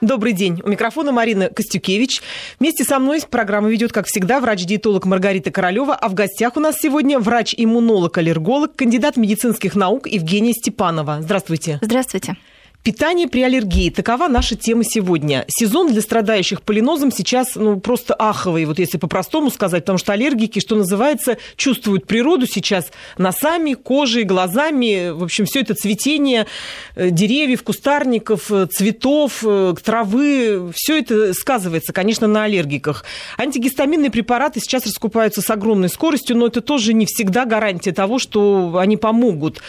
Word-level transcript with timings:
Добрый 0.00 0.32
день. 0.32 0.60
У 0.64 0.68
микрофона 0.68 1.12
Марина 1.12 1.48
Костюкевич. 1.48 2.20
Вместе 2.58 2.82
со 2.82 2.98
мной 2.98 3.20
программу 3.30 3.68
ведет, 3.68 3.92
как 3.92 4.06
всегда, 4.06 4.40
врач-диетолог 4.40 5.06
Маргарита 5.06 5.52
Королева. 5.52 5.94
А 5.94 6.08
в 6.08 6.14
гостях 6.14 6.56
у 6.56 6.60
нас 6.60 6.74
сегодня 6.80 7.20
врач-иммунолог-аллерголог, 7.20 8.74
кандидат 8.74 9.16
медицинских 9.16 9.76
наук 9.76 10.08
Евгения 10.08 10.52
Степанова. 10.52 11.18
Здравствуйте. 11.22 11.78
Здравствуйте. 11.80 12.36
Питание 12.84 13.28
при 13.28 13.42
аллергии. 13.42 13.88
Такова 13.88 14.28
наша 14.28 14.56
тема 14.56 14.84
сегодня. 14.84 15.46
Сезон 15.48 15.90
для 15.90 16.02
страдающих 16.02 16.60
полинозом 16.60 17.10
сейчас 17.10 17.54
ну, 17.54 17.80
просто 17.80 18.12
аховый, 18.12 18.66
вот 18.66 18.78
если 18.78 18.98
по-простому 18.98 19.50
сказать, 19.50 19.84
потому 19.84 19.96
что 19.96 20.12
аллергики, 20.12 20.60
что 20.60 20.76
называется, 20.76 21.38
чувствуют 21.56 22.06
природу 22.06 22.46
сейчас 22.46 22.92
носами, 23.16 23.72
кожей, 23.72 24.24
глазами. 24.24 25.12
В 25.12 25.24
общем, 25.24 25.46
все 25.46 25.60
это 25.60 25.72
цветение 25.72 26.46
э, 26.94 27.08
деревьев, 27.08 27.62
кустарников, 27.62 28.52
э, 28.52 28.66
цветов, 28.66 29.42
э, 29.42 29.74
травы, 29.82 30.70
все 30.74 30.98
это 30.98 31.32
сказывается, 31.32 31.94
конечно, 31.94 32.26
на 32.26 32.44
аллергиках. 32.44 33.06
Антигистаминные 33.38 34.10
препараты 34.10 34.60
сейчас 34.60 34.84
раскупаются 34.84 35.40
с 35.40 35.48
огромной 35.48 35.88
скоростью, 35.88 36.36
но 36.36 36.48
это 36.48 36.60
тоже 36.60 36.92
не 36.92 37.06
всегда 37.06 37.46
гарантия 37.46 37.92
того, 37.92 38.18
что 38.18 38.76
они 38.76 38.98
помогут. 38.98 39.62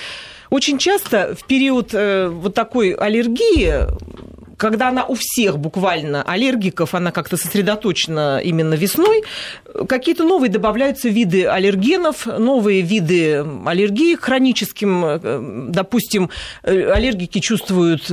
Очень 0.49 0.77
часто 0.77 1.35
в 1.35 1.45
период 1.45 1.93
э, 1.93 2.27
вот 2.27 2.53
такой 2.53 2.91
аллергии 2.93 3.87
когда 4.57 4.89
она 4.89 5.05
у 5.05 5.15
всех 5.15 5.59
буквально 5.59 6.23
аллергиков, 6.23 6.95
она 6.95 7.11
как-то 7.11 7.37
сосредоточена 7.37 8.39
именно 8.43 8.73
весной, 8.73 9.23
какие-то 9.87 10.23
новые 10.23 10.49
добавляются 10.49 11.09
виды 11.09 11.45
аллергенов, 11.45 12.25
новые 12.25 12.81
виды 12.81 13.45
аллергии 13.65 14.15
хроническим, 14.15 15.05
э, 15.05 15.67
допустим, 15.69 16.29
э, 16.63 16.89
аллергики 16.91 17.39
чувствуют 17.39 18.09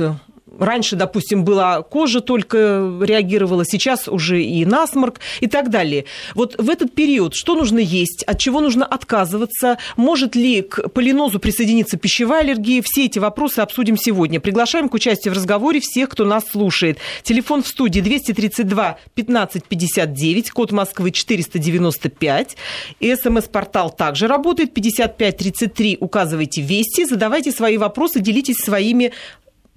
раньше, 0.59 0.95
допустим, 0.95 1.43
была 1.43 1.81
кожа 1.81 2.21
только 2.21 2.99
реагировала, 3.01 3.65
сейчас 3.65 4.07
уже 4.07 4.43
и 4.43 4.65
насморк 4.65 5.19
и 5.39 5.47
так 5.47 5.69
далее. 5.69 6.05
Вот 6.35 6.55
в 6.57 6.69
этот 6.69 6.93
период 6.93 7.33
что 7.35 7.55
нужно 7.55 7.79
есть, 7.79 8.23
от 8.23 8.39
чего 8.39 8.61
нужно 8.61 8.85
отказываться, 8.85 9.77
может 9.97 10.35
ли 10.35 10.61
к 10.61 10.89
полинозу 10.89 11.39
присоединиться 11.39 11.97
пищевая 11.97 12.41
аллергия, 12.41 12.81
все 12.83 13.05
эти 13.05 13.19
вопросы 13.19 13.59
обсудим 13.59 13.97
сегодня. 13.97 14.39
Приглашаем 14.39 14.89
к 14.89 14.93
участию 14.93 15.33
в 15.33 15.37
разговоре 15.37 15.79
всех, 15.79 16.09
кто 16.09 16.25
нас 16.25 16.45
слушает. 16.49 16.99
Телефон 17.23 17.63
в 17.63 17.67
студии 17.67 17.99
232 17.99 18.97
15 19.15 19.63
59, 19.65 20.51
код 20.51 20.71
Москвы 20.71 21.11
495. 21.11 22.57
И 22.99 23.15
смс-портал 23.15 23.89
также 23.89 24.27
работает 24.27 24.73
55 24.73 25.37
33. 25.37 25.97
Указывайте 25.99 26.61
вести, 26.61 27.05
задавайте 27.05 27.51
свои 27.51 27.77
вопросы, 27.77 28.19
делитесь 28.19 28.57
своими 28.57 29.11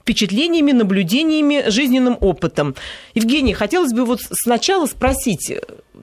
впечатлениями, 0.06 0.70
наблюдениями, 0.70 1.68
жизненным 1.68 2.16
опытом. 2.20 2.76
Евгений, 3.14 3.54
хотелось 3.54 3.92
бы 3.92 4.04
вот 4.04 4.20
сначала 4.30 4.86
спросить, 4.86 5.52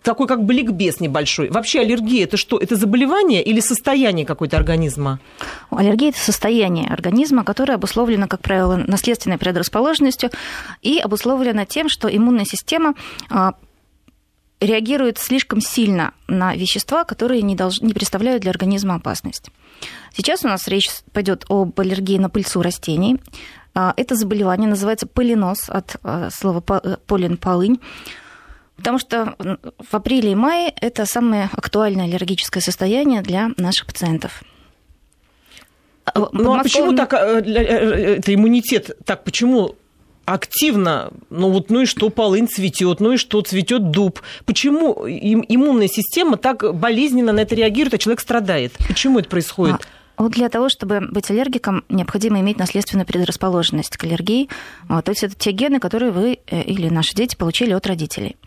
такой 0.01 0.27
как 0.27 0.43
бы 0.43 0.53
ликбез 0.53 0.99
небольшой. 0.99 1.49
Вообще 1.49 1.79
аллергия– 1.79 2.23
это 2.25 2.35
что? 2.35 2.57
Это 2.57 2.75
заболевание 2.75 3.41
или 3.41 3.61
состояние 3.61 4.25
какой-то 4.25 4.57
организма? 4.57 5.21
Аллергия– 5.69 6.09
это 6.09 6.19
состояние 6.19 6.89
организма, 6.89 7.45
которое 7.45 7.75
обусловлено, 7.75 8.27
как 8.27 8.41
правило, 8.41 8.75
наследственной 8.75 9.37
предрасположенностью 9.37 10.31
и 10.81 10.99
обусловлено 10.99 11.63
тем, 11.63 11.87
что 11.87 12.13
иммунная 12.13 12.45
система 12.45 12.95
а, 13.29 13.53
реагирует 14.59 15.17
слишком 15.17 15.61
сильно 15.61 16.13
на 16.27 16.55
вещества, 16.55 17.05
которые 17.05 17.41
не, 17.41 17.55
долж... 17.55 17.79
не 17.79 17.93
представляют 17.93 18.41
для 18.41 18.51
организма 18.51 18.95
опасность. 18.95 19.49
Сейчас 20.13 20.43
у 20.43 20.49
нас 20.49 20.67
речь 20.67 20.89
пойдет 21.13 21.45
об 21.47 21.79
аллергии 21.79 22.17
на 22.17 22.29
пыльцу 22.29 22.61
растений. 22.61 23.19
А, 23.75 23.93
это 23.97 24.15
заболевание 24.15 24.69
называется 24.69 25.07
полинос 25.07 25.69
от 25.69 25.97
а, 26.03 26.29
слова 26.31 26.63
э, 26.83 26.97
полин 27.07 27.37
полынь. 27.37 27.79
Потому 28.77 28.97
что 28.99 29.35
в 29.37 29.93
апреле 29.93 30.31
и 30.31 30.35
мае 30.35 30.73
это 30.81 31.05
самое 31.05 31.49
актуальное 31.53 32.05
аллергическое 32.05 32.61
состояние 32.61 33.21
для 33.21 33.51
наших 33.57 33.87
пациентов. 33.87 34.43
А, 36.05 36.29
ну 36.31 36.53
а 36.53 36.63
почему 36.63 36.95
так, 36.95 37.13
э, 37.13 37.41
э, 37.45 38.15
это 38.17 38.33
иммунитет, 38.33 38.97
так 39.05 39.23
почему 39.23 39.75
активно, 40.25 41.11
ну 41.29 41.49
вот, 41.49 41.69
ну 41.69 41.81
и 41.81 41.85
что, 41.85 42.09
полынь 42.09 42.47
цветет, 42.47 42.99
ну 42.99 43.13
и 43.13 43.17
что, 43.17 43.41
цветет 43.41 43.91
дуб. 43.91 44.21
Почему 44.45 45.05
иммунная 45.05 45.87
система 45.87 46.37
так 46.37 46.75
болезненно 46.75 47.31
на 47.31 47.41
это 47.41 47.55
реагирует, 47.55 47.93
а 47.95 47.97
человек 47.97 48.21
страдает? 48.21 48.73
Почему 48.87 49.19
это 49.19 49.29
происходит? 49.29 49.75
А, 49.75 49.85
вот 50.17 50.31
для 50.33 50.49
того, 50.49 50.69
чтобы 50.69 51.01
быть 51.11 51.29
аллергиком, 51.31 51.83
необходимо 51.89 52.39
иметь 52.39 52.57
наследственную 52.57 53.05
предрасположенность 53.05 53.97
к 53.97 54.03
аллергии. 54.03 54.49
То 54.87 55.03
есть 55.07 55.23
это 55.23 55.35
те 55.35 55.51
гены, 55.51 55.79
которые 55.79 56.11
вы 56.11 56.39
э, 56.47 56.61
или 56.61 56.89
наши 56.89 57.15
дети 57.15 57.35
получили 57.35 57.71
от 57.73 57.87
родителей. 57.87 58.37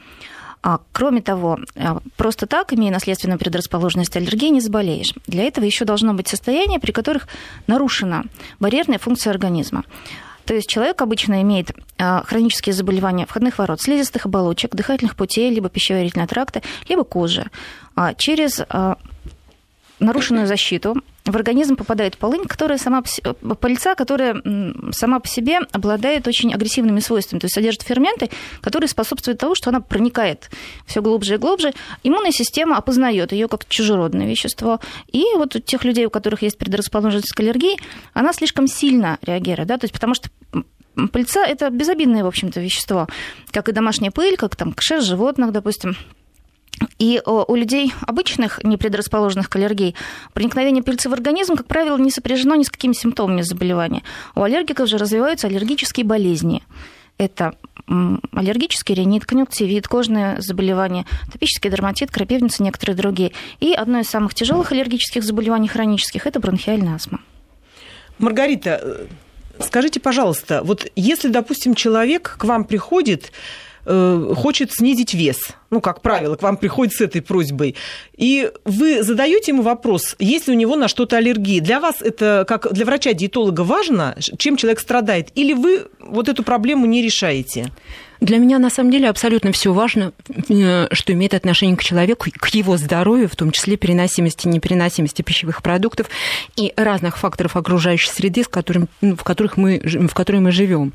А, 0.62 0.80
кроме 0.92 1.22
того, 1.22 1.58
э, 1.74 1.96
просто 2.16 2.46
так, 2.46 2.72
имея 2.72 2.92
наследственную 2.92 3.38
предрасположенность 3.38 4.16
аллергии, 4.16 4.48
не 4.48 4.60
заболеешь. 4.60 5.12
Для 5.26 5.44
этого 5.44 5.64
еще 5.64 5.84
должно 5.84 6.14
быть 6.14 6.28
состояние, 6.28 6.80
при 6.80 6.92
которых 6.92 7.28
нарушена 7.66 8.24
барьерная 8.58 8.98
функция 8.98 9.30
организма. 9.30 9.84
То 10.44 10.54
есть 10.54 10.68
человек 10.68 11.02
обычно 11.02 11.42
имеет 11.42 11.72
э, 11.98 12.20
хронические 12.24 12.72
заболевания 12.72 13.26
входных 13.26 13.58
ворот, 13.58 13.80
слизистых 13.80 14.26
оболочек, 14.26 14.74
дыхательных 14.74 15.16
путей, 15.16 15.50
либо 15.50 15.68
пищеварительного 15.68 16.28
тракта, 16.28 16.62
либо 16.88 17.02
кожи. 17.04 17.46
А 17.96 18.14
через 18.14 18.60
нарушенную 19.98 20.46
защиту 20.46 20.96
в 21.24 21.34
организм 21.34 21.76
попадает 21.76 22.16
полынь, 22.18 22.44
которая 22.44 22.78
сама 22.78 23.02
пыльца, 23.60 23.94
которая 23.94 24.42
сама 24.92 25.20
по 25.20 25.26
себе 25.26 25.58
обладает 25.72 26.28
очень 26.28 26.52
агрессивными 26.54 27.00
свойствами, 27.00 27.40
то 27.40 27.46
есть 27.46 27.54
содержит 27.54 27.82
ферменты, 27.82 28.30
которые 28.60 28.88
способствуют 28.88 29.40
тому, 29.40 29.54
что 29.54 29.70
она 29.70 29.80
проникает 29.80 30.50
все 30.86 31.02
глубже 31.02 31.34
и 31.34 31.38
глубже. 31.38 31.72
Иммунная 32.02 32.30
система 32.30 32.76
опознает 32.76 33.32
ее 33.32 33.48
как 33.48 33.66
чужеродное 33.68 34.26
вещество. 34.26 34.80
И 35.10 35.24
вот 35.36 35.56
у 35.56 35.58
тех 35.58 35.84
людей, 35.84 36.06
у 36.06 36.10
которых 36.10 36.42
есть 36.42 36.58
предрасположенность 36.58 37.32
к 37.32 37.40
аллергии, 37.40 37.76
она 38.12 38.32
слишком 38.32 38.68
сильно 38.68 39.18
реагирует, 39.22 39.68
да, 39.68 39.78
то 39.78 39.84
есть 39.84 39.94
потому 39.94 40.14
что 40.14 40.28
пыльца– 41.12 41.44
это 41.46 41.70
безобидное, 41.70 42.24
в 42.24 42.26
общем-то, 42.26 42.60
вещество, 42.60 43.06
как 43.50 43.68
и 43.68 43.72
домашняя 43.72 44.10
пыль, 44.10 44.36
как 44.36 44.56
там 44.56 44.72
кшер 44.72 45.02
животных, 45.02 45.52
допустим, 45.52 45.96
и 46.98 47.20
у 47.24 47.54
людей 47.54 47.92
обычных, 48.06 48.62
не 48.64 48.76
предрасположенных 48.76 49.48
к 49.48 49.56
аллергии, 49.56 49.94
проникновение 50.32 50.82
пыльцы 50.82 51.08
в 51.08 51.12
организм, 51.12 51.56
как 51.56 51.66
правило, 51.66 51.96
не 51.98 52.10
сопряжено 52.10 52.54
ни 52.54 52.62
с 52.62 52.70
какими 52.70 52.92
симптомами 52.92 53.42
заболевания. 53.42 54.02
У 54.34 54.42
аллергиков 54.42 54.88
же 54.88 54.98
развиваются 54.98 55.46
аллергические 55.46 56.04
болезни. 56.04 56.62
Это 57.18 57.54
аллергический 57.86 58.94
ринит, 58.94 59.24
конъюнктивит, 59.24 59.88
кожные 59.88 60.40
заболевания, 60.40 61.06
топический 61.32 61.70
дерматит, 61.70 62.10
крапивница, 62.10 62.62
некоторые 62.62 62.96
другие. 62.96 63.32
И 63.60 63.72
одно 63.72 64.00
из 64.00 64.08
самых 64.08 64.34
тяжелых 64.34 64.72
аллергических 64.72 65.22
заболеваний 65.22 65.68
хронических– 65.68 66.26
это 66.28 66.40
бронхиальная 66.40 66.96
астма. 66.96 67.20
Маргарита, 68.18 68.80
э, 68.82 69.06
скажите, 69.60 70.00
пожалуйста, 70.00 70.62
вот 70.62 70.90
если, 70.96 71.28
допустим, 71.28 71.74
человек 71.74 72.36
к 72.38 72.44
вам 72.44 72.64
приходит 72.64 73.32
Э, 73.88 74.34
хочет 74.34 74.72
снизить 74.72 75.14
вес, 75.14 75.36
ну, 75.70 75.80
как 75.80 76.02
правило, 76.02 76.34
к 76.34 76.42
вам 76.42 76.56
приходит 76.56 76.92
с 76.94 77.00
этой 77.00 77.22
просьбой, 77.22 77.76
и 78.16 78.50
вы 78.64 79.04
задаете 79.04 79.52
ему 79.52 79.62
вопрос, 79.62 80.16
есть 80.18 80.48
ли 80.48 80.54
у 80.54 80.56
него 80.56 80.74
на 80.74 80.88
что-то 80.88 81.18
аллергия. 81.18 81.60
Для 81.60 81.78
вас 81.78 82.02
это, 82.02 82.44
как 82.48 82.72
для 82.72 82.84
врача-диетолога, 82.84 83.60
важно, 83.60 84.16
чем 84.38 84.56
человек 84.56 84.80
страдает, 84.80 85.28
или 85.36 85.52
вы 85.52 85.86
вот 86.00 86.28
эту 86.28 86.42
проблему 86.42 86.86
не 86.86 87.00
решаете? 87.00 87.70
Для 88.20 88.38
меня 88.38 88.58
на 88.58 88.70
самом 88.70 88.90
деле 88.90 89.08
абсолютно 89.08 89.52
все 89.52 89.72
важно, 89.72 90.12
э, 90.48 90.88
что 90.92 91.12
имеет 91.12 91.34
отношение 91.34 91.76
к 91.76 91.82
человеку, 91.82 92.26
к 92.32 92.48
его 92.48 92.76
здоровью, 92.76 93.28
в 93.28 93.36
том 93.36 93.50
числе 93.50 93.76
переносимости, 93.76 94.48
непереносимости 94.48 95.22
пищевых 95.22 95.62
продуктов 95.62 96.08
и 96.56 96.72
разных 96.76 97.18
факторов 97.18 97.56
окружающей 97.56 98.10
среды, 98.10 98.42
в, 98.42 98.48
которым, 98.48 98.88
ну, 99.00 99.16
в, 99.16 99.24
которых 99.24 99.56
мы, 99.56 99.80
в 99.84 100.14
которой 100.14 100.40
мы 100.40 100.50
живем. 100.50 100.92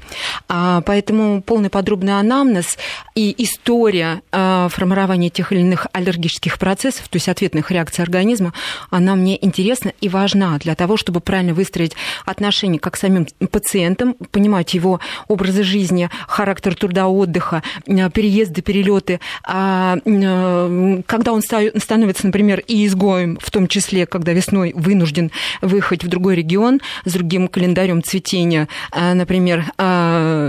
А, 0.49 0.81
поэтому 0.81 1.41
полный 1.41 1.69
подробный 1.69 2.17
анамнез 2.17 2.77
и 3.15 3.33
история 3.37 4.21
а, 4.31 4.67
формирования 4.69 5.29
тех 5.29 5.51
или 5.51 5.59
иных 5.59 5.87
аллергических 5.93 6.57
процессов, 6.57 7.07
то 7.07 7.17
есть 7.17 7.29
ответных 7.29 7.71
реакций 7.71 8.03
организма, 8.03 8.53
она 8.89 9.15
мне 9.15 9.43
интересна 9.43 9.93
и 10.01 10.09
важна 10.09 10.57
для 10.57 10.75
того, 10.75 10.97
чтобы 10.97 11.21
правильно 11.21 11.53
выстроить 11.53 11.93
отношения 12.25 12.79
как 12.79 12.97
с 12.97 13.01
самим 13.01 13.27
пациентом, 13.51 14.15
понимать 14.31 14.73
его 14.73 14.99
образы 15.27 15.63
жизни, 15.63 16.09
характер 16.27 16.75
труда 16.75 17.07
отдыха, 17.11 17.63
переезды, 17.85 18.61
перелеты, 18.61 19.19
а 19.43 19.97
э, 20.03 21.01
когда 21.05 21.33
он 21.33 21.41
становится, 21.41 22.25
например, 22.25 22.63
и 22.67 22.85
изгоем, 22.85 23.37
в 23.41 23.51
том 23.51 23.67
числе, 23.67 24.05
когда 24.05 24.33
весной 24.33 24.73
вынужден 24.75 25.31
выехать 25.61 26.03
в 26.03 26.07
другой 26.07 26.35
регион 26.35 26.81
с 27.05 27.13
другим 27.13 27.47
календарем 27.47 28.03
цветения, 28.03 28.67
э, 28.93 29.13
например, 29.13 29.65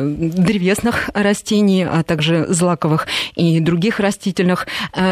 древесных 0.05 1.11
растений, 1.15 1.85
а 1.85 2.03
также 2.03 2.47
злаковых 2.49 3.07
и 3.35 3.61
других 3.61 4.01
растительных 4.01 4.67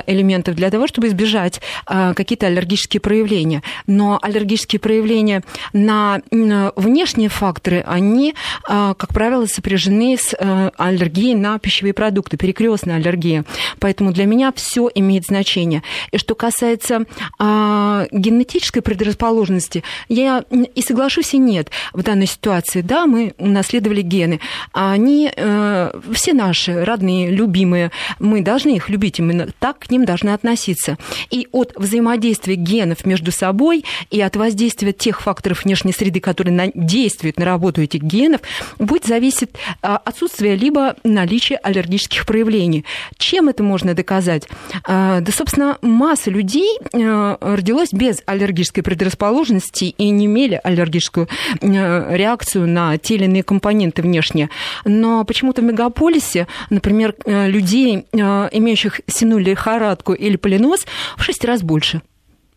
элементов 0.07 0.55
для 0.55 0.71
того, 0.71 0.87
чтобы 0.87 1.09
избежать 1.09 1.61
какие-то 1.87 2.47
аллергические 2.47 3.01
проявления. 3.01 3.63
Но 3.87 4.19
аллергические 4.21 4.81
проявления 4.81 5.43
на 5.73 6.21
внешние 6.31 7.29
факторы, 7.29 7.85
они, 7.87 8.35
как 8.67 9.09
правило, 9.09 9.47
сопряжены 9.47 10.17
с 10.17 10.35
аллергией 10.77 11.35
на 11.35 11.59
пищевые 11.59 11.95
продукты, 11.95 12.37
перекрестная 12.37 12.97
аллергия. 12.97 13.45
Поэтому 13.79 14.13
для 14.13 14.27
меня 14.27 14.53
все 14.55 14.89
имеет 14.95 15.25
значение. 15.27 15.83
И 16.13 16.19
что 16.19 16.35
касается 16.35 17.05
генетической 17.39 18.81
предрасположенности, 18.81 19.83
я 20.09 20.45
и 20.75 20.83
соглашусь, 20.83 21.35
и 21.35 21.39
нет 21.39 21.71
в 21.93 22.03
данной 22.03 22.27
ситуации. 22.27 22.81
Да, 22.81 23.07
мы 23.07 23.35
унаследовали 23.39 24.03
гены. 24.31 24.41
Они 24.73 25.31
э, 25.35 25.93
все 26.13 26.33
наши, 26.33 26.85
родные, 26.85 27.31
любимые. 27.31 27.91
Мы 28.19 28.43
должны 28.43 28.77
их 28.77 28.89
любить, 28.89 29.19
именно 29.19 29.49
так 29.59 29.81
к 29.81 29.91
ним 29.91 30.05
должны 30.05 30.31
относиться. 30.31 30.97
И 31.31 31.49
от 31.53 31.73
взаимодействия 31.77 32.55
генов 32.55 33.05
между 33.07 33.33
собой 33.33 33.85
и 34.11 34.21
от 34.21 34.37
воздействия 34.37 34.93
тех 34.93 35.21
факторов 35.21 35.65
внешней 35.65 35.93
среды, 35.93 36.21
которые 36.21 36.55
на, 36.55 36.71
действуют 36.75 37.39
на 37.39 37.45
работу 37.45 37.83
этих 37.83 38.03
генов, 38.03 38.41
будет 38.79 39.07
зависеть 39.07 39.51
а, 39.83 39.97
отсутствие 39.97 40.57
либо 40.57 40.97
наличие 41.05 41.59
аллергических 41.59 42.27
проявлений. 42.27 42.85
Чем 43.17 43.49
это 43.49 43.63
можно 43.63 43.95
доказать? 43.95 44.49
А, 44.85 45.21
да, 45.21 45.33
собственно, 45.33 45.79
масса 45.83 46.31
людей 46.31 46.79
э, 46.93 47.37
родилась 47.41 47.93
без 47.93 48.23
аллергической 48.27 48.83
предрасположенности 48.83 49.85
и 49.85 50.11
не 50.11 50.27
имели 50.27 50.61
аллергическую 50.63 51.29
э, 51.61 52.17
реакцию 52.17 52.69
на 52.69 52.99
те 52.99 53.15
или 53.15 53.25
иные 53.25 53.43
компоненты 53.43 54.03
внешние. 54.21 54.51
Но 54.85 55.25
почему-то 55.25 55.63
в 55.63 55.65
мегаполисе, 55.65 56.47
например, 56.71 57.15
э, 57.25 57.49
людей, 57.49 58.07
имеющих 58.13 59.01
синую 59.07 59.41
лихорадку 59.41 60.13
или 60.13 60.37
полинос, 60.37 60.87
в 61.17 61.23
шесть 61.23 61.45
раз 61.45 61.63
больше. 61.63 62.03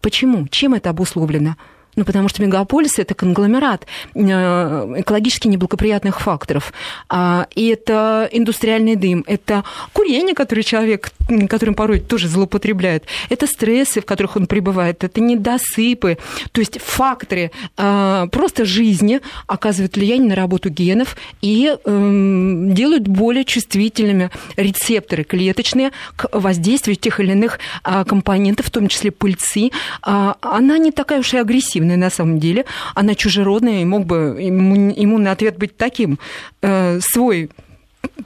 Почему? 0.02 0.48
Чем 0.48 0.74
это 0.74 0.90
обусловлено? 0.90 1.56
Ну, 1.96 2.06
потому 2.06 2.28
что 2.28 2.42
мегаполис– 2.42 2.94
это 2.98 3.14
конгломерат 3.14 3.86
э, 4.16 4.20
экологически 4.20 5.48
неблагоприятных 5.48 6.22
факторов. 6.22 6.74
А, 7.10 7.48
и 7.54 7.68
это 7.68 8.28
индустриальный 8.32 8.96
дым, 8.96 9.24
это 9.28 9.64
курение, 9.94 10.34
которое 10.34 10.64
человек, 10.64 11.12
которым 11.50 11.76
порой 11.76 12.00
тоже 12.00 12.28
злоупотребляет, 12.28 13.06
это 13.30 13.46
стрессы, 13.46 14.02
в 14.02 14.06
которых 14.06 14.36
он 14.36 14.48
пребывает, 14.48 15.04
это 15.04 15.22
недосыпы. 15.22 16.18
То 16.52 16.62
есть 16.62 16.82
факторы 16.82 17.52
а, 17.78 18.28
просто 18.28 18.66
жизни 18.66 19.22
оказывают 19.46 19.96
влияние 19.96 20.30
на 20.30 20.36
работу 20.36 20.70
генов 20.70 21.16
и 21.42 21.76
эм, 21.86 22.74
делают 22.74 23.08
более 23.08 23.46
чувствительными 23.46 24.32
рецепторы 24.56 25.24
клеточные 25.24 25.92
к 26.16 26.28
воздействию 26.32 26.96
тех 26.96 27.20
или 27.20 27.32
иных 27.32 27.60
а, 27.84 28.04
компонентов, 28.04 28.68
в 28.68 28.72
том 28.72 28.88
числе 28.88 29.12
пыльцы. 29.12 29.70
Она 30.02 30.78
не 30.78 30.92
такая 30.92 31.20
уж 31.20 31.34
и 31.34 31.38
агрессивная 31.38 31.83
агрессивная 31.84 31.98
на 31.98 32.10
самом 32.10 32.40
деле, 32.40 32.66
она 32.96 33.16
чужеродная, 33.16 33.82
и 33.82 33.86
мог 33.86 34.06
бы 34.06 34.38
иммунный 34.40 35.32
ответ 35.32 35.58
быть 35.58 35.78
таким. 35.78 36.20
Э, 36.62 37.00
свой 37.02 37.50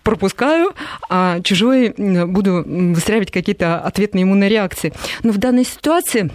пропускаю, 0.04 0.74
а 1.10 1.40
чужой 1.42 1.94
буду 1.98 2.64
выстраивать 2.66 3.32
какие-то 3.32 3.80
ответные 3.80 4.24
иммунные 4.24 4.50
реакции. 4.50 4.92
Но 5.24 5.32
в 5.32 5.38
данной 5.38 5.66
ситуации 5.66 6.32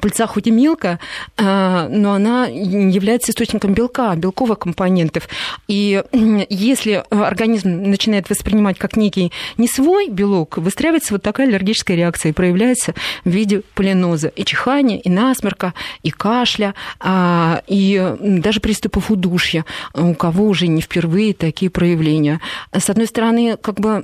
Пыльца 0.00 0.26
хоть 0.26 0.46
и 0.46 0.50
мелко, 0.50 1.00
а, 1.36 1.88
но 1.88 2.12
она 2.12 2.46
является 2.46 3.32
источником 3.32 3.74
белка, 3.74 4.14
белковых 4.14 4.60
компонентов. 4.60 5.28
И 5.66 6.02
если 6.48 7.04
организм 7.10 7.82
начинает 7.82 8.30
воспринимать 8.30 8.78
как 8.78 8.96
некий 8.96 9.32
не 9.56 9.66
свой 9.66 10.08
белок, 10.08 10.58
выстраивается 10.58 11.14
вот 11.14 11.22
такая 11.22 11.48
аллергическая 11.48 11.96
реакция 11.96 12.30
и 12.30 12.32
проявляется 12.32 12.94
в 13.24 13.30
виде 13.30 13.62
полиноза. 13.74 14.28
И 14.28 14.44
чихания, 14.44 14.98
и 14.98 15.10
насморка, 15.10 15.74
и 16.02 16.10
кашля, 16.10 16.74
а, 17.00 17.62
и 17.66 18.14
даже 18.20 18.60
приступов 18.60 19.10
удушья, 19.10 19.64
у 19.94 20.14
кого 20.14 20.46
уже 20.46 20.68
не 20.68 20.82
впервые 20.82 21.34
такие 21.34 21.70
проявления. 21.70 22.40
С 22.72 22.90
одной 22.90 23.06
стороны, 23.06 23.56
как 23.56 23.80
бы 23.80 24.02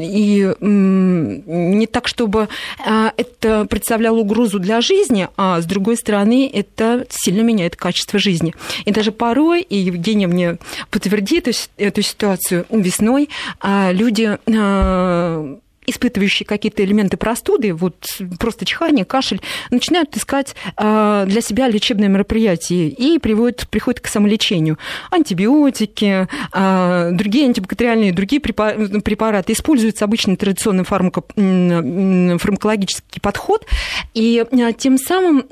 и 0.00 0.54
не 0.60 1.86
так, 1.86 2.08
чтобы 2.08 2.48
а, 2.86 3.12
это 3.16 3.66
представляло 3.66 4.18
угрозу 4.18 4.58
для 4.58 4.77
жизни, 4.80 5.28
а 5.36 5.60
с 5.60 5.66
другой 5.66 5.96
стороны, 5.96 6.50
это 6.52 7.06
сильно 7.10 7.42
меняет 7.42 7.76
качество 7.76 8.18
жизни. 8.18 8.54
И 8.84 8.90
даже 8.90 9.12
порой, 9.12 9.62
и 9.62 9.76
Евгения 9.76 10.26
мне 10.26 10.58
подтвердит 10.90 11.48
эту 11.76 12.02
ситуацию, 12.02 12.66
весной 12.70 13.28
а, 13.60 13.90
люди 13.92 14.38
а, 14.46 15.58
испытывающие 15.90 16.46
какие-то 16.46 16.84
элементы 16.84 17.16
простуды, 17.16 17.72
вот 17.72 18.18
просто 18.38 18.64
чихание, 18.64 19.04
кашель, 19.04 19.40
начинают 19.70 20.16
искать 20.16 20.54
а, 20.76 21.24
для 21.24 21.40
себя 21.40 21.68
лечебные 21.68 22.08
мероприятия 22.08 22.88
и 22.88 23.18
приводят, 23.18 23.68
приходят 23.68 24.00
к 24.00 24.06
самолечению. 24.06 24.78
Антибиотики, 25.10 26.28
а, 26.52 27.10
другие 27.12 27.46
антибактериальные, 27.46 28.12
другие 28.12 28.40
препараты. 28.40 29.52
Используется 29.52 30.04
обычный 30.04 30.36
традиционный 30.36 30.84
фармако, 30.84 31.22
фармакологический 31.34 33.20
подход, 33.20 33.66
и 34.14 34.44
а, 34.50 34.72
тем 34.72 34.98
самым 34.98 35.44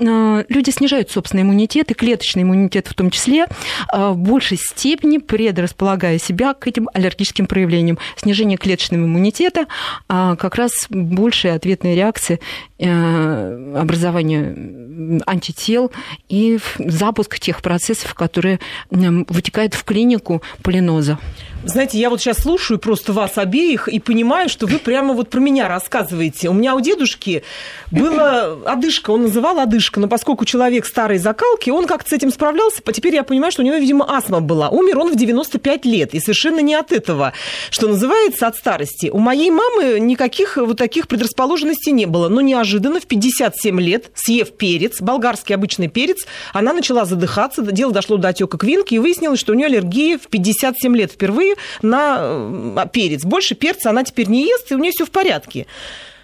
люди 0.48 0.70
снижают 0.70 1.10
собственный 1.10 1.42
иммунитет, 1.42 1.90
и 1.90 1.94
клеточный 1.94 2.42
иммунитет 2.42 2.88
в 2.88 2.94
том 2.94 3.10
числе, 3.10 3.46
в 3.92 4.16
большей 4.16 4.58
степени 4.58 5.18
предрасполагая 5.18 6.18
себя 6.18 6.54
к 6.54 6.66
этим 6.66 6.88
аллергическим 6.92 7.46
проявлениям. 7.46 7.98
Снижение 8.16 8.58
клеточного 8.58 9.04
иммунитета– 9.04 9.66
как 10.34 10.56
раз 10.56 10.86
большая 10.90 11.54
ответная 11.54 11.94
реакция 11.94 12.40
э, 12.78 13.76
образования 13.76 14.56
антител 15.26 15.92
и 16.28 16.58
запуск 16.78 17.38
тех 17.38 17.62
процессов, 17.62 18.14
которые 18.14 18.58
вытекают 18.90 19.74
в 19.74 19.84
клинику 19.84 20.42
полиноза. 20.62 21.18
Знаете, 21.64 21.98
я 21.98 22.10
вот 22.10 22.20
сейчас 22.20 22.38
слушаю 22.38 22.78
просто 22.78 23.12
вас 23.12 23.38
обеих 23.38 23.88
и 23.88 23.98
понимаю, 23.98 24.48
что 24.48 24.66
вы 24.66 24.78
прямо 24.78 25.14
вот 25.14 25.30
про 25.30 25.40
меня 25.40 25.66
рассказываете. 25.66 26.48
У 26.48 26.52
меня 26.52 26.76
у 26.76 26.80
дедушки 26.80 27.42
была 27.90 28.52
одышка, 28.64 29.10
он 29.10 29.22
называл 29.22 29.58
одышка, 29.58 29.98
но 29.98 30.06
поскольку 30.06 30.44
человек 30.44 30.86
старой 30.86 31.18
закалки, 31.18 31.70
он 31.70 31.86
как-то 31.86 32.10
с 32.10 32.12
этим 32.12 32.30
справлялся, 32.30 32.82
а 32.84 32.92
теперь 32.92 33.14
я 33.14 33.24
понимаю, 33.24 33.50
что 33.50 33.62
у 33.62 33.64
него, 33.64 33.78
видимо, 33.78 34.08
астма 34.08 34.40
была. 34.40 34.68
Умер 34.68 34.98
он 34.98 35.12
в 35.12 35.16
95 35.16 35.84
лет, 35.86 36.14
и 36.14 36.20
совершенно 36.20 36.60
не 36.60 36.74
от 36.74 36.92
этого, 36.92 37.32
что 37.70 37.88
называется, 37.88 38.46
от 38.46 38.56
старости. 38.56 39.10
У 39.12 39.18
моей 39.18 39.50
мамы 39.50 39.98
никаких 40.16 40.56
вот 40.56 40.78
таких 40.78 41.08
предрасположенностей 41.08 41.92
не 41.92 42.06
было, 42.06 42.28
но 42.28 42.40
неожиданно 42.40 43.00
в 43.00 43.06
57 43.06 43.80
лет, 43.80 44.10
съев 44.14 44.50
перец, 44.52 45.00
болгарский 45.02 45.54
обычный 45.54 45.88
перец, 45.88 46.26
она 46.54 46.72
начала 46.72 47.04
задыхаться, 47.04 47.60
дело 47.62 47.92
дошло 47.92 48.16
до 48.16 48.28
отека 48.28 48.56
квинки, 48.56 48.94
и 48.94 48.98
выяснилось, 48.98 49.38
что 49.38 49.52
у 49.52 49.54
нее 49.54 49.66
аллергия 49.66 50.18
в 50.18 50.28
57 50.28 50.96
лет 50.96 51.12
впервые 51.12 51.56
на 51.82 52.18
э, 52.20 52.86
перец. 52.90 53.24
Больше 53.24 53.54
перца 53.54 53.90
она 53.90 54.04
теперь 54.04 54.28
не 54.28 54.46
ест, 54.46 54.72
и 54.72 54.74
у 54.74 54.78
нее 54.78 54.92
все 54.92 55.04
в 55.04 55.10
порядке. 55.10 55.66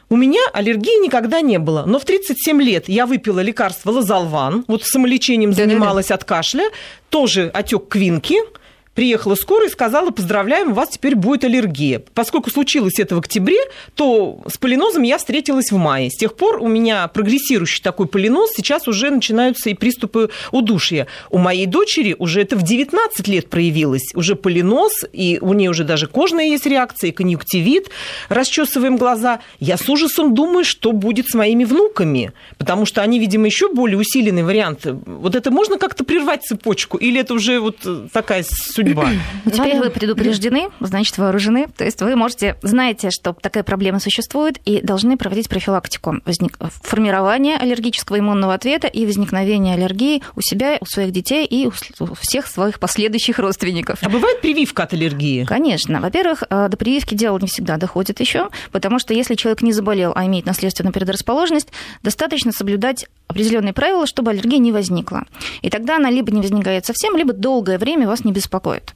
У 0.08 0.16
меня 0.16 0.40
аллергии 0.52 1.02
никогда 1.02 1.40
не 1.42 1.58
было, 1.58 1.84
но 1.86 1.98
в 1.98 2.04
37 2.04 2.62
лет 2.62 2.88
я 2.88 3.06
выпила 3.06 3.40
лекарство 3.40 3.90
лазалван, 3.90 4.64
вот 4.68 4.84
самолечением 4.84 5.52
занималась 5.52 6.10
от 6.10 6.24
кашля, 6.24 6.64
тоже 7.10 7.50
отек 7.52 7.88
квинки– 7.88 8.36
приехала 8.94 9.34
скорая 9.34 9.68
и 9.68 9.70
сказала, 9.70 10.10
поздравляем, 10.10 10.72
у 10.72 10.74
вас 10.74 10.90
теперь 10.90 11.14
будет 11.14 11.44
аллергия. 11.44 12.02
Поскольку 12.14 12.50
случилось 12.50 12.98
это 12.98 13.14
в 13.14 13.18
октябре, 13.18 13.58
то 13.94 14.40
с 14.46 14.58
полинозом 14.58 15.02
я 15.02 15.18
встретилась 15.18 15.70
в 15.70 15.76
мае. 15.76 16.10
С 16.10 16.16
тех 16.16 16.34
пор 16.34 16.62
у 16.62 16.68
меня 16.68 17.08
прогрессирующий 17.08 17.82
такой 17.82 18.06
полиноз, 18.06 18.50
сейчас 18.54 18.88
уже 18.88 19.10
начинаются 19.10 19.70
и 19.70 19.74
приступы 19.74 20.30
удушья. 20.50 21.06
У 21.30 21.38
моей 21.38 21.66
дочери 21.66 22.14
уже 22.18 22.42
это 22.42 22.56
в 22.56 22.62
19 22.62 23.28
лет 23.28 23.48
проявилось, 23.48 24.14
уже 24.14 24.36
полиноз, 24.36 25.04
и 25.12 25.38
у 25.40 25.52
нее 25.54 25.70
уже 25.70 25.84
даже 25.84 26.06
кожная 26.06 26.44
есть 26.44 26.66
реакция, 26.66 27.08
и 27.08 27.12
конъюнктивит, 27.12 27.90
расчесываем 28.28 28.96
глаза. 28.96 29.40
Я 29.58 29.76
с 29.76 29.88
ужасом 29.88 30.34
думаю, 30.34 30.64
что 30.64 30.92
будет 30.92 31.28
с 31.28 31.34
моими 31.34 31.64
внуками, 31.64 32.32
потому 32.58 32.86
что 32.86 33.02
они, 33.02 33.18
видимо, 33.18 33.46
еще 33.46 33.72
более 33.72 33.98
усиленный 33.98 34.42
вариант. 34.42 34.80
Вот 34.84 35.34
это 35.34 35.50
можно 35.50 35.78
как-то 35.78 36.04
прервать 36.04 36.42
цепочку, 36.42 36.98
или 36.98 37.20
это 37.20 37.34
уже 37.34 37.60
вот 37.60 37.76
такая 38.12 38.44
судьба. 38.84 39.10
Теперь 39.44 39.78
вы 39.78 39.90
предупреждены, 39.90 40.68
значит, 40.80 41.18
вооружены. 41.18 41.68
То 41.76 41.84
есть 41.84 42.00
вы 42.00 42.16
можете, 42.16 42.56
знаете, 42.62 43.10
что 43.10 43.32
такая 43.32 43.62
проблема 43.62 44.00
существует, 44.00 44.58
и 44.64 44.80
должны 44.80 45.16
проводить 45.16 45.48
профилактику 45.48 46.16
возник... 46.24 46.56
формирования 46.82 47.56
аллергического 47.56 48.18
иммунного 48.18 48.54
ответа 48.54 48.86
и 48.86 49.06
возникновения 49.06 49.74
аллергии 49.74 50.22
у 50.36 50.40
себя, 50.40 50.78
у 50.80 50.86
своих 50.86 51.12
детей 51.12 51.46
и 51.46 51.66
у 51.66 52.14
всех 52.14 52.46
своих 52.46 52.78
последующих 52.78 53.38
родственников. 53.38 53.98
А 54.02 54.08
бывает 54.08 54.40
прививка 54.40 54.84
от 54.84 54.92
аллергии? 54.92 55.44
Конечно. 55.44 56.00
Во-первых, 56.00 56.44
э, 56.48 56.68
до 56.68 56.76
прививки 56.76 57.14
дело 57.14 57.38
не 57.38 57.48
всегда 57.48 57.76
доходит 57.76 58.20
еще, 58.20 58.48
потому 58.70 58.98
что 58.98 59.14
если 59.14 59.34
человек 59.34 59.62
не 59.62 59.72
заболел, 59.72 60.12
а 60.14 60.26
имеет 60.26 60.46
наследственную 60.46 60.92
предрасположенность, 60.92 61.68
достаточно 62.02 62.52
соблюдать 62.52 63.06
определенные 63.28 63.72
правила, 63.72 64.06
чтобы 64.06 64.30
аллергия 64.30 64.58
не 64.58 64.72
возникла. 64.72 65.24
И 65.62 65.70
тогда 65.70 65.96
она 65.96 66.10
либо 66.10 66.30
не 66.32 66.40
возникает 66.40 66.86
совсем, 66.86 67.16
либо 67.16 67.32
долгое 67.32 67.78
время 67.78 68.06
вас 68.06 68.24
не 68.24 68.32
беспокоит. 68.32 68.94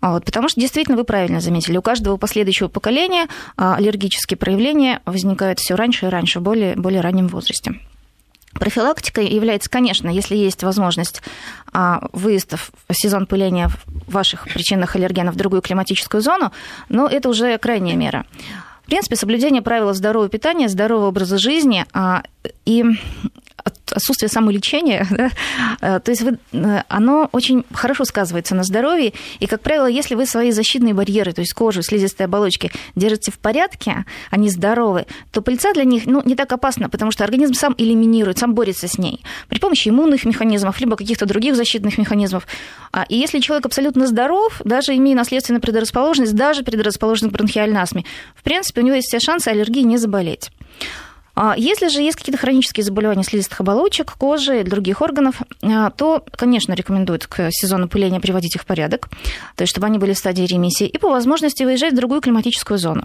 Вот, 0.00 0.24
потому 0.26 0.48
что 0.50 0.60
действительно 0.60 0.98
вы 0.98 1.04
правильно 1.04 1.40
заметили, 1.40 1.78
у 1.78 1.82
каждого 1.82 2.18
последующего 2.18 2.68
поколения 2.68 3.26
аллергические 3.56 4.36
проявления 4.36 5.00
возникают 5.06 5.60
все 5.60 5.76
раньше 5.76 6.06
и 6.06 6.08
раньше, 6.10 6.40
в 6.40 6.42
более, 6.42 6.76
более 6.76 7.00
раннем 7.00 7.28
возрасте. 7.28 7.80
Профилактика 8.52 9.20
является, 9.20 9.68
конечно, 9.68 10.08
если 10.08 10.36
есть 10.36 10.62
возможность 10.62 11.22
а, 11.72 12.06
выезда 12.12 12.56
в 12.56 12.70
сезон 12.92 13.26
пыления 13.26 13.68
ваших 14.06 14.44
причинных 14.44 14.94
аллергенов 14.94 15.34
в 15.34 15.38
другую 15.38 15.60
климатическую 15.60 16.20
зону, 16.20 16.52
но 16.88 17.08
это 17.08 17.28
уже 17.28 17.58
крайняя 17.58 17.96
мера. 17.96 18.26
В 18.84 18.86
принципе, 18.86 19.16
соблюдение 19.16 19.62
правил 19.62 19.92
здорового 19.92 20.28
питания, 20.28 20.68
здорового 20.68 21.08
образа 21.08 21.38
жизни 21.38 21.84
а, 21.92 22.22
и 22.64 22.84
отсутствие 23.64 24.28
самолечения, 24.28 25.06
да, 25.10 25.30
э, 25.80 26.00
то 26.00 26.10
есть 26.10 26.22
вы, 26.22 26.38
э, 26.52 26.82
оно 26.88 27.28
очень 27.32 27.64
хорошо 27.72 28.04
сказывается 28.04 28.54
на 28.54 28.62
здоровье. 28.62 29.12
И, 29.40 29.46
как 29.46 29.60
правило, 29.60 29.86
если 29.86 30.14
вы 30.14 30.26
свои 30.26 30.50
защитные 30.50 30.94
барьеры, 30.94 31.32
то 31.32 31.40
есть 31.40 31.54
кожу, 31.54 31.82
слизистые 31.82 32.26
оболочки, 32.26 32.70
держите 32.94 33.30
в 33.30 33.38
порядке, 33.38 34.04
они 34.30 34.50
здоровы, 34.50 35.06
то 35.30 35.42
пыльца 35.42 35.72
для 35.72 35.84
них 35.84 36.06
ну, 36.06 36.22
не 36.24 36.34
так 36.34 36.52
опасна, 36.52 36.88
потому 36.88 37.10
что 37.10 37.24
организм 37.24 37.54
сам 37.54 37.74
элиминирует, 37.78 38.38
сам 38.38 38.54
борется 38.54 38.88
с 38.88 38.98
ней 38.98 39.22
при 39.48 39.58
помощи 39.58 39.88
иммунных 39.88 40.24
механизмов, 40.24 40.80
либо 40.80 40.96
каких-то 40.96 41.26
других 41.26 41.56
защитных 41.56 41.98
механизмов. 41.98 42.46
А, 42.92 43.04
и 43.08 43.16
если 43.16 43.40
человек 43.40 43.66
абсолютно 43.66 44.06
здоров, 44.06 44.60
даже 44.64 44.94
имея 44.96 45.16
наследственную 45.16 45.62
предрасположенность, 45.62 46.34
даже 46.34 46.62
предрасположенность 46.62 47.34
к 47.34 47.36
бронхиальной 47.36 47.80
астме, 47.80 48.04
в 48.34 48.42
принципе, 48.42 48.82
у 48.82 48.84
него 48.84 48.96
есть 48.96 49.08
все 49.08 49.20
шансы 49.20 49.48
аллергии 49.48 49.82
не 49.82 49.96
заболеть. 49.96 50.50
А 51.34 51.54
если 51.56 51.88
же 51.88 52.00
есть 52.00 52.16
какие-то 52.16 52.40
хронические 52.40 52.84
заболевания 52.84 53.24
слизистых 53.24 53.60
оболочек, 53.60 54.12
кожи 54.12 54.60
и 54.60 54.64
других 54.64 55.02
органов, 55.02 55.42
а, 55.62 55.90
то, 55.90 56.24
конечно, 56.36 56.72
рекомендуют 56.74 57.26
к 57.26 57.50
сезону 57.50 57.88
пыления 57.88 58.20
приводить 58.20 58.54
их 58.54 58.62
в 58.62 58.66
порядок, 58.66 59.08
то 59.56 59.62
есть 59.62 59.72
чтобы 59.72 59.86
они 59.86 59.98
были 59.98 60.12
в 60.12 60.18
стадии 60.18 60.44
ремиссии, 60.44 60.86
и 60.86 60.98
по 60.98 61.10
возможности 61.10 61.64
выезжать 61.64 61.92
в 61.92 61.96
другую 61.96 62.20
климатическую 62.20 62.78
зону. 62.78 63.04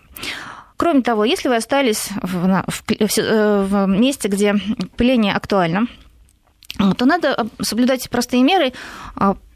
Кроме 0.78 1.02
того, 1.02 1.26
если 1.26 1.50
вы 1.50 1.56
остались 1.58 2.10
в, 2.22 2.64
в, 2.68 2.84
э, 2.90 3.64
в 3.64 3.86
месте, 3.88 4.28
где 4.30 4.56
пыление 4.96 5.34
актуально, 5.34 5.88
то 6.98 7.06
надо 7.06 7.48
соблюдать 7.62 8.10
простые 8.10 8.44
меры 8.44 8.72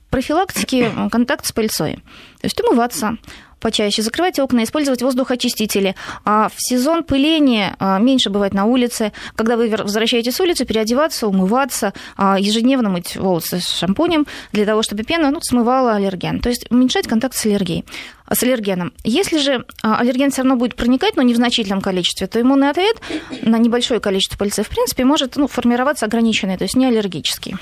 профилактики 0.10 0.92
контакта 1.12 1.48
с 1.48 1.52
пыльцой. 1.52 1.96
То 2.42 2.46
есть 2.46 2.60
умываться, 2.62 3.18
почаще, 3.64 4.02
закрывать 4.02 4.38
окна, 4.40 4.64
использовать 4.64 5.02
воздухоочистители. 5.02 5.96
А 6.26 6.50
в 6.50 6.56
сезон 6.58 7.04
пыления 7.04 7.76
а, 7.80 7.98
меньше 7.98 8.30
бывает 8.30 8.54
на 8.54 8.66
улице. 8.66 9.14
Когда 9.36 9.58
вы 9.58 9.70
возвращаетесь 9.70 10.36
с 10.36 10.40
улицы, 10.40 10.66
переодеваться, 10.66 11.28
умываться, 11.28 11.94
а, 12.18 12.38
ежедневно 12.40 12.90
мыть 12.90 13.16
волосы 13.16 13.60
с 13.60 13.70
шампунем 13.70 14.28
для 14.52 14.66
того, 14.66 14.84
чтобы 14.84 15.04
пена 15.04 15.32
ну, 15.32 15.40
смывала 15.42 15.94
аллерген. 15.94 16.42
То 16.42 16.50
есть 16.50 16.70
уменьшать 16.70 17.08
контакт 17.08 17.36
с 17.36 17.46
аллергией 17.46 17.86
с 18.32 18.42
аллергеном. 18.42 18.94
Если 19.04 19.38
же 19.38 19.66
аллерген 19.82 20.32
все 20.32 20.42
равно 20.42 20.56
будет 20.56 20.76
проникать, 20.76 21.16
но 21.18 21.22
не 21.22 21.34
в 21.34 21.38
значительном 21.38 21.82
количестве, 21.82 22.26
то 22.26 22.42
иммунный 22.42 22.70
ответ 22.70 22.96
на 23.42 23.58
небольшое 23.58 24.00
количество 24.00 24.38
пыльцы, 24.38 24.64
в 24.64 24.70
принципе, 24.70 25.04
может 25.04 25.36
ну, 25.36 25.48
формироваться 25.48 26.06
ограниченный, 26.06 26.58
то 26.58 26.64
есть 26.64 26.76
не 26.76 26.86
аллергический. 26.86 27.56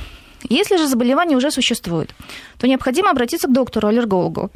Если 0.49 0.77
же 0.77 0.87
заболевание 0.87 1.37
уже 1.37 1.51
существует, 1.51 2.09
то 2.57 2.67
необходимо 2.67 3.11
обратиться 3.11 3.47
к 3.47 3.53
доктору-аллергологу. 3.53 4.51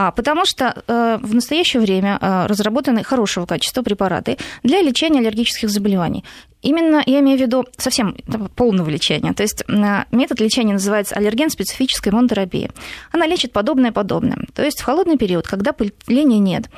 А, 0.00 0.12
потому 0.12 0.44
что 0.44 0.80
э, 0.86 1.18
в 1.20 1.34
настоящее 1.34 1.82
время 1.82 2.18
э, 2.20 2.46
разработаны 2.46 3.02
хорошего 3.02 3.46
качества 3.46 3.82
препараты 3.82 4.38
для 4.62 4.80
лечения 4.80 5.18
аллергических 5.18 5.68
заболеваний. 5.68 6.24
Именно 6.62 7.02
я 7.04 7.18
имею 7.18 7.36
в 7.36 7.40
виду 7.40 7.64
совсем 7.76 8.16
полного 8.54 8.88
лечения. 8.90 9.32
То 9.32 9.42
есть 9.42 9.64
э, 9.66 10.04
метод 10.12 10.38
лечения 10.38 10.74
называется 10.74 11.16
аллерген-специфическая 11.16 12.12
иммунотерапия. 12.12 12.70
Она 13.10 13.26
лечит 13.26 13.50
подобное 13.50 13.90
подобное. 13.90 14.38
То 14.54 14.64
есть 14.64 14.80
в 14.80 14.84
холодный 14.84 15.18
период, 15.18 15.48
когда 15.48 15.72
пыления 15.72 16.38
нет, 16.38 16.70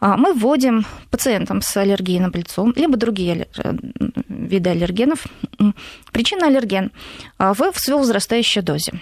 а, 0.00 0.16
мы 0.16 0.32
вводим 0.32 0.86
пациентам 1.10 1.60
с 1.60 1.76
аллергией 1.76 2.20
на 2.20 2.30
пыльцу, 2.30 2.72
либо 2.76 2.96
другие 2.96 3.46
виды 4.26 4.70
аллергенов, 4.70 5.26
причина 6.12 6.46
аллерген 6.46 6.92
а, 7.36 7.52
в 7.52 7.72
все 7.72 7.98
возрастающей 7.98 8.62
дозе. 8.62 8.94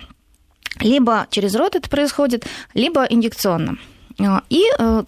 Либо 0.82 1.26
через 1.30 1.54
рот 1.54 1.76
это 1.76 1.88
происходит, 1.88 2.46
либо 2.74 3.04
инъекционно. 3.04 3.78
А, 4.20 4.42
и 4.50 4.64
э, 4.78 5.02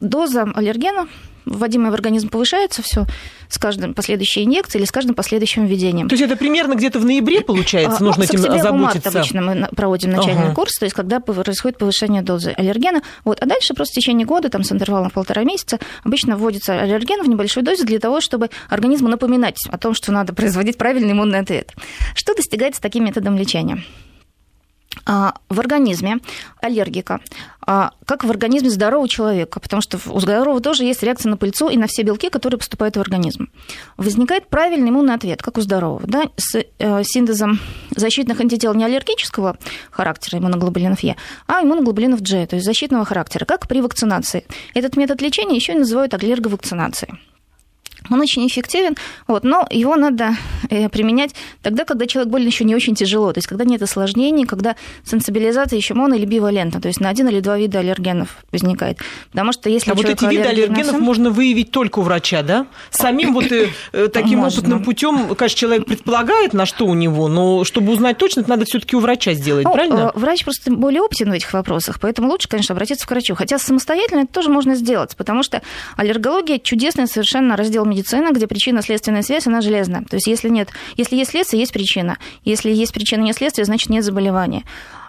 доза 0.00 0.42
аллергена 0.54 1.08
вводимая 1.48 1.90
в 1.90 1.94
организм 1.94 2.28
повышается 2.28 2.82
все 2.82 3.06
с 3.48 3.58
каждой 3.58 3.92
последующей 3.94 4.44
инъекцией 4.44 4.80
или 4.80 4.86
с 4.86 4.92
каждым 4.92 5.14
последующим 5.14 5.66
введением. 5.66 6.08
То 6.08 6.14
есть 6.14 6.22
это 6.22 6.36
примерно 6.36 6.74
где-то 6.74 6.98
в 6.98 7.04
ноябре, 7.04 7.40
получается, 7.40 7.98
а, 8.00 8.02
нужно 8.02 8.24
этим 8.24 8.44
озаботиться? 8.44 9.08
обычно 9.08 9.40
мы 9.40 9.68
проводим 9.74 10.10
начальный 10.10 10.44
ага. 10.44 10.54
курс, 10.54 10.78
то 10.78 10.84
есть 10.84 10.94
когда 10.94 11.20
происходит 11.20 11.78
повышение 11.78 12.22
дозы 12.22 12.52
аллергена. 12.56 13.02
Вот, 13.24 13.38
а 13.40 13.46
дальше 13.46 13.74
просто 13.74 13.92
в 13.92 13.96
течение 13.96 14.26
года, 14.26 14.50
там, 14.50 14.64
с 14.64 14.72
интервалом 14.72 15.10
полтора 15.10 15.44
месяца, 15.44 15.78
обычно 16.04 16.36
вводится 16.36 16.78
аллерген 16.78 17.22
в 17.22 17.28
небольшой 17.28 17.62
дозе 17.62 17.84
для 17.84 17.98
того, 17.98 18.20
чтобы 18.20 18.50
организму 18.68 19.08
напоминать 19.08 19.56
о 19.70 19.78
том, 19.78 19.94
что 19.94 20.12
надо 20.12 20.34
производить 20.34 20.76
правильный 20.76 21.12
иммунный 21.12 21.38
ответ. 21.38 21.72
Что 22.14 22.34
достигается 22.34 22.82
таким 22.82 23.04
методом 23.04 23.36
лечения? 23.36 23.82
А, 25.10 25.32
в 25.48 25.58
организме 25.58 26.18
аллергика, 26.60 27.20
а, 27.66 27.92
как 28.04 28.24
в 28.24 28.30
организме 28.30 28.68
здорового 28.68 29.08
человека, 29.08 29.58
потому 29.58 29.80
что 29.80 29.98
у 30.10 30.20
здорового 30.20 30.60
тоже 30.60 30.84
есть 30.84 31.02
реакция 31.02 31.30
на 31.30 31.38
пыльцу 31.38 31.70
и 31.70 31.78
на 31.78 31.86
все 31.86 32.02
белки, 32.02 32.28
которые 32.28 32.58
поступают 32.58 32.98
в 32.98 33.00
организм. 33.00 33.48
Возникает 33.96 34.48
правильный 34.48 34.90
иммунный 34.90 35.14
ответ, 35.14 35.40
как 35.40 35.56
у 35.56 35.62
здорового, 35.62 36.02
да, 36.06 36.24
с 36.36 36.62
э, 36.78 37.04
синтезом 37.04 37.58
защитных 37.96 38.38
антител 38.38 38.74
не 38.74 38.84
аллергического 38.84 39.56
характера 39.90 40.40
иммуноглобулинов 40.40 41.00
Е, 41.00 41.16
а 41.46 41.62
иммуноглобулинов 41.62 42.20
G, 42.20 42.46
то 42.46 42.56
есть 42.56 42.66
защитного 42.66 43.06
характера, 43.06 43.46
как 43.46 43.66
при 43.66 43.80
вакцинации. 43.80 44.44
Этот 44.74 44.98
метод 44.98 45.22
лечения 45.22 45.56
еще 45.56 45.72
и 45.72 45.78
называют 45.78 46.12
аллерговакцинацией. 46.12 47.18
Он 48.10 48.20
очень 48.20 48.46
эффективен, 48.46 48.96
вот, 49.26 49.44
но 49.44 49.66
его 49.70 49.96
надо 49.96 50.34
э, 50.70 50.88
применять 50.88 51.34
тогда, 51.62 51.84
когда 51.84 52.06
человек 52.06 52.30
болен 52.30 52.46
еще 52.46 52.64
не 52.64 52.74
очень 52.74 52.94
тяжело, 52.94 53.32
то 53.32 53.38
есть 53.38 53.48
когда 53.48 53.64
нет 53.64 53.82
осложнений, 53.82 54.46
когда 54.46 54.76
сенсибилизация 55.04 55.76
еще 55.76 55.94
моно- 55.94 56.14
или 56.16 56.24
бивалентна, 56.24 56.80
то 56.80 56.88
есть 56.88 57.00
на 57.00 57.08
один 57.08 57.28
или 57.28 57.40
два 57.40 57.58
вида 57.58 57.80
аллергенов 57.80 58.38
возникает. 58.52 58.98
Потому 59.30 59.52
что 59.52 59.68
если 59.68 59.90
а 59.90 59.94
вот 59.94 60.06
эти 60.06 60.24
виды 60.24 60.44
аллергенов 60.44 60.92
сам... 60.92 61.02
можно 61.02 61.30
выявить 61.30 61.70
только 61.70 62.00
у 62.00 62.02
врача, 62.02 62.42
да? 62.42 62.66
Самим 62.90 63.34
вот 63.34 63.50
э, 63.52 63.68
э, 63.92 64.08
таким 64.08 64.40
можно. 64.40 64.58
опытным 64.58 64.84
путем, 64.84 65.34
конечно, 65.34 65.58
человек 65.58 65.86
предполагает, 65.86 66.52
на 66.52 66.66
что 66.66 66.86
у 66.86 66.94
него, 66.94 67.28
но 67.28 67.64
чтобы 67.64 67.92
узнать 67.92 68.18
точно, 68.18 68.40
это 68.40 68.50
надо 68.50 68.64
все-таки 68.64 68.96
у 68.96 69.00
врача 69.00 69.34
сделать, 69.34 69.64
ну, 69.64 69.72
правильно? 69.72 70.12
Врач 70.14 70.44
просто 70.44 70.72
более 70.72 71.02
опытен 71.02 71.30
в 71.30 71.32
этих 71.32 71.52
вопросах, 71.52 71.98
поэтому 72.00 72.28
лучше, 72.28 72.48
конечно, 72.48 72.72
обратиться 72.72 73.06
к 73.06 73.10
врачу. 73.10 73.34
Хотя 73.34 73.58
самостоятельно 73.58 74.20
это 74.20 74.32
тоже 74.32 74.50
можно 74.50 74.74
сделать, 74.74 75.16
потому 75.16 75.42
что 75.42 75.62
аллергология 75.96 76.58
чудесный 76.58 77.06
совершенно 77.06 77.56
раздел 77.56 77.84
медицина, 77.98 78.32
где 78.32 78.46
причинно-следственная 78.46 79.22
связь, 79.22 79.46
она 79.46 79.60
железная. 79.60 80.02
То 80.02 80.16
есть 80.16 80.26
если 80.26 80.48
нет, 80.48 80.70
если 80.96 81.16
есть 81.16 81.30
следствие, 81.30 81.60
есть 81.60 81.72
причина. 81.72 82.18
Если 82.44 82.70
есть 82.70 82.92
причина, 82.92 83.22
нет 83.22 83.36
следствия, 83.36 83.64
значит 83.64 83.90
нет 83.90 84.04
заболевания. 84.04 84.64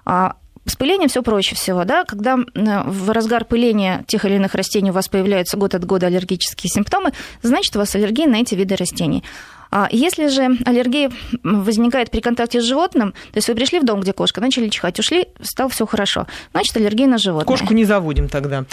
А 0.05 0.35
с 0.65 0.75
пылением 0.75 1.09
все 1.09 1.23
проще 1.23 1.55
всего, 1.55 1.83
да, 1.83 2.03
когда 2.03 2.37
в 2.55 3.11
разгар 3.11 3.45
пыления 3.45 4.03
тех 4.07 4.25
или 4.25 4.35
иных 4.35 4.55
растений 4.55 4.91
у 4.91 4.93
вас 4.93 5.07
появляются 5.07 5.57
год 5.57 5.75
от 5.75 5.85
года 5.85 6.07
аллергические 6.07 6.69
симптомы, 6.69 7.11
значит, 7.41 7.75
у 7.75 7.79
вас 7.79 7.95
аллергия 7.95 8.27
на 8.27 8.35
эти 8.35 8.55
виды 8.55 8.75
растений. 8.75 9.23
А 9.71 9.87
если 9.91 10.27
же 10.27 10.57
аллергия 10.65 11.11
возникает 11.43 12.09
при 12.09 12.21
контакте 12.21 12.61
с 12.61 12.63
животным, 12.63 13.11
то 13.11 13.37
есть 13.37 13.47
вы 13.47 13.55
пришли 13.55 13.79
в 13.79 13.85
дом, 13.85 14.01
где 14.01 14.13
кошка, 14.13 14.41
начали 14.41 14.69
чихать, 14.69 14.99
ушли, 14.99 15.27
стало 15.41 15.69
все 15.69 15.85
хорошо, 15.85 16.27
значит, 16.51 16.75
аллергия 16.75 17.07
на 17.07 17.17
животное. 17.17 17.45
Кошку 17.45 17.73
не 17.73 17.85
заводим 17.85 18.29
тогда. 18.29 18.65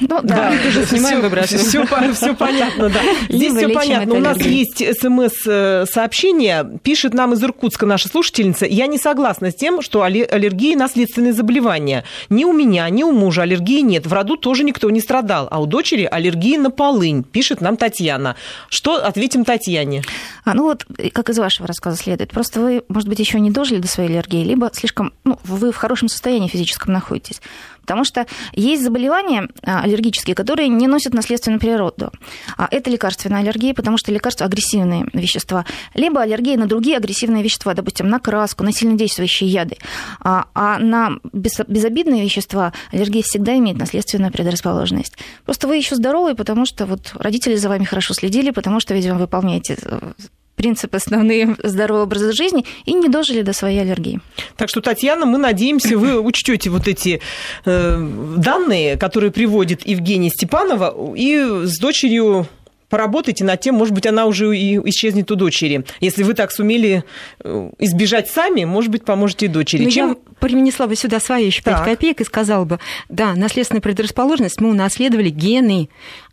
Ну, 0.00 0.20
да, 0.22 0.50
да. 0.50 0.52
уже 0.68 0.86
снимаем, 0.86 1.20
выбрасываем. 1.20 2.14
Все 2.14 2.34
понятно, 2.34 2.88
да. 2.88 3.00
Здесь 3.28 3.54
все 3.54 3.68
понятно. 3.68 4.14
У 4.14 4.20
нас 4.20 4.38
есть 4.38 4.82
смс-сообщение. 5.00 6.78
Пишет 6.82 7.12
нам 7.14 7.32
из 7.34 7.42
Иркутска 7.42 7.86
наша 7.86 8.08
слушательница. 8.08 8.66
Я 8.66 8.86
не 8.86 8.98
согласна 8.98 9.50
с 9.50 9.54
тем, 9.54 9.82
что 9.82 10.02
аллергия– 10.02 10.76
наследственные 10.78 11.32
заболевания. 11.32 12.04
Ни 12.28 12.44
у 12.44 12.52
меня, 12.52 12.88
ни 12.88 13.02
у 13.02 13.12
мужа 13.12 13.42
аллергии 13.42 13.80
нет. 13.80 14.06
В 14.06 14.12
роду 14.12 14.36
тоже 14.36 14.64
никто 14.64 14.88
не 14.90 15.00
страдал. 15.00 15.48
А 15.50 15.60
у 15.60 15.66
дочери 15.66 16.08
аллергия 16.10 16.58
на 16.58 16.70
полынь, 16.70 17.24
пишет 17.24 17.60
нам 17.60 17.76
Татьяна. 17.76 18.36
Что 18.68 19.04
ответим 19.04 19.44
Татьяне? 19.44 20.02
А, 20.46 20.54
ну 20.54 20.62
вот, 20.62 20.86
как 21.12 21.28
из 21.28 21.38
вашего 21.40 21.66
рассказа 21.66 21.96
следует, 21.96 22.30
просто 22.30 22.60
вы, 22.60 22.84
может 22.88 23.08
быть, 23.08 23.18
еще 23.18 23.40
не 23.40 23.50
дожили 23.50 23.80
до 23.80 23.88
своей 23.88 24.10
аллергии, 24.10 24.44
либо 24.44 24.70
слишком, 24.72 25.12
ну, 25.24 25.40
вы 25.42 25.72
в 25.72 25.76
хорошем 25.76 26.06
состоянии 26.08 26.46
физическом 26.46 26.92
находитесь. 26.92 27.42
Потому 27.86 28.04
что 28.04 28.26
есть 28.52 28.82
заболевания 28.82 29.48
а, 29.62 29.82
аллергические, 29.82 30.34
которые 30.34 30.68
не 30.68 30.88
носят 30.88 31.14
наследственную 31.14 31.60
природу. 31.60 32.10
А 32.56 32.66
это 32.70 32.90
лекарственная 32.90 33.42
аллергия, 33.42 33.74
потому 33.74 33.96
что 33.96 34.10
лекарства 34.10 34.46
агрессивные 34.46 35.06
вещества. 35.12 35.64
Либо 35.94 36.20
аллергия 36.20 36.56
на 36.56 36.66
другие 36.66 36.96
агрессивные 36.96 37.44
вещества, 37.44 37.74
допустим, 37.74 38.08
на 38.08 38.18
краску, 38.18 38.64
на 38.64 38.72
сильнодействующие 38.72 39.48
яды. 39.48 39.76
А, 40.20 40.46
а 40.52 40.78
на 40.78 41.18
безобидные 41.32 42.24
вещества 42.24 42.72
аллергия 42.90 43.22
всегда 43.22 43.56
имеет 43.56 43.78
наследственную 43.78 44.32
предрасположенность. 44.32 45.16
Просто 45.44 45.68
вы 45.68 45.76
еще 45.76 45.94
здоровы, 45.94 46.34
потому 46.34 46.66
что 46.66 46.86
вот 46.86 47.12
родители 47.14 47.54
за 47.54 47.68
вами 47.68 47.84
хорошо 47.84 48.14
следили, 48.14 48.50
потому 48.50 48.80
что, 48.80 48.94
видимо, 48.94 49.16
выполняете 49.16 49.78
э, 49.80 50.12
принципы 50.56 50.96
основные 50.96 51.56
здорового 51.62 52.04
образа 52.04 52.32
жизни 52.32 52.64
и 52.84 52.94
не 52.94 53.08
дожили 53.08 53.42
до 53.42 53.52
своей 53.52 53.80
аллергии. 53.80 54.20
Так 54.56 54.68
что, 54.68 54.80
Татьяна, 54.80 55.26
мы 55.26 55.38
надеемся, 55.38 55.96
вы 55.96 56.20
учтете 56.20 56.70
вот 56.70 56.88
эти 56.88 57.20
э, 57.64 58.08
данные, 58.36 58.96
которые 58.96 59.30
приводит 59.30 59.86
Евгения 59.86 60.30
Степанова, 60.30 61.14
и 61.14 61.64
с 61.64 61.78
дочерью 61.78 62.46
поработайте 62.88 63.44
над 63.44 63.60
тем, 63.60 63.74
может 63.74 63.94
быть, 63.94 64.06
она 64.06 64.26
уже 64.26 64.56
и 64.56 64.76
исчезнет 64.88 65.30
у 65.30 65.34
дочери. 65.34 65.84
Если 66.00 66.22
вы 66.22 66.34
так 66.34 66.52
сумели 66.52 67.04
э, 67.40 67.70
избежать 67.78 68.28
сами, 68.28 68.64
может 68.64 68.90
быть, 68.90 69.04
поможете 69.04 69.46
и 69.46 69.48
дочери. 69.48 69.82
Но 69.82 69.86
ну, 69.86 69.90
Чем... 69.90 70.08
Я 70.08 70.16
принесла 70.38 70.86
бы 70.86 70.96
сюда 70.96 71.20
свои 71.20 71.46
еще 71.46 71.62
5 71.62 71.84
копеек 71.84 72.20
и 72.20 72.24
сказала 72.24 72.64
бы, 72.64 72.78
да, 73.08 73.34
наследственная 73.34 73.82
предрасположенность, 73.82 74.60
мы 74.60 74.70
унаследовали 74.70 75.30
гены, 75.30 75.88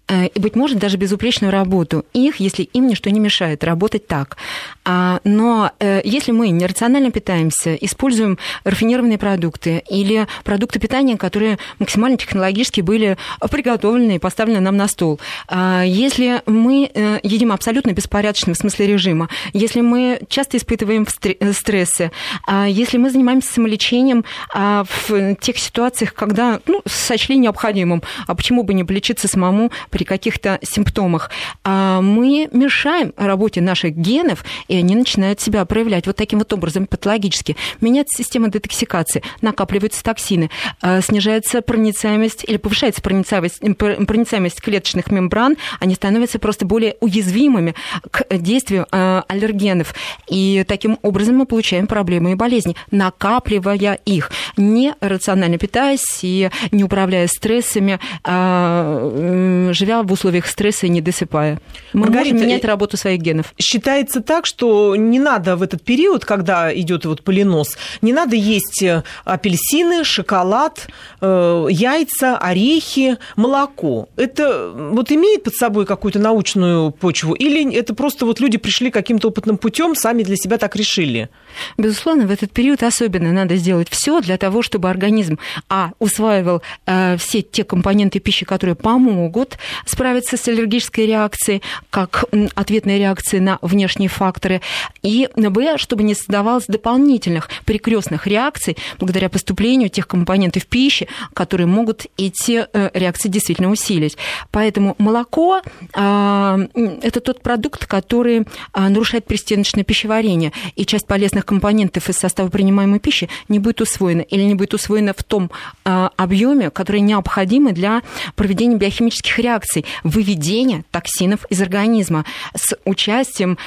и, 0.09 0.39
быть 0.39 0.55
может, 0.55 0.79
даже 0.79 0.97
безупречную 0.97 1.51
работу 1.51 2.05
их, 2.13 2.37
если 2.37 2.63
им 2.63 2.87
ничто 2.87 3.09
не 3.09 3.19
мешает 3.19 3.63
работать 3.63 4.07
так. 4.07 4.37
А, 4.85 5.19
но 5.23 5.71
э, 5.79 6.01
если 6.03 6.31
мы 6.31 6.49
нерационально 6.49 7.11
питаемся, 7.11 7.75
используем 7.75 8.37
рафинированные 8.63 9.17
продукты 9.17 9.83
или 9.89 10.27
продукты 10.43 10.79
питания, 10.79 11.17
которые 11.17 11.57
максимально 11.79 12.17
технологически 12.17 12.81
были 12.81 13.17
приготовлены 13.49 14.15
и 14.15 14.19
поставлены 14.19 14.59
нам 14.59 14.75
на 14.75 14.87
стол, 14.87 15.19
а, 15.47 15.83
если 15.83 16.41
мы 16.45 16.89
э, 16.93 17.19
едим 17.23 17.51
абсолютно 17.51 17.91
беспорядочно 17.91 18.53
в 18.53 18.57
смысле 18.57 18.87
режима, 18.87 19.29
если 19.53 19.81
мы 19.81 20.19
часто 20.27 20.57
испытываем 20.57 21.07
стрессы, 21.07 22.11
а, 22.45 22.67
если 22.67 22.97
мы 22.97 23.09
занимаемся 23.09 23.53
самолечением 23.53 24.25
в 24.53 25.35
тех 25.35 25.57
ситуациях, 25.57 26.13
когда 26.13 26.59
ну, 26.65 26.81
сочли 26.85 27.37
необходимым, 27.37 28.03
а 28.27 28.35
почему 28.35 28.63
бы 28.63 28.73
не 28.73 28.83
полечиться 28.83 29.27
самому 29.27 29.71
при 29.89 30.03
каких-то 30.03 30.59
симптомах, 30.61 31.29
мы 31.65 32.49
мешаем 32.51 33.13
работе 33.17 33.61
наших 33.61 33.95
генов, 33.95 34.43
и 34.73 34.77
они 34.77 34.95
начинают 34.95 35.39
себя 35.39 35.63
проявлять 35.65 36.07
вот 36.07 36.15
таким 36.15 36.39
вот 36.39 36.51
образом 36.51 36.87
патологически. 36.87 37.55
Меняется 37.79 38.17
система 38.17 38.49
детоксикации, 38.49 39.21
накапливаются 39.41 40.03
токсины, 40.03 40.49
а, 40.81 40.99
снижается 41.01 41.61
проницаемость 41.61 42.43
или 42.47 42.57
повышается 42.57 42.99
проницаемость, 43.03 43.59
проницаемость 43.77 44.61
клеточных 44.61 45.11
мембран, 45.11 45.57
они 45.79 45.93
становятся 45.93 46.39
просто 46.39 46.65
более 46.65 46.95
уязвимыми 47.01 47.75
к 48.09 48.25
действию 48.35 48.87
а, 48.91 49.23
аллергенов. 49.27 49.93
И 50.27 50.65
таким 50.67 50.97
образом 51.03 51.37
мы 51.37 51.45
получаем 51.45 51.85
проблемы 51.85 52.31
и 52.31 52.35
болезни, 52.35 52.75
накапливая 52.89 53.99
их, 54.05 54.31
не 54.57 54.95
рационально 55.01 55.59
питаясь 55.59 56.19
и 56.23 56.49
не 56.71 56.83
управляя 56.83 57.27
стрессами, 57.27 57.99
живя 58.23 60.03
в 60.03 60.11
условиях 60.11 60.47
стресса 60.47 60.87
и 60.87 60.89
не 60.89 61.01
досыпая. 61.01 61.59
Мы 61.93 62.01
Маргарита, 62.01 62.33
можем 62.33 62.47
менять 62.47 62.65
работу 62.65 62.97
своих 62.97 63.21
генов. 63.21 63.53
Считается 63.59 64.21
так, 64.21 64.45
что 64.45 64.62
не 64.95 65.19
надо 65.19 65.55
в 65.55 65.63
этот 65.63 65.83
период, 65.83 66.25
когда 66.25 66.73
идет 66.73 67.05
вот 67.05 67.23
полинос, 67.23 67.77
не 68.01 68.13
надо 68.13 68.35
есть 68.35 68.83
э, 68.83 69.03
апельсины, 69.25 70.03
шоколад, 70.03 70.87
э, 71.21 71.67
яйца, 71.69 72.37
орехи, 72.37 73.17
молоко. 73.35 74.09
Это 74.15 74.71
вот 74.73 75.11
имеет 75.11 75.43
под 75.43 75.55
собой 75.55 75.85
какую-то 75.85 76.19
научную 76.19 76.91
почву 76.91 77.33
или 77.33 77.73
это 77.75 77.93
просто 77.93 78.25
вот 78.25 78.39
люди 78.39 78.57
пришли 78.57 78.91
каким-то 78.91 79.29
опытным 79.29 79.57
путем, 79.57 79.95
сами 79.95 80.23
для 80.23 80.35
себя 80.35 80.57
так 80.57 80.75
решили? 80.75 81.29
Безусловно, 81.77 82.27
в 82.27 82.31
этот 82.31 82.51
период 82.51 82.83
особенно 82.83 83.31
надо 83.31 83.55
сделать 83.55 83.89
все 83.89 84.21
для 84.21 84.37
того, 84.37 84.61
чтобы 84.61 84.89
организм 84.89 85.37
а 85.69 85.91
усваивал 85.99 86.61
э, 86.85 87.17
все 87.17 87.41
те 87.41 87.63
компоненты 87.63 88.19
пищи, 88.19 88.45
которые 88.45 88.75
помогут 88.75 89.57
справиться 89.85 90.37
с 90.37 90.47
аллергической 90.47 91.05
реакцией, 91.05 91.61
как 91.89 92.25
ответной 92.55 92.99
реакции 92.99 93.39
на 93.39 93.59
внешние 93.61 94.09
факторы, 94.09 94.52
и 95.01 95.29
б, 95.35 95.77
чтобы 95.77 96.03
не 96.03 96.15
создавалось 96.15 96.65
дополнительных 96.67 97.49
перекрестных 97.65 98.27
реакций 98.27 98.77
благодаря 98.99 99.29
поступлению 99.29 99.89
тех 99.89 100.07
компонентов 100.07 100.65
пищи, 100.65 101.07
которые 101.33 101.67
могут 101.67 102.07
эти 102.17 102.65
э, 102.71 102.89
реакции 102.93 103.29
действительно 103.29 103.71
усилить. 103.71 104.17
Поэтому 104.51 104.95
молоко 104.97 105.61
а, 105.93 106.59
это 107.01 107.19
тот 107.19 107.41
продукт, 107.41 107.85
который 107.85 108.45
а, 108.71 108.89
нарушает 108.89 109.25
пристеночное 109.25 109.83
пищеварение, 109.83 110.51
и 110.75 110.85
часть 110.85 111.07
полезных 111.07 111.45
компонентов 111.45 112.09
из 112.09 112.17
состава 112.17 112.49
принимаемой 112.49 112.99
пищи 112.99 113.29
не 113.47 113.59
будет 113.59 113.81
усвоена 113.81 114.21
или 114.21 114.43
не 114.43 114.55
будет 114.55 114.73
усвоена 114.73 115.13
в 115.13 115.23
том 115.23 115.51
а, 115.85 116.11
объеме, 116.17 116.69
который 116.69 117.01
необходимы 117.01 117.71
для 117.71 118.01
проведения 118.35 118.75
биохимических 118.75 119.37
реакций, 119.39 119.85
выведения 120.03 120.83
токсинов 120.91 121.45
из 121.49 121.61
организма 121.61 122.25
с 122.55 122.75
участием, 122.85 123.57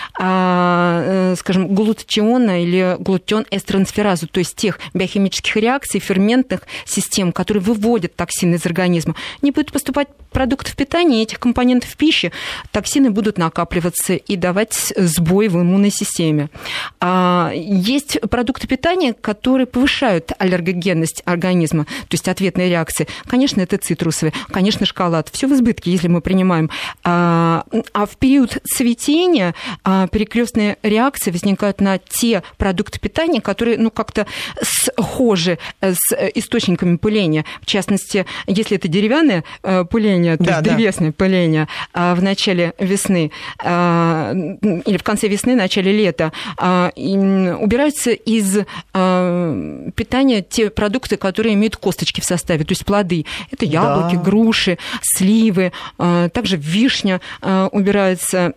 скажем, 1.37 1.75
глутатиона 1.75 2.63
или 2.63 2.97
глутион-эстрансферазу, 2.99 4.27
то 4.29 4.39
есть 4.39 4.57
тех 4.57 4.79
биохимических 4.95 5.57
реакций, 5.57 6.01
ферментных 6.01 6.63
систем, 6.85 7.33
которые 7.33 7.63
выводят 7.63 8.17
токсины 8.17 8.57
из 8.57 8.67
организма. 8.67 9.15
Не 9.43 9.51
будет 9.51 9.73
поступать 9.73 10.09
продуктов 10.31 10.77
питания, 10.77 11.23
этих 11.23 11.41
компонентов 11.41 11.97
пищи, 11.97 12.31
токсины 12.71 13.11
будут 13.11 13.39
накапливаться 13.39 14.15
и 14.15 14.37
давать 14.37 14.93
сбой 14.97 15.49
в 15.49 15.57
иммунной 15.57 15.91
системе. 15.91 16.51
А, 17.01 17.51
есть 17.55 18.21
продукты 18.29 18.67
питания, 18.67 19.15
которые 19.15 19.67
повышают 19.67 20.33
аллергогенность 20.39 21.23
организма, 21.25 21.85
то 21.85 22.15
есть 22.15 22.29
ответные 22.29 22.69
реакции. 22.69 23.09
Конечно, 23.27 23.63
это 23.63 23.79
цитрусовые, 23.79 24.35
конечно, 24.51 24.85
шоколад. 24.85 25.31
Все 25.33 25.47
в 25.47 25.55
избытке, 25.55 25.91
если 25.91 26.09
мы 26.09 26.21
принимаем. 26.21 26.71
А, 27.03 27.65
а 27.95 28.07
в 28.07 28.17
период 28.19 28.59
цветения 28.65 29.55
а, 29.85 30.07
перекрестные 30.67 30.77
реакции 30.83 31.31
возникают 31.31 31.81
на 31.81 31.99
те 31.99 32.43
продукты 32.57 32.99
питания, 32.99 33.41
которые 33.41 33.79
ну, 33.79 33.91
как-то 33.91 34.27
схожи 34.63 35.59
с 35.81 36.15
источниками 36.35 36.97
пыления. 36.97 37.45
В 37.61 37.67
частности, 37.67 38.27
если 38.47 38.77
это 38.77 38.89
деревянное 38.89 39.45
э, 39.63 39.85
пыление, 39.85 40.37
то 40.37 40.45
да, 40.45 40.51
есть 40.53 40.63
да. 40.65 40.75
древесное 40.75 41.13
пыление 41.13 41.69
а, 41.93 42.15
в 42.15 42.23
начале 42.23 42.73
весны 42.79 43.31
а, 43.63 44.33
или 44.33 44.97
в 44.97 45.03
конце 45.03 45.29
весны, 45.29 45.55
начале 45.55 45.93
лета, 45.93 46.33
а, 46.57 46.93
убираются 46.97 48.11
из 48.11 48.59
питания 48.93 50.43
те 50.43 50.71
продукты, 50.71 51.17
которые 51.17 51.55
имеют 51.55 51.77
косточки 51.77 52.21
в 52.21 52.25
составе, 52.25 52.65
то 52.65 52.73
есть 52.73 52.85
плоды. 52.85 53.27
Это 53.51 53.65
яблоки, 53.65 54.17
да. 54.17 54.23
груши, 54.23 54.79
сливы, 55.03 55.73
также 55.97 56.57
вишня 56.57 57.21
убираются, 57.43 58.55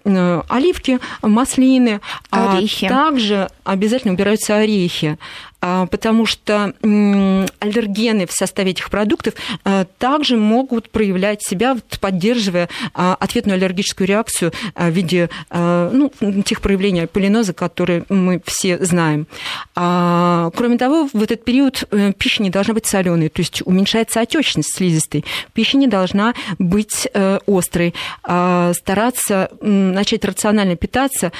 оливки, 0.50 1.00
маслины. 1.22 1.99
Орехи. 2.30 2.86
А 2.86 2.90
также 2.90 3.50
обязательно 3.64 4.14
убираются 4.14 4.56
орехи. 4.58 5.18
А, 5.62 5.88
потому 5.88 6.26
что 6.26 6.74
аллергены 6.82 8.26
в 8.26 8.32
составе 8.32 8.72
этих 8.72 8.90
продуктов 8.90 9.34
а, 9.64 9.86
также 9.98 10.38
могут 10.38 10.90
проявлять 10.90 11.42
себя, 11.44 11.78
поддерживая 12.00 12.70
а, 12.94 13.16
ответную 13.20 13.56
аллергическую 13.56 14.08
реакцию 14.08 14.54
в 14.76 14.90
виде 14.90 15.30
ну, 15.52 16.12
тех 16.46 16.62
проявлений 16.62 17.08
полиноза, 17.08 17.54
которые 17.54 18.06
мы 18.10 18.42
все 18.46 18.84
знаем. 18.84 19.28
Кроме 19.74 20.78
того, 20.78 21.10
в 21.12 21.22
этот 21.22 21.44
период 21.44 21.84
э, 21.92 22.14
пища 22.14 22.44
не 22.44 22.50
должна 22.50 22.74
быть 22.74 22.86
соленой, 22.86 23.30
то 23.30 23.42
есть 23.42 23.62
уменьшается 23.66 24.22
отечность 24.22 24.76
слизистой. 24.76 25.26
Пища 25.54 25.78
не 25.78 25.88
должна 25.88 26.34
быть 26.58 27.08
э, 27.14 27.40
острой. 27.48 27.94
Стараться 28.24 29.52
начать 29.62 30.26
рационально 30.26 30.76
питаться 30.76 31.32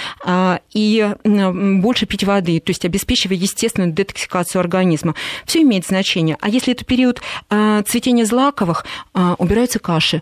и 0.74 1.10
больше 1.24 2.06
пить 2.06 2.24
воды, 2.24 2.60
то 2.60 2.72
есть 2.72 2.86
обеспечивая 2.86 3.38
естественную 3.38 3.94
детоксикацию 4.10 4.60
организма. 4.60 5.16
Все 5.46 5.62
имеет 5.62 5.86
значение. 5.86 6.38
А 6.42 6.50
если 6.50 6.74
это 6.74 6.86
период 6.86 7.22
э, 7.50 7.84
цветения 7.88 8.26
злаковых, 8.26 8.86
э, 9.14 9.36
убираются 9.38 9.80
каши, 9.80 10.22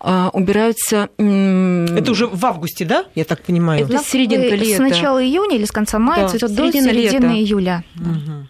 э, 0.00 0.30
убираются... 0.32 1.08
Это 1.18 2.10
уже 2.10 2.26
в 2.26 2.44
августе, 2.46 2.84
да, 2.84 3.06
я 3.14 3.24
так 3.24 3.42
понимаю? 3.42 3.84
Это 3.86 3.98
серединка 4.04 4.54
лета. 4.54 4.76
С 4.76 4.78
начала 4.78 5.22
июня 5.22 5.56
или 5.56 5.64
с 5.64 5.72
конца 5.72 5.98
мая 5.98 6.22
да, 6.22 6.28
цветет 6.28 6.54
до 6.54 6.72
середины 6.72 6.90
лета. 6.90 7.26
июля. 7.26 7.84
Угу. 7.96 8.46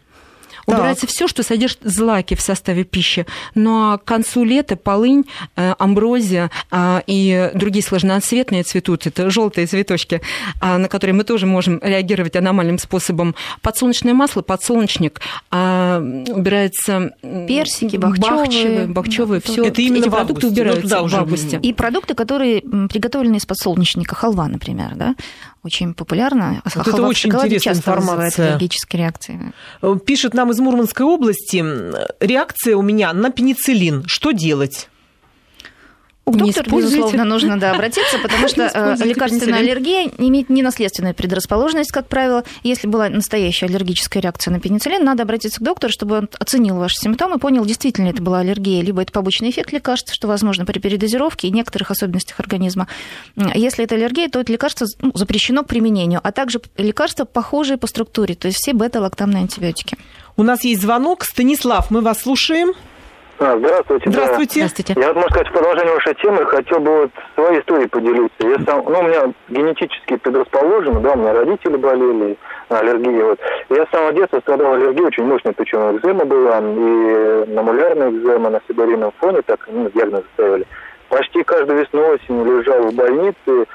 Убирается 0.66 1.06
все, 1.06 1.28
что 1.28 1.42
содержит 1.42 1.78
злаки 1.82 2.34
в 2.34 2.40
составе 2.40 2.84
пищи. 2.84 3.26
Но 3.54 3.98
к 3.98 4.04
концу 4.04 4.44
лета 4.44 4.76
полынь, 4.76 5.24
э, 5.56 5.74
амброзия 5.78 6.50
а, 6.70 7.02
и 7.06 7.50
другие 7.54 7.82
сложноцветные 7.82 8.62
цветут. 8.62 9.06
Это 9.06 9.30
желтые 9.30 9.66
цветочки, 9.66 10.20
а, 10.60 10.78
на 10.78 10.88
которые 10.88 11.14
мы 11.14 11.24
тоже 11.24 11.46
можем 11.46 11.80
реагировать 11.82 12.36
аномальным 12.36 12.78
способом. 12.78 13.34
Подсолнечное 13.60 14.14
масло, 14.14 14.42
подсолнечник, 14.42 15.20
а, 15.50 16.00
убирается... 16.00 17.12
Персики, 17.22 17.96
бахчевые. 17.96 18.86
Бахчевые, 18.86 19.42
да, 19.44 19.52
все. 19.52 19.64
Это 19.64 19.82
именно 19.82 20.04
Эти 20.04 20.08
продукты 20.10 20.46
ну, 20.46 20.52
убираются 20.52 21.00
ну, 21.00 21.08
в 21.08 21.14
августе. 21.14 21.58
И 21.62 21.72
продукты, 21.72 22.14
которые 22.14 22.60
приготовлены 22.60 23.36
из 23.36 23.46
подсолнечника, 23.46 24.14
халва, 24.14 24.48
например, 24.48 24.94
да? 24.94 25.14
очень 25.64 25.94
популярна. 25.94 26.60
А 26.64 26.70
вот 26.74 26.88
это 26.88 27.02
очень 27.02 27.30
интересная 27.30 27.74
информация. 27.74 28.48
аллергические 28.48 29.02
реакции. 29.02 29.52
Э, 29.80 29.96
пишет 30.04 30.34
нам 30.34 30.51
из 30.52 30.60
Мурманской 30.60 31.04
области, 31.04 31.64
реакция 32.20 32.76
у 32.76 32.82
меня 32.82 33.12
на 33.12 33.30
пенициллин. 33.30 34.04
Что 34.06 34.30
делать? 34.30 34.88
К 36.24 36.36
доктору, 36.36 36.76
безусловно, 36.76 37.24
нужно 37.24 37.58
да, 37.58 37.72
обратиться, 37.72 38.16
потому 38.22 38.46
что 38.46 38.62
э, 38.72 39.04
лекарственная 39.04 39.58
аллергия 39.58 40.08
имеет 40.18 40.50
ненаследственную 40.50 41.14
предрасположенность, 41.14 41.90
как 41.90 42.06
правило. 42.06 42.44
Если 42.62 42.86
была 42.86 43.08
настоящая 43.08 43.66
аллергическая 43.66 44.22
реакция 44.22 44.52
на 44.52 44.60
пенициллин, 44.60 45.04
надо 45.04 45.24
обратиться 45.24 45.58
к 45.58 45.64
доктору, 45.64 45.92
чтобы 45.92 46.18
он 46.18 46.28
оценил 46.38 46.76
ваши 46.76 46.94
симптомы, 46.96 47.38
понял, 47.38 47.64
действительно 47.64 48.08
это 48.08 48.22
была 48.22 48.38
аллергия, 48.38 48.82
либо 48.82 49.02
это 49.02 49.10
побочный 49.10 49.50
эффект 49.50 49.72
лекарств, 49.72 50.14
что 50.14 50.28
возможно 50.28 50.64
при 50.64 50.78
передозировке 50.78 51.48
и 51.48 51.50
некоторых 51.50 51.90
особенностях 51.90 52.38
организма. 52.38 52.86
Если 53.36 53.84
это 53.84 53.96
аллергия, 53.96 54.28
то 54.28 54.38
это 54.38 54.52
лекарство 54.52 54.86
ну, 55.00 55.10
запрещено 55.14 55.64
к 55.64 55.66
применению, 55.66 56.20
а 56.22 56.30
также 56.30 56.60
лекарства 56.76 57.24
похожие 57.24 57.78
по 57.78 57.88
структуре, 57.88 58.36
то 58.36 58.46
есть 58.46 58.58
все 58.58 58.74
бета-лактамные 58.74 59.42
антибиотики. 59.42 59.98
У 60.36 60.44
нас 60.44 60.64
есть 60.64 60.82
звонок. 60.82 61.24
Станислав, 61.24 61.90
мы 61.90 62.00
вас 62.00 62.22
слушаем. 62.22 62.74
А, 63.42 63.58
здравствуйте. 63.58 64.08
Здравствуйте. 64.08 64.60
Да. 64.60 64.68
здравствуйте. 64.68 64.94
Я, 65.00 65.12
можно 65.12 65.30
сказать, 65.30 65.48
в 65.48 65.52
продолжение 65.52 65.94
вашей 65.94 66.14
темы 66.14 66.46
хотел 66.46 66.78
бы 66.78 66.90
вот 67.00 67.10
своей 67.34 67.60
историей 67.60 67.88
поделиться. 67.88 68.46
Я 68.46 68.56
сам, 68.64 68.84
ну, 68.84 69.00
у 69.00 69.02
меня 69.02 69.32
генетически 69.48 70.16
предрасположен, 70.16 71.02
да, 71.02 71.12
у 71.12 71.16
меня 71.16 71.32
родители 71.32 71.76
болели, 71.76 72.38
аллергией. 72.68 73.22
Вот. 73.24 73.40
Я 73.68 73.84
с 73.84 73.90
самого 73.90 74.12
детства 74.12 74.38
страдал 74.40 74.74
аллергией, 74.74 75.06
очень 75.06 75.24
мощная 75.24 75.52
причем 75.52 75.96
экзема 75.96 76.24
была, 76.24 76.58
и 76.58 77.52
намулярная 77.52 78.10
экзема 78.10 78.50
на 78.50 78.60
сибарином 78.68 79.12
фоне, 79.18 79.42
так, 79.42 79.66
ну, 79.66 79.90
диагноз 79.90 80.22
ставили. 80.34 80.64
Почти 81.08 81.42
каждую 81.42 81.80
весну 81.80 82.06
осень 82.14 82.44
лежал 82.44 82.82
в 82.82 82.94
больнице, 82.94 83.66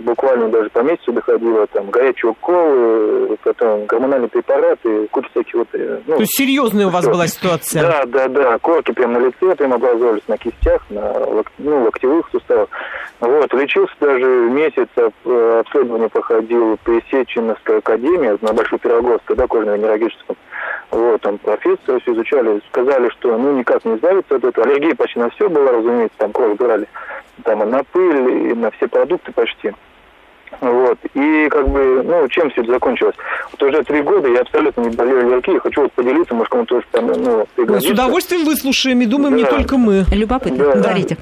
буквально 0.00 0.48
даже 0.48 0.70
по 0.70 0.80
месяцу 0.80 1.12
доходило, 1.12 1.66
там, 1.68 1.90
горячие 1.90 2.30
уколы, 2.30 3.36
потом 3.42 3.86
гормональные 3.86 4.28
препараты, 4.28 5.06
куча 5.08 5.28
всяких 5.30 5.54
вот... 5.54 5.68
Э, 5.72 6.00
ну, 6.06 6.14
То 6.16 6.20
есть 6.20 6.36
серьезная 6.36 6.86
у 6.86 6.90
вас 6.90 7.06
была 7.06 7.26
ситуация? 7.26 7.82
Да, 7.82 8.04
да, 8.06 8.28
да, 8.28 8.58
корки 8.58 8.92
прямо 8.92 9.18
на 9.18 9.26
лице 9.26 9.54
прям 9.56 9.72
образовались 9.72 10.22
на 10.28 10.36
кистях, 10.38 10.82
на 10.90 11.12
ну, 11.58 11.84
локтевых 11.84 12.28
суставах. 12.30 12.68
Вот, 13.20 13.52
лечился 13.52 13.94
даже 14.00 14.24
месяц, 14.24 14.88
э, 14.96 15.60
обследование 15.60 16.08
проходил 16.08 16.78
при 16.84 17.02
Сеченовской 17.10 17.78
академии 17.78 18.38
на 18.40 18.52
Большой 18.52 18.78
Пироговской, 18.78 19.36
да, 19.36 19.46
кожно-венерологическом. 19.46 20.36
Вот, 20.90 21.20
там 21.20 21.38
профессоры 21.38 22.00
все 22.00 22.12
изучали, 22.12 22.60
сказали, 22.70 23.10
что 23.10 23.36
ну 23.36 23.52
никак 23.52 23.84
не 23.84 23.96
избавиться 23.96 24.36
от 24.36 24.44
этого. 24.44 24.66
Аллергия 24.66 24.94
почти 24.94 25.18
на 25.18 25.30
все 25.30 25.48
была, 25.48 25.72
разумеется, 25.72 26.16
там 26.18 26.32
кровь 26.32 26.56
брали 26.56 26.88
там 27.44 27.62
и 27.62 27.66
на 27.66 27.84
пыль, 27.84 28.50
и 28.50 28.54
на 28.54 28.70
все 28.72 28.88
продукты 28.88 29.32
почти. 29.32 29.72
Вот. 30.60 30.98
И 31.14 31.48
как 31.50 31.68
бы, 31.68 32.02
ну, 32.04 32.26
чем 32.28 32.50
все 32.50 32.62
это 32.62 32.72
закончилось? 32.72 33.14
Вот 33.52 33.62
уже 33.62 33.82
три 33.84 34.02
года 34.02 34.28
я 34.28 34.40
абсолютно 34.40 34.82
не 34.82 34.96
болею 34.96 35.26
аллергией. 35.26 35.58
Хочу 35.60 35.82
вот 35.82 35.92
поделиться, 35.92 36.34
может, 36.34 36.50
кому-то 36.50 36.76
тоже 36.76 36.86
там, 36.90 37.06
ну, 37.06 37.46
пригодится. 37.54 37.88
С 37.88 37.92
удовольствием 37.92 38.44
выслушаем 38.44 39.00
и 39.00 39.06
думаем, 39.06 39.34
да. 39.34 39.40
не 39.40 39.44
только 39.44 39.76
мы. 39.76 40.04
Любопытно. 40.12 40.58
Да. 40.58 40.80
Говорите. 40.80 41.16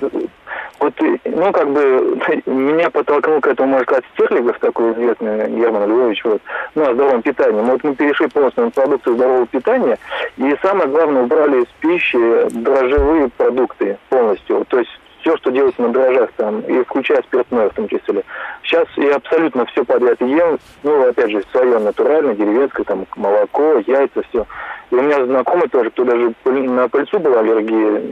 Вот, 0.79 0.92
ну, 1.24 1.52
как 1.52 1.70
бы, 1.70 2.18
меня 2.44 2.90
подтолкнул 2.90 3.40
к 3.40 3.46
этому, 3.46 3.70
можно 3.70 3.85
сказать, 3.85 4.05
Стерлигов, 4.12 4.59
такой 4.59 4.92
известный 4.92 5.48
Герман 5.48 5.88
Львович, 5.88 6.22
вот, 6.24 6.42
ну, 6.74 6.90
о 6.90 6.94
здоровом 6.94 7.22
питании. 7.22 7.61
Вот 7.62 7.83
мы 7.83 7.94
перешли 7.94 8.26
полностью 8.29 8.64
на 8.64 8.70
продукцию 8.70 9.16
здорового 9.16 9.46
питания, 9.46 9.98
и 10.37 10.55
самое 10.61 10.88
главное, 10.88 11.22
убрали 11.22 11.62
из 11.62 11.68
пищи 11.81 12.18
дрожжевые 12.50 13.31
продукты 13.37 13.96
полностью. 14.11 14.66
То 14.68 14.79
есть 14.79 14.90
все, 15.27 15.37
что 15.39 15.51
делается 15.51 15.83
на 15.83 15.89
дрожжах, 15.89 16.31
там, 16.37 16.61
и 16.61 16.85
включая 16.85 17.21
спиртное 17.23 17.69
в 17.69 17.75
том 17.75 17.89
числе. 17.89 18.23
Сейчас 18.62 18.87
я 18.97 19.17
абсолютно 19.17 19.67
все 19.67 19.85
подряд 19.85 20.21
ем, 20.21 20.59
ну, 20.85 21.09
опять 21.09 21.33
же, 21.33 21.43
свое 21.51 21.79
натуральное, 21.81 22.37
деревенское, 22.37 22.85
там, 22.85 23.07
молоко, 23.17 23.83
яйца, 23.87 24.23
все. 24.29 24.47
И 24.93 24.95
у 24.95 25.03
меня 25.03 25.25
знакомый 25.25 25.69
тоже, 25.69 25.91
кто 25.91 26.05
даже 26.05 26.33
на 26.45 26.89
пыльцу 26.89 27.19
была 27.19 27.41
аллергия, 27.41 28.03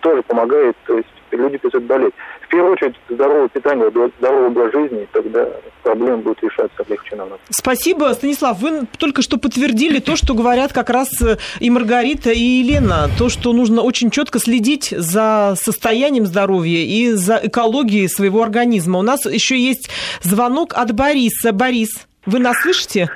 тоже 0.00 0.22
помогает, 0.22 0.76
то 0.86 0.96
есть 0.96 1.08
люди 1.36 1.58
перестают 1.58 1.86
болеть. 1.86 2.14
В 2.42 2.48
первую 2.48 2.72
очередь 2.72 2.94
здоровое 3.08 3.48
питание, 3.48 3.90
здоровый 4.18 4.48
образ 4.48 4.72
жизни, 4.72 5.06
тогда 5.12 5.46
проблемы 5.82 6.18
будут 6.18 6.42
решаться 6.42 6.84
легче 6.88 7.16
намного. 7.16 7.40
Спасибо, 7.50 8.12
Станислав. 8.14 8.58
Вы 8.60 8.86
только 8.98 9.22
что 9.22 9.38
подтвердили 9.38 10.00
то, 10.00 10.16
что 10.16 10.34
говорят 10.34 10.72
как 10.72 10.90
раз 10.90 11.08
э, 11.22 11.36
и 11.60 11.70
Маргарита, 11.70 12.30
и 12.30 12.40
Елена. 12.40 13.08
То, 13.18 13.28
что 13.28 13.52
нужно 13.52 13.82
очень 13.82 14.10
четко 14.10 14.38
следить 14.38 14.90
за 14.90 15.54
состоянием 15.56 16.26
здоровья 16.26 16.84
и 16.84 17.12
за 17.12 17.40
экологией 17.42 18.08
своего 18.08 18.42
организма. 18.42 18.98
У 18.98 19.02
нас 19.02 19.24
еще 19.26 19.58
есть 19.58 19.90
звонок 20.22 20.74
от 20.74 20.92
Бориса. 20.92 21.52
Борис, 21.52 22.06
вы 22.26 22.38
нас 22.38 22.60
слышите? 22.62 23.10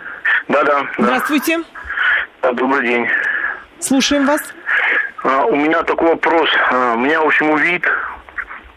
Да, 0.48 0.62
да. 0.64 0.86
Здравствуйте. 0.98 1.62
Да, 2.42 2.52
добрый 2.52 2.86
день. 2.86 3.06
Слушаем 3.80 4.26
вас. 4.26 4.40
А, 5.24 5.46
у 5.46 5.56
меня 5.56 5.82
такой 5.82 6.10
вопрос. 6.10 6.50
А, 6.70 6.94
у 6.94 6.98
меня, 6.98 7.20
в 7.22 7.26
общем, 7.26 7.50
увид, 7.50 7.82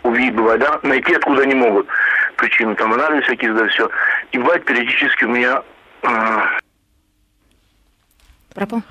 увид 0.04 0.34
бывает, 0.34 0.62
да, 0.62 0.80
найти 0.82 1.14
откуда 1.14 1.46
не 1.46 1.54
могут. 1.54 1.88
Причины 2.38 2.74
там 2.76 2.94
анализ 2.94 3.26
всякие, 3.26 3.54
да, 3.54 3.68
все. 3.68 3.90
И 4.32 4.38
бывает 4.38 4.66
периодически 4.66 5.26
у 5.26 5.30
меня... 5.30 5.62
А... 6.04 6.58
Пропал? 8.56 8.82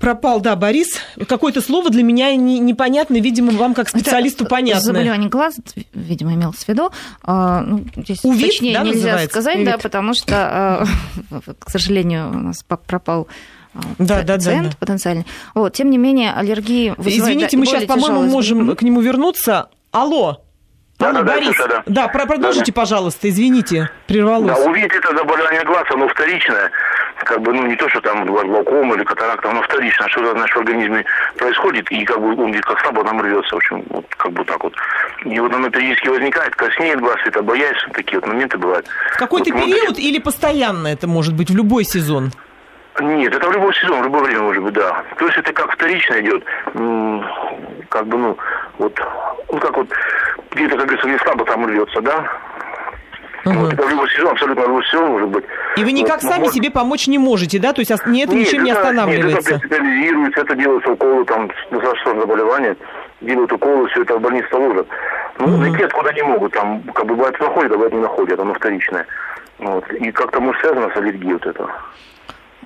Пропал, 0.00 0.40
да, 0.40 0.56
Борис. 0.56 1.00
Какое-то 1.28 1.60
слово 1.60 1.90
для 1.90 2.02
меня 2.02 2.34
не, 2.36 2.58
непонятное, 2.58 3.20
видимо, 3.20 3.52
вам 3.52 3.74
как 3.74 3.88
специалисту 3.90 4.46
понятно. 4.46 4.80
Заболевание 4.80 5.28
глаз, 5.28 5.56
видимо, 5.92 6.34
имел 6.34 6.52
в 6.52 6.68
виду. 6.68 6.90
Ну, 7.26 7.84
здесь 7.96 8.24
Увид, 8.24 8.50
точнее 8.50 8.74
да, 8.74 8.82
нельзя 8.82 8.94
называется? 8.94 9.28
сказать, 9.28 9.56
Увид. 9.56 9.66
да, 9.68 9.78
потому 9.78 10.14
что, 10.14 10.86
к 11.58 11.70
сожалению, 11.70 12.30
у 12.30 12.38
нас 12.38 12.62
пропал 12.62 13.28
да, 13.98 14.22
да, 14.22 14.34
пациент 14.34 14.64
да, 14.64 14.70
да. 14.70 14.76
потенциальный. 14.78 15.26
Вот, 15.54 15.72
тем 15.72 15.90
не 15.90 15.98
менее, 15.98 16.32
аллергии 16.32 16.94
Извините, 16.98 17.56
мы 17.56 17.66
сейчас, 17.66 17.84
по-моему, 17.84 18.22
можем 18.22 18.76
к 18.76 18.82
нему 18.82 19.00
вернуться. 19.00 19.68
Алло. 19.90 20.40
Да, 20.98 21.10
Алло, 21.10 21.22
да, 21.22 21.34
Борис, 21.34 21.56
да, 21.58 21.66
да. 21.66 21.82
да 21.86 22.08
продолжите, 22.08 22.72
да, 22.72 22.80
пожалуйста, 22.80 23.28
извините, 23.28 23.90
прервалось. 24.06 24.56
Да, 24.56 24.64
увидеть 24.64 24.92
это 24.92 25.16
заболевание 25.16 25.64
глаз, 25.64 25.84
оно 25.90 26.06
вторичное, 26.08 26.70
как 27.24 27.40
бы, 27.42 27.52
ну, 27.52 27.66
не 27.66 27.74
то, 27.74 27.88
что 27.88 28.00
там 28.00 28.24
глазглауком 28.24 28.94
или 28.94 29.02
катаракта, 29.02 29.50
оно 29.50 29.60
вторичное, 29.62 30.08
что-то 30.08 30.34
в 30.34 30.38
нашем 30.38 30.60
организме 30.60 31.04
происходит, 31.36 31.90
и 31.90 32.04
как 32.04 32.20
бы 32.20 32.40
он 32.40 32.54
как 32.60 32.80
слабо 32.80 33.02
нам 33.02 33.20
рвется, 33.20 33.56
в 33.56 33.58
общем, 33.58 33.82
вот 33.88 34.06
как 34.16 34.32
бы 34.32 34.44
так 34.44 34.62
вот. 34.62 34.74
И 35.24 35.40
вот 35.40 35.52
оно 35.52 35.68
периодически 35.68 36.08
возникает, 36.08 36.54
краснеет 36.54 37.00
глаз, 37.00 37.16
это 37.26 37.42
боясь, 37.42 37.76
такие 37.92 38.20
вот 38.20 38.28
моменты 38.28 38.56
бывают. 38.56 38.86
В 39.14 39.16
какой-то 39.16 39.52
вот, 39.52 39.64
период 39.64 39.88
вот, 39.88 39.98
или 39.98 40.20
постоянно 40.20 40.86
это 40.86 41.08
может 41.08 41.34
быть, 41.34 41.50
в 41.50 41.56
любой 41.56 41.82
сезон? 41.84 42.30
Нет, 43.00 43.34
это 43.34 43.48
в 43.48 43.52
любой 43.52 43.74
сезон, 43.74 44.02
в 44.02 44.04
любое 44.04 44.22
время 44.22 44.42
может 44.42 44.62
быть, 44.62 44.74
да. 44.74 45.02
То 45.18 45.26
есть 45.26 45.38
это 45.38 45.52
как 45.52 45.72
вторично 45.72 46.20
идет, 46.20 46.44
как 47.88 48.06
бы, 48.06 48.18
ну, 48.18 48.36
вот, 48.78 49.00
ну, 49.50 49.58
как 49.58 49.76
вот, 49.76 49.88
где-то, 50.52 50.76
как 50.76 50.86
говорится, 50.86 51.08
не 51.08 51.18
слабо 51.18 51.44
там 51.44 51.66
рвется, 51.66 52.00
да. 52.00 52.24
Угу. 53.44 53.54
Вот, 53.54 53.72
это 53.74 53.82
в 53.82 53.90
любой 53.90 54.08
сезон, 54.10 54.32
абсолютно 54.32 54.64
в 54.64 54.68
любой 54.68 54.84
сезон 54.86 55.10
может 55.10 55.28
быть. 55.28 55.44
И 55.76 55.84
вы 55.84 55.92
никак 55.92 56.22
вот, 56.22 56.30
сами 56.30 56.44
может... 56.44 56.54
себе 56.54 56.70
помочь 56.70 57.08
не 57.08 57.18
можете, 57.18 57.58
да? 57.58 57.72
То 57.72 57.80
есть 57.80 57.90
это 57.90 58.08
нет, 58.08 58.30
ничем 58.30 58.60
это, 58.60 58.64
не 58.64 58.70
останавливается? 58.70 59.28
Нет, 59.28 59.46
это 59.48 59.58
специализируется, 59.58 60.40
это 60.40 60.54
делается 60.54 60.90
уколы, 60.92 61.24
там, 61.24 61.50
за 61.70 61.96
что 61.96 62.20
заболевание, 62.20 62.76
делают 63.20 63.52
уколы, 63.52 63.88
все 63.88 64.02
это 64.02 64.16
в 64.16 64.20
больнице 64.20 64.54
ложат. 64.56 64.86
Ну, 65.38 65.46
угу. 65.46 65.56
найти 65.56 65.82
откуда 65.82 66.12
не 66.12 66.22
могут, 66.22 66.52
там, 66.52 66.80
как 66.94 67.06
бы, 67.06 67.16
бывает 67.16 67.38
находят, 67.40 67.72
а 67.72 67.74
бывает 67.74 67.92
не 67.92 68.00
находят, 68.00 68.38
оно 68.38 68.54
вторичное. 68.54 69.04
Вот. 69.58 69.92
И 69.92 70.10
как-то, 70.12 70.40
может, 70.40 70.60
связано 70.62 70.90
с 70.94 70.96
аллергией 70.96 71.32
вот 71.34 71.46
это. 71.46 71.68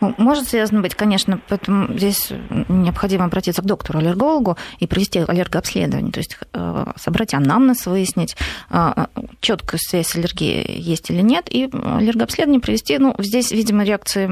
Ну, 0.01 0.15
может 0.19 0.49
связано 0.49 0.81
быть, 0.81 0.95
конечно, 0.95 1.41
поэтому 1.49 1.97
здесь 1.97 2.33
необходимо 2.69 3.25
обратиться 3.25 3.63
к 3.63 3.65
доктору-аллергологу 3.65 4.57
и 4.79 4.87
провести 4.87 5.21
аллергообследование, 5.21 6.13
то 6.13 6.19
есть 6.19 6.39
э, 6.53 6.87
собрать 6.97 7.35
анамнез, 7.35 7.87
выяснить, 7.87 8.37
э, 8.71 9.07
четкую 9.41 9.81
связь 9.81 10.09
с 10.09 10.17
аллергией 10.17 10.81
есть 10.81 11.11
или 11.11 11.21
нет, 11.21 11.47
и 11.51 11.65
аллергообследование 11.73 12.61
провести. 12.61 12.99
Ну, 12.99 13.15
здесь, 13.19 13.51
видимо, 13.51 13.85
реакции 13.85 14.31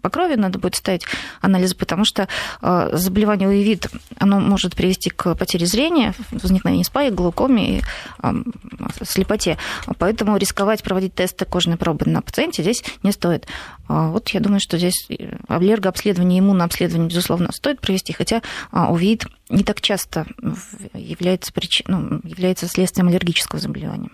по 0.00 0.10
крови 0.10 0.34
надо 0.34 0.58
будет 0.58 0.74
ставить 0.74 1.04
анализы, 1.40 1.76
потому 1.76 2.04
что 2.04 2.28
э, 2.60 2.90
заболевание 2.92 3.48
УИВИД, 3.48 3.88
оно 4.18 4.40
может 4.40 4.74
привести 4.74 5.10
к 5.10 5.34
потере 5.34 5.66
зрения, 5.66 6.14
возникновению 6.30 6.84
спаи, 6.84 7.10
глаукоме 7.10 7.78
и 7.78 7.82
слепоте. 9.04 9.58
Поэтому 9.98 10.36
рисковать 10.36 10.82
проводить 10.82 11.14
тесты 11.14 11.44
кожной 11.44 11.76
пробы 11.76 12.06
на 12.06 12.22
пациенте 12.22 12.62
здесь 12.62 12.84
не 13.02 13.12
стоит. 13.12 13.46
А 13.92 14.08
вот 14.08 14.30
я 14.30 14.40
думаю, 14.40 14.58
что 14.58 14.78
здесь 14.78 15.06
аллергообследование, 15.48 16.40
иммунообследование, 16.40 17.10
безусловно, 17.10 17.52
стоит 17.52 17.78
провести, 17.80 18.14
хотя 18.14 18.40
а, 18.70 18.90
УВИД 18.90 19.26
не 19.50 19.64
так 19.64 19.82
часто 19.82 20.24
является, 20.94 21.52
причин, 21.52 21.84
ну, 21.88 22.20
является 22.24 22.66
следствием 22.68 23.08
аллергического 23.08 23.60
заболевания. 23.60 24.08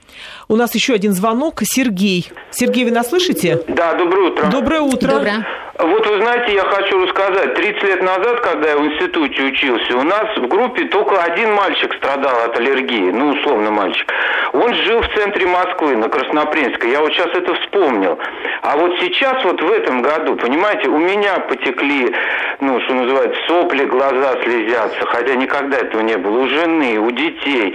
У 0.49 0.57
нас 0.57 0.75
еще 0.75 0.95
один 0.95 1.13
звонок. 1.13 1.61
Сергей. 1.63 2.29
Сергей, 2.51 2.85
вы 2.85 2.91
нас 2.91 3.09
слышите? 3.11 3.63
Да, 3.69 3.95
доброе 3.95 4.33
утро. 4.33 4.51
Доброе 4.51 4.81
утро. 4.81 5.13
Доброе. 5.13 5.47
Вот 5.79 6.05
вы 6.09 6.21
знаете, 6.21 6.55
я 6.55 6.65
хочу 6.65 7.01
рассказать. 7.07 7.55
30 7.55 7.83
лет 7.85 8.03
назад, 8.03 8.41
когда 8.41 8.71
я 8.71 8.79
в 8.79 8.85
институте 8.85 9.45
учился, 9.45 9.97
у 9.97 10.03
нас 10.03 10.25
в 10.37 10.49
группе 10.49 10.87
только 10.87 11.23
один 11.23 11.53
мальчик 11.53 11.95
страдал 11.95 12.47
от 12.47 12.59
аллергии. 12.59 13.13
Ну, 13.13 13.29
условно 13.31 13.71
мальчик. 13.71 14.13
Он 14.53 14.75
жил 14.75 15.01
в 15.03 15.15
центре 15.15 15.47
Москвы, 15.47 15.95
на 15.95 16.09
Краснопринской. 16.09 16.91
Я 16.91 17.01
вот 17.01 17.13
сейчас 17.13 17.29
это 17.29 17.55
вспомнил. 17.55 18.19
А 18.63 18.77
вот 18.77 18.99
сейчас 19.01 19.45
вот 19.45 19.63
в 19.69 19.73
этом 19.73 20.03
году, 20.03 20.37
понимаете, 20.37 20.89
у 20.89 20.99
меня 20.99 21.39
потекли, 21.41 22.13
ну, 22.61 22.81
что 22.81 22.95
называется, 22.95 23.39
сопли, 23.47 23.85
глаза 23.85 24.37
слезятся, 24.43 25.05
хотя 25.07 25.35
никогда 25.35 25.77
этого 25.77 26.01
не 26.01 26.17
было. 26.17 26.41
У 26.41 26.49
жены, 26.49 26.99
у 26.99 27.11
детей. 27.11 27.75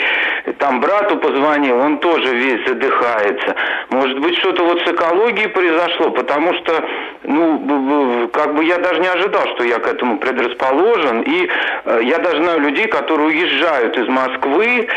Там 0.58 0.82
брату 0.82 1.18
позвонил, 1.18 1.78
он 1.78 2.00
тоже 2.00 2.36
весь 2.36 2.68
задыхается. 2.68 3.56
Может 3.90 4.20
быть, 4.20 4.38
что-то 4.40 4.64
вот 4.64 4.82
с 4.82 4.88
экологией 4.88 5.50
произошло, 5.50 6.10
потому 6.12 6.54
что, 6.56 6.84
ну, 7.24 8.30
как 8.34 8.56
бы 8.56 8.66
я 8.66 8.78
даже 8.80 9.00
не 9.00 9.08
ожидал, 9.08 9.46
что 9.56 9.64
я 9.64 9.80
к 9.80 9.88
этому 9.88 10.18
предрасположен. 10.18 11.22
И 11.22 11.50
э, 11.86 12.00
я 12.04 12.18
даже 12.20 12.44
знаю 12.44 12.62
людей, 12.62 12.88
которые 12.88 13.28
уезжают 13.28 13.98
из 13.98 14.08
Москвы, 14.08 14.88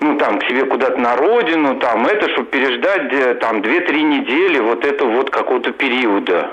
ну, 0.00 0.16
там, 0.16 0.38
к 0.38 0.44
себе 0.44 0.64
куда-то 0.64 0.98
на 0.98 1.16
родину, 1.16 1.76
там, 1.76 2.06
это, 2.06 2.28
чтобы 2.30 2.46
переждать, 2.46 3.38
там, 3.40 3.60
2-3 3.60 4.02
недели 4.02 4.58
вот 4.58 4.84
этого 4.84 5.10
вот 5.10 5.30
какого-то 5.30 5.72
периода. 5.72 6.50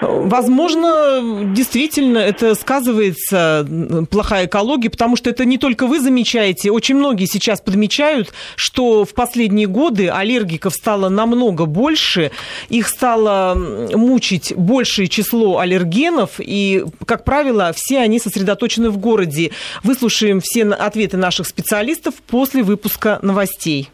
Возможно, 0.00 1.44
действительно 1.54 2.18
это 2.18 2.54
сказывается 2.56 3.66
плохая 4.10 4.46
экология, 4.46 4.90
потому 4.90 5.14
что 5.16 5.30
это 5.30 5.44
не 5.44 5.58
только 5.58 5.86
вы 5.86 6.00
замечаете, 6.00 6.72
очень 6.72 6.96
многие 6.96 7.26
сейчас 7.26 7.60
подмечают, 7.60 8.32
что 8.56 9.04
в 9.04 9.14
последние 9.14 9.68
годы 9.68 10.08
аллергиков 10.08 10.74
стало 10.74 11.08
намного 11.08 11.66
больше, 11.66 12.32
их 12.68 12.88
стало 12.88 13.54
мучить 13.54 14.52
большее 14.56 15.06
число 15.06 15.58
аллергенов, 15.58 16.32
и, 16.38 16.84
как 17.06 17.24
правило, 17.24 17.72
все 17.74 18.00
они 18.00 18.18
сосредоточены 18.18 18.90
в 18.90 18.98
городе. 18.98 19.52
Выслушаем 19.84 20.40
все 20.40 20.64
ответы 20.64 21.16
наших 21.16 21.46
специалистов 21.46 22.14
после 22.26 22.64
выпуска 22.64 23.20
новостей. 23.22 23.91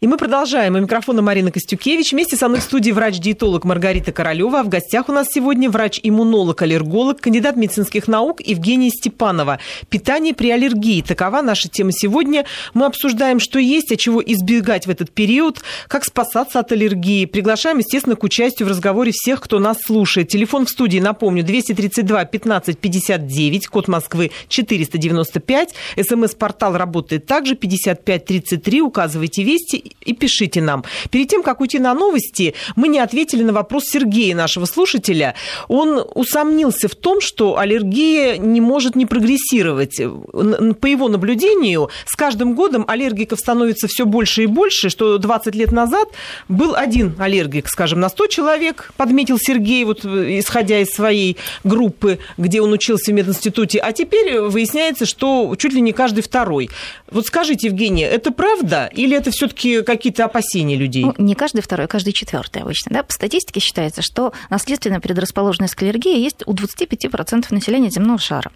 И 0.00 0.06
мы 0.06 0.16
продолжаем. 0.16 0.76
У 0.76 0.78
микрофона 0.78 1.20
Марина 1.20 1.52
Костюкевич. 1.52 2.12
Вместе 2.12 2.34
со 2.34 2.48
мной 2.48 2.60
в 2.60 2.62
студии 2.62 2.90
врач-диетолог 2.90 3.64
Маргарита 3.64 4.12
Королева. 4.12 4.60
А 4.60 4.62
в 4.62 4.70
гостях 4.70 5.10
у 5.10 5.12
нас 5.12 5.28
сегодня 5.30 5.68
врач-иммунолог, 5.68 6.62
аллерголог, 6.62 7.20
кандидат 7.20 7.56
медицинских 7.56 8.08
наук 8.08 8.40
Евгения 8.40 8.88
Степанова. 8.88 9.58
Питание 9.90 10.32
при 10.32 10.52
аллергии. 10.52 11.02
Такова 11.02 11.42
наша 11.42 11.68
тема 11.68 11.92
сегодня. 11.92 12.46
Мы 12.72 12.86
обсуждаем, 12.86 13.40
что 13.40 13.58
есть, 13.58 13.92
а 13.92 13.98
чего 13.98 14.22
избегать 14.22 14.86
в 14.86 14.90
этот 14.90 15.10
период, 15.10 15.60
как 15.86 16.06
спасаться 16.06 16.60
от 16.60 16.72
аллергии. 16.72 17.26
Приглашаем, 17.26 17.76
естественно, 17.76 18.16
к 18.16 18.22
участию 18.22 18.68
в 18.68 18.70
разговоре 18.70 19.12
всех, 19.12 19.42
кто 19.42 19.58
нас 19.58 19.82
слушает. 19.84 20.28
Телефон 20.28 20.64
в 20.64 20.70
студии, 20.70 20.98
напомню, 20.98 21.44
232 21.44 22.24
15 22.24 22.78
59, 22.78 23.66
код 23.66 23.86
Москвы 23.86 24.30
495. 24.48 25.74
СМС-портал 26.00 26.78
работает 26.78 27.26
также 27.26 27.54
55 27.54 28.24
33. 28.24 28.80
Указывайте 28.80 29.42
вести 29.42 29.89
и 30.04 30.12
пишите 30.12 30.60
нам. 30.60 30.84
Перед 31.10 31.28
тем, 31.28 31.42
как 31.42 31.60
уйти 31.60 31.78
на 31.78 31.94
новости, 31.94 32.54
мы 32.76 32.88
не 32.88 32.98
ответили 32.98 33.42
на 33.42 33.52
вопрос 33.52 33.84
Сергея, 33.86 34.34
нашего 34.34 34.64
слушателя. 34.64 35.34
Он 35.68 36.02
усомнился 36.14 36.88
в 36.88 36.94
том, 36.94 37.20
что 37.20 37.58
аллергия 37.58 38.36
не 38.36 38.60
может 38.60 38.96
не 38.96 39.06
прогрессировать. 39.06 39.96
По 39.96 40.86
его 40.86 41.08
наблюдению, 41.08 41.90
с 42.06 42.16
каждым 42.16 42.54
годом 42.54 42.84
аллергиков 42.88 43.38
становится 43.38 43.88
все 43.88 44.06
больше 44.06 44.44
и 44.44 44.46
больше, 44.46 44.88
что 44.88 45.18
20 45.18 45.54
лет 45.54 45.72
назад 45.72 46.08
был 46.48 46.74
один 46.74 47.14
аллергик, 47.18 47.68
скажем, 47.68 48.00
на 48.00 48.08
100 48.08 48.26
человек, 48.28 48.92
подметил 48.96 49.38
Сергей, 49.38 49.84
вот, 49.84 50.04
исходя 50.04 50.80
из 50.80 50.90
своей 50.90 51.36
группы, 51.64 52.18
где 52.38 52.60
он 52.60 52.72
учился 52.72 53.12
в 53.12 53.14
мединституте, 53.14 53.78
а 53.78 53.92
теперь 53.92 54.40
выясняется, 54.40 55.04
что 55.06 55.54
чуть 55.58 55.72
ли 55.72 55.80
не 55.80 55.92
каждый 55.92 56.22
второй. 56.22 56.70
Вот 57.10 57.26
скажите, 57.26 57.68
Евгения, 57.68 58.08
это 58.08 58.30
правда 58.30 58.90
или 58.92 59.16
это 59.16 59.30
все-таки 59.30 59.79
какие-то 59.84 60.24
опасения 60.24 60.76
людей? 60.76 61.04
Ну, 61.04 61.14
не 61.18 61.34
каждый 61.34 61.60
второй, 61.60 61.86
каждый 61.88 62.12
четвертый 62.12 62.62
обычно. 62.62 62.92
Да? 62.92 63.02
По 63.02 63.12
статистике 63.12 63.60
считается, 63.60 64.02
что 64.02 64.32
наследственная 64.48 65.00
предрасположенность 65.00 65.74
к 65.74 65.82
аллергии 65.82 66.18
есть 66.18 66.42
у 66.46 66.54
25% 66.54 67.46
населения 67.50 67.90
земного 67.90 68.18
шара. 68.18 68.50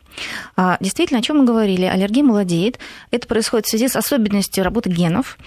А, 0.57 0.77
действительно, 0.81 1.21
о 1.21 1.23
чем 1.23 1.39
мы 1.39 1.45
говорили? 1.45 1.85
Аллергия 1.85 2.25
молодеет. 2.25 2.79
Это 3.11 3.27
происходит 3.27 3.67
в 3.67 3.71
связи 3.71 3.89
с 3.89 3.97
особенностью 3.97 4.65
работы 4.65 4.91
генов. 4.91 5.39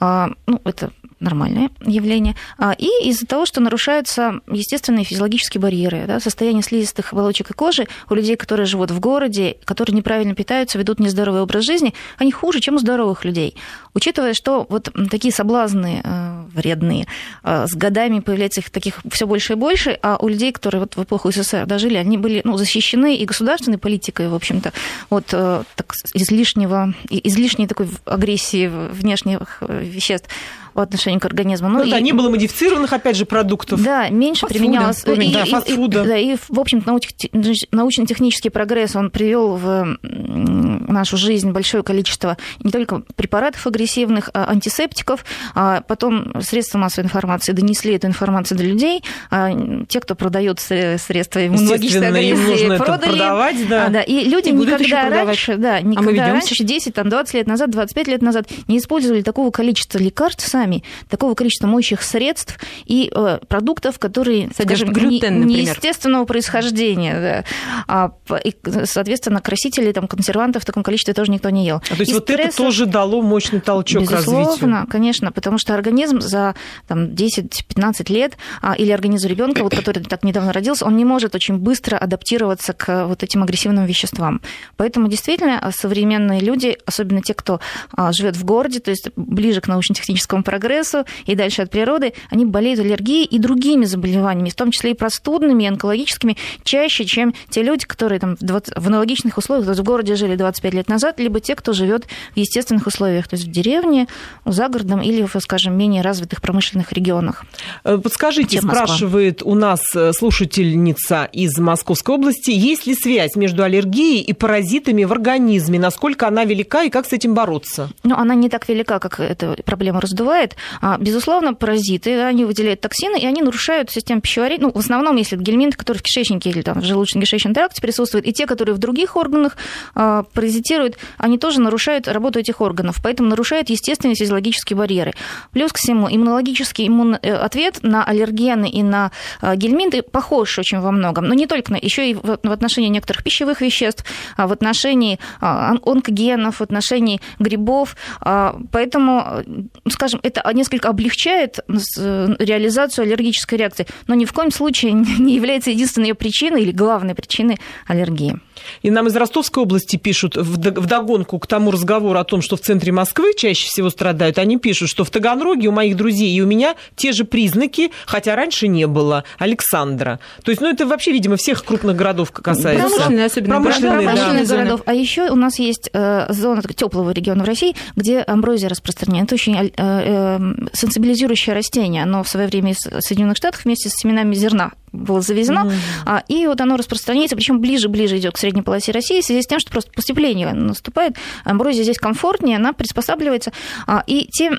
А, 0.00 0.30
ну, 0.46 0.60
это 0.64 0.90
нормальное 1.20 1.70
явление. 1.84 2.34
А, 2.58 2.74
и 2.76 2.88
из-за 3.08 3.26
того, 3.26 3.46
что 3.46 3.60
нарушаются 3.60 4.40
естественные 4.50 5.04
физиологические 5.04 5.60
барьеры, 5.60 6.04
да, 6.06 6.20
состояние 6.20 6.62
слизистых 6.62 7.12
оболочек 7.12 7.50
и 7.50 7.54
кожи 7.54 7.86
у 8.10 8.14
людей, 8.14 8.36
которые 8.36 8.66
живут 8.66 8.90
в 8.90 9.00
городе, 9.00 9.56
которые 9.64 9.96
неправильно 9.96 10.34
питаются, 10.34 10.78
ведут 10.78 11.00
нездоровый 11.00 11.40
образ 11.40 11.64
жизни, 11.64 11.94
они 12.18 12.32
хуже, 12.32 12.60
чем 12.60 12.74
у 12.74 12.78
здоровых 12.78 13.24
людей. 13.24 13.56
Учитывая, 13.94 14.34
что 14.34 14.66
вот 14.68 14.90
такие 15.10 15.32
соблазны 15.32 16.02
э, 16.04 16.44
вредные, 16.52 17.06
э, 17.42 17.66
с 17.66 17.74
годами 17.74 18.20
появляется 18.20 18.60
их 18.60 18.70
таких 18.70 19.00
все 19.10 19.26
больше 19.26 19.54
и 19.54 19.56
больше, 19.56 19.98
а 20.02 20.18
у 20.20 20.28
людей, 20.28 20.52
которые 20.52 20.80
вот 20.80 20.96
в 20.96 21.02
эпоху 21.02 21.32
СССР 21.32 21.64
дожили, 21.66 21.96
они 21.96 22.18
были 22.18 22.42
ну, 22.44 22.58
защищены 22.58 23.16
и 23.16 23.24
государственной 23.24 23.78
политикой, 23.78 24.28
в 24.28 24.34
общем-то, 24.34 24.72
от 25.08 25.32
э, 25.32 25.62
так, 25.76 25.94
излишнего, 26.12 26.94
излишней 27.08 27.66
такой 27.66 27.88
агрессии 28.04 28.66
внешних 28.66 29.62
веществ 29.66 30.28
по 30.76 30.82
отношению 30.82 31.20
к 31.20 31.24
организму. 31.24 31.70
Ну, 31.70 31.78
ну 31.78 31.84
и, 31.84 31.90
да, 31.90 32.00
не 32.00 32.12
было 32.12 32.28
модифицированных, 32.28 32.92
опять 32.92 33.16
же, 33.16 33.24
продуктов. 33.24 33.82
Да, 33.82 34.10
меньше 34.10 34.42
фастфуда, 34.42 34.62
применялось. 34.62 35.02
И, 35.04 35.32
да, 35.32 35.44
фастфуда. 35.46 36.02
И, 36.02 36.06
да, 36.06 36.16
и, 36.18 36.36
в 36.36 36.60
общем, 36.60 36.84
научно-технический 36.84 38.50
прогресс, 38.50 38.94
он 38.94 39.10
привел 39.10 39.56
в 39.56 39.96
нашу 40.02 41.16
жизнь 41.16 41.50
большое 41.50 41.82
количество 41.82 42.36
не 42.62 42.70
только 42.70 43.02
препаратов 43.16 43.66
агрессивных, 43.66 44.28
а 44.34 44.50
антисептиков, 44.50 45.24
а 45.54 45.80
потом 45.80 46.42
средства 46.42 46.78
массовой 46.78 47.06
информации 47.06 47.52
донесли 47.52 47.94
эту 47.94 48.06
информацию 48.06 48.58
до 48.58 48.64
людей, 48.64 49.02
а 49.30 49.50
те, 49.88 50.00
кто 50.00 50.14
продает 50.14 50.60
средства 50.60 51.46
иммунологической 51.46 52.08
агрессии, 52.08 52.76
продали. 52.76 53.10
продавать, 53.10 53.68
да. 53.68 53.86
А, 53.86 53.88
да. 53.88 54.02
И 54.02 54.28
люди 54.28 54.50
и 54.50 54.52
никогда 54.52 55.08
раньше, 55.08 55.56
да, 55.56 55.80
никогда 55.80 56.26
а 56.26 56.32
раньше, 56.32 56.62
10, 56.62 56.92
там, 56.92 57.08
20 57.08 57.34
лет 57.34 57.46
назад, 57.46 57.70
25 57.70 58.08
лет 58.08 58.20
назад 58.20 58.46
не 58.68 58.76
использовали 58.76 59.22
такого 59.22 59.50
количества 59.50 59.98
лекарств 59.98 60.46
сами, 60.46 60.65
сами 60.66 60.82
такого 61.08 61.34
количества 61.34 61.66
моющих 61.66 62.02
средств 62.02 62.58
и 62.84 63.10
э, 63.14 63.38
продуктов, 63.48 63.98
которые, 63.98 64.50
Содержат 64.56 64.88
скажем, 64.88 65.08
глютен, 65.10 65.46
не, 65.46 65.56
неестественного 65.56 66.24
происхождения. 66.24 67.44
Да. 67.86 68.12
А, 68.28 68.38
и, 68.44 68.54
соответственно, 68.84 69.40
красителей, 69.40 69.92
там, 69.92 70.08
консервантов 70.08 70.62
в 70.62 70.66
таком 70.66 70.82
количестве 70.82 71.14
тоже 71.14 71.30
никто 71.30 71.50
не 71.50 71.64
ел. 71.64 71.76
А, 71.76 71.94
то 71.94 72.00
есть 72.00 72.10
и 72.10 72.14
вот 72.14 72.24
стресса, 72.24 72.48
это 72.48 72.56
тоже 72.56 72.86
дало 72.86 73.22
мощный 73.22 73.60
толчок 73.60 74.02
безусловно, 74.02 74.46
развитию? 74.46 74.86
конечно, 74.88 75.32
потому 75.32 75.58
что 75.58 75.74
организм 75.74 76.20
за 76.20 76.54
там, 76.88 77.06
10-15 77.06 78.12
лет 78.12 78.36
а, 78.60 78.74
или 78.74 78.90
организм 78.90 79.28
ребенка, 79.28 79.62
вот, 79.62 79.74
который 79.74 80.02
так 80.02 80.24
недавно 80.24 80.52
родился, 80.52 80.84
он 80.84 80.96
не 80.96 81.04
может 81.04 81.34
очень 81.34 81.58
быстро 81.58 81.96
адаптироваться 81.96 82.72
к 82.72 83.06
вот 83.06 83.22
этим 83.22 83.42
агрессивным 83.42 83.86
веществам. 83.86 84.40
Поэтому 84.76 85.08
действительно 85.08 85.70
современные 85.74 86.40
люди, 86.40 86.76
особенно 86.86 87.22
те, 87.22 87.34
кто 87.34 87.60
а, 87.96 88.12
живет 88.12 88.36
в 88.36 88.44
городе, 88.44 88.80
то 88.80 88.90
есть 88.90 89.10
ближе 89.16 89.60
к 89.60 89.68
научно-техническому 89.68 90.42
прогрессу, 90.42 90.55
прогрессу 90.56 91.04
и 91.26 91.34
дальше 91.34 91.62
от 91.62 91.70
природы, 91.70 92.14
они 92.30 92.44
болеют 92.46 92.80
аллергией 92.80 93.24
и 93.24 93.38
другими 93.38 93.84
заболеваниями, 93.84 94.48
в 94.48 94.54
том 94.54 94.70
числе 94.70 94.92
и 94.92 94.94
простудными, 94.94 95.64
и 95.64 95.66
онкологическими, 95.66 96.36
чаще, 96.64 97.04
чем 97.04 97.34
те 97.50 97.62
люди, 97.62 97.84
которые 97.86 98.18
там 98.18 98.36
в 98.40 98.86
аналогичных 98.86 99.36
условиях, 99.36 99.66
то 99.66 99.72
есть 99.72 99.82
в 99.82 99.84
городе 99.84 100.16
жили 100.16 100.36
25 100.36 100.74
лет 100.74 100.88
назад, 100.88 101.20
либо 101.20 101.40
те, 101.40 101.54
кто 101.54 101.72
живет 101.72 102.06
в 102.34 102.38
естественных 102.38 102.86
условиях, 102.86 103.28
то 103.28 103.36
есть 103.36 103.46
в 103.46 103.50
деревне, 103.50 104.06
за 104.44 104.68
городом 104.68 105.02
или 105.02 105.22
в, 105.22 105.38
скажем, 105.40 105.76
менее 105.76 106.02
развитых 106.02 106.40
промышленных 106.40 106.92
регионах. 106.92 107.44
Э, 107.84 107.98
подскажите, 107.98 108.60
спрашивает 108.60 109.42
у 109.42 109.54
нас 109.54 109.80
э, 109.94 110.12
слушательница 110.12 111.28
из 111.32 111.58
Московской 111.58 112.14
области, 112.14 112.50
есть 112.50 112.86
ли 112.86 112.94
связь 112.94 113.36
между 113.36 113.62
аллергией 113.62 114.22
и 114.22 114.32
паразитами 114.32 115.04
в 115.04 115.12
организме? 115.12 115.78
Насколько 115.78 116.28
она 116.28 116.44
велика 116.44 116.82
и 116.84 116.90
как 116.90 117.06
с 117.06 117.12
этим 117.12 117.34
бороться? 117.34 117.90
Ну, 118.04 118.14
она 118.16 118.34
не 118.34 118.48
так 118.48 118.68
велика, 118.68 118.98
как 118.98 119.20
эта 119.20 119.56
проблема 119.64 120.00
раздувает 120.00 120.45
бывает. 120.46 120.56
А, 120.80 120.98
безусловно, 120.98 121.54
паразиты, 121.54 122.20
они 122.20 122.44
выделяют 122.44 122.80
токсины, 122.80 123.18
и 123.18 123.26
они 123.26 123.42
нарушают 123.42 123.90
систему 123.90 124.20
пищеварения. 124.20 124.66
Ну, 124.66 124.72
в 124.72 124.78
основном, 124.78 125.16
если 125.16 125.36
это 125.36 125.44
гельминты, 125.44 125.76
которые 125.76 126.00
в 126.00 126.02
кишечнике 126.02 126.50
или 126.50 126.62
там, 126.62 126.80
в 126.80 126.84
желудочно-кишечном 126.84 127.54
тракте 127.54 127.80
присутствуют, 127.80 128.26
и 128.26 128.32
те, 128.32 128.46
которые 128.46 128.74
в 128.74 128.78
других 128.78 129.16
органах 129.16 129.56
а, 129.94 130.24
паразитируют, 130.34 130.96
они 131.18 131.38
тоже 131.38 131.60
нарушают 131.60 132.08
работу 132.08 132.38
этих 132.38 132.60
органов, 132.60 132.96
поэтому 133.02 133.28
нарушают 133.28 133.70
естественные 133.70 134.16
физиологические 134.16 134.76
барьеры. 134.76 135.12
Плюс 135.52 135.72
ко 135.72 135.78
всему, 135.78 136.08
иммунологический 136.08 136.86
иммун... 136.86 137.18
Э, 137.22 137.34
ответ 137.36 137.78
на 137.82 138.04
аллергены 138.04 138.68
и 138.68 138.82
на 138.82 139.10
а, 139.40 139.56
гельминты 139.56 140.02
похож 140.02 140.58
очень 140.58 140.80
во 140.80 140.90
многом, 140.90 141.24
но 141.24 141.34
не 141.34 141.46
только 141.46 141.72
на, 141.72 141.76
еще 141.76 142.10
и 142.10 142.14
в 142.14 142.50
отношении 142.50 142.88
некоторых 142.88 143.22
пищевых 143.24 143.60
веществ, 143.60 144.04
в 144.36 144.52
отношении 144.52 145.18
онкогенов, 145.40 146.56
в 146.56 146.62
отношении 146.62 147.20
грибов. 147.38 147.96
Поэтому, 148.20 149.44
скажем, 149.88 150.20
это 150.26 150.42
несколько 150.52 150.88
облегчает 150.88 151.60
реализацию 151.68 153.04
аллергической 153.04 153.58
реакции, 153.58 153.86
но 154.06 154.14
ни 154.14 154.24
в 154.24 154.32
коем 154.32 154.50
случае 154.50 154.92
не 155.18 155.34
является 155.34 155.70
единственной 155.70 156.08
ее 156.08 156.14
причиной 156.14 156.62
или 156.62 156.72
главной 156.72 157.14
причиной 157.14 157.58
аллергии. 157.86 158.38
И 158.82 158.90
нам 158.90 159.06
из 159.08 159.16
Ростовской 159.16 159.62
области 159.62 159.96
пишут 159.96 160.36
в 160.36 160.86
догонку 160.86 161.38
к 161.38 161.46
тому 161.46 161.70
разговору 161.70 162.18
о 162.18 162.24
том, 162.24 162.42
что 162.42 162.56
в 162.56 162.60
центре 162.60 162.92
Москвы 162.92 163.32
чаще 163.36 163.66
всего 163.66 163.90
страдают. 163.90 164.38
Они 164.38 164.58
пишут, 164.58 164.88
что 164.88 165.04
в 165.04 165.10
Таганроге 165.10 165.68
у 165.68 165.72
моих 165.72 165.96
друзей 165.96 166.30
и 166.30 166.40
у 166.40 166.46
меня 166.46 166.76
те 166.94 167.12
же 167.12 167.24
признаки, 167.24 167.90
хотя 168.06 168.36
раньше 168.36 168.68
не 168.68 168.86
было. 168.86 169.24
Александра. 169.38 170.20
То 170.42 170.50
есть, 170.50 170.60
ну, 170.60 170.68
это 170.68 170.86
вообще, 170.86 171.12
видимо, 171.12 171.36
всех 171.36 171.64
крупных 171.64 171.96
городов 171.96 172.32
касается. 172.32 172.88
Промышленные, 172.88 173.24
особенно. 173.26 173.54
Промышленные, 173.60 174.08
промышленные 174.08 174.46
да. 174.46 174.56
городов. 174.56 174.80
А 174.86 174.94
еще 174.94 175.30
у 175.30 175.36
нас 175.36 175.58
есть 175.58 175.90
э, 175.92 176.26
зона 176.32 176.62
теплого 176.62 177.10
региона 177.10 177.44
в 177.44 177.46
России, 177.46 177.74
где 177.94 178.20
амброзия 178.20 178.68
распространена. 178.68 179.24
Это 179.24 179.34
очень 179.34 179.56
э, 179.56 179.70
э, 179.76 180.38
сенсибилизирующее 180.72 181.54
растение. 181.54 182.02
Оно 182.02 182.22
в 182.22 182.28
свое 182.28 182.46
время 182.46 182.72
из 182.72 182.78
Соединенных 182.78 183.36
Штатов 183.36 183.64
вместе 183.64 183.88
с 183.88 183.92
семенами 183.94 184.34
зерна 184.34 184.72
было 184.96 185.20
завезено, 185.20 185.70
mm-hmm. 186.06 186.22
и 186.28 186.46
вот 186.46 186.60
оно 186.60 186.76
распространяется, 186.76 187.36
причем 187.36 187.60
ближе-ближе 187.60 188.18
идет 188.18 188.34
к 188.34 188.38
средней 188.38 188.62
полосе 188.62 188.92
России, 188.92 189.20
в 189.20 189.24
связи 189.24 189.42
с 189.42 189.46
тем, 189.46 189.60
что 189.60 189.70
просто 189.70 189.90
постепление 189.92 190.52
наступает, 190.52 191.16
амброзия 191.44 191.82
здесь 191.82 191.98
комфортнее, 191.98 192.56
она 192.56 192.72
приспосабливается, 192.72 193.52
а, 193.86 194.02
и 194.06 194.26
те 194.26 194.50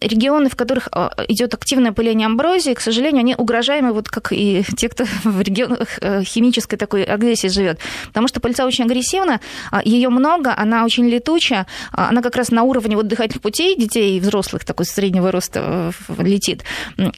регионы, 0.00 0.48
в 0.48 0.56
которых 0.56 0.88
а, 0.92 1.12
идет 1.28 1.54
активное 1.54 1.92
пыление 1.92 2.26
амброзии, 2.26 2.74
к 2.74 2.80
сожалению, 2.80 3.20
они 3.20 3.34
угрожаемы, 3.36 3.92
вот 3.92 4.08
как 4.08 4.32
и 4.32 4.64
те, 4.76 4.88
кто 4.88 5.04
в 5.24 5.40
регионах 5.40 5.98
э, 6.00 6.22
химической 6.24 6.76
такой 6.76 7.04
агрессии 7.04 7.48
живет, 7.48 7.78
потому 8.08 8.28
что 8.28 8.40
пыльца 8.40 8.66
очень 8.66 8.84
агрессивна, 8.84 9.40
ее 9.84 10.08
много, 10.08 10.54
она 10.56 10.84
очень 10.84 11.08
летучая, 11.08 11.66
она 11.92 12.22
как 12.22 12.36
раз 12.36 12.50
на 12.50 12.62
уровне 12.62 12.96
вот 12.96 13.06
дыхательных 13.06 13.42
путей 13.42 13.76
детей 13.76 14.16
и 14.16 14.20
взрослых 14.20 14.64
такой 14.64 14.86
среднего 14.86 15.30
роста 15.30 15.92
э, 16.08 16.22
летит, 16.22 16.64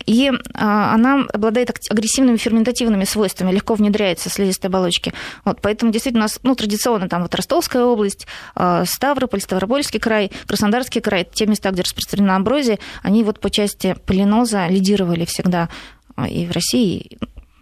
и 0.07 0.33
она 0.55 1.25
обладает 1.33 1.71
агрессивной 1.91 2.26
активными 2.27 2.37
ферментативными 2.37 3.05
свойствами, 3.05 3.53
легко 3.53 3.75
внедряется 3.75 4.29
в 4.29 4.33
слизистой 4.33 4.69
оболочки. 4.69 5.13
Вот, 5.45 5.61
поэтому 5.61 5.93
действительно 5.93 6.25
у 6.25 6.27
нас 6.27 6.39
ну, 6.43 6.55
традиционно 6.55 7.09
там 7.09 7.23
вот 7.23 7.35
Ростовская 7.35 7.85
область, 7.85 8.27
а, 8.55 8.85
Ставрополь, 8.85 9.41
Ставропольский 9.41 10.01
край, 10.01 10.31
Краснодарский 10.47 11.01
край, 11.01 11.27
те 11.33 11.47
места, 11.47 11.71
где 11.71 11.83
распространена 11.83 12.37
амброзия, 12.37 12.79
они 13.03 13.23
вот 13.25 13.41
по 13.41 13.51
части 13.51 13.97
полиноза 14.07 14.67
лидировали 14.69 15.25
всегда 15.25 15.69
а, 16.17 16.29
и 16.29 16.47
в 16.47 16.53
России, 16.53 17.19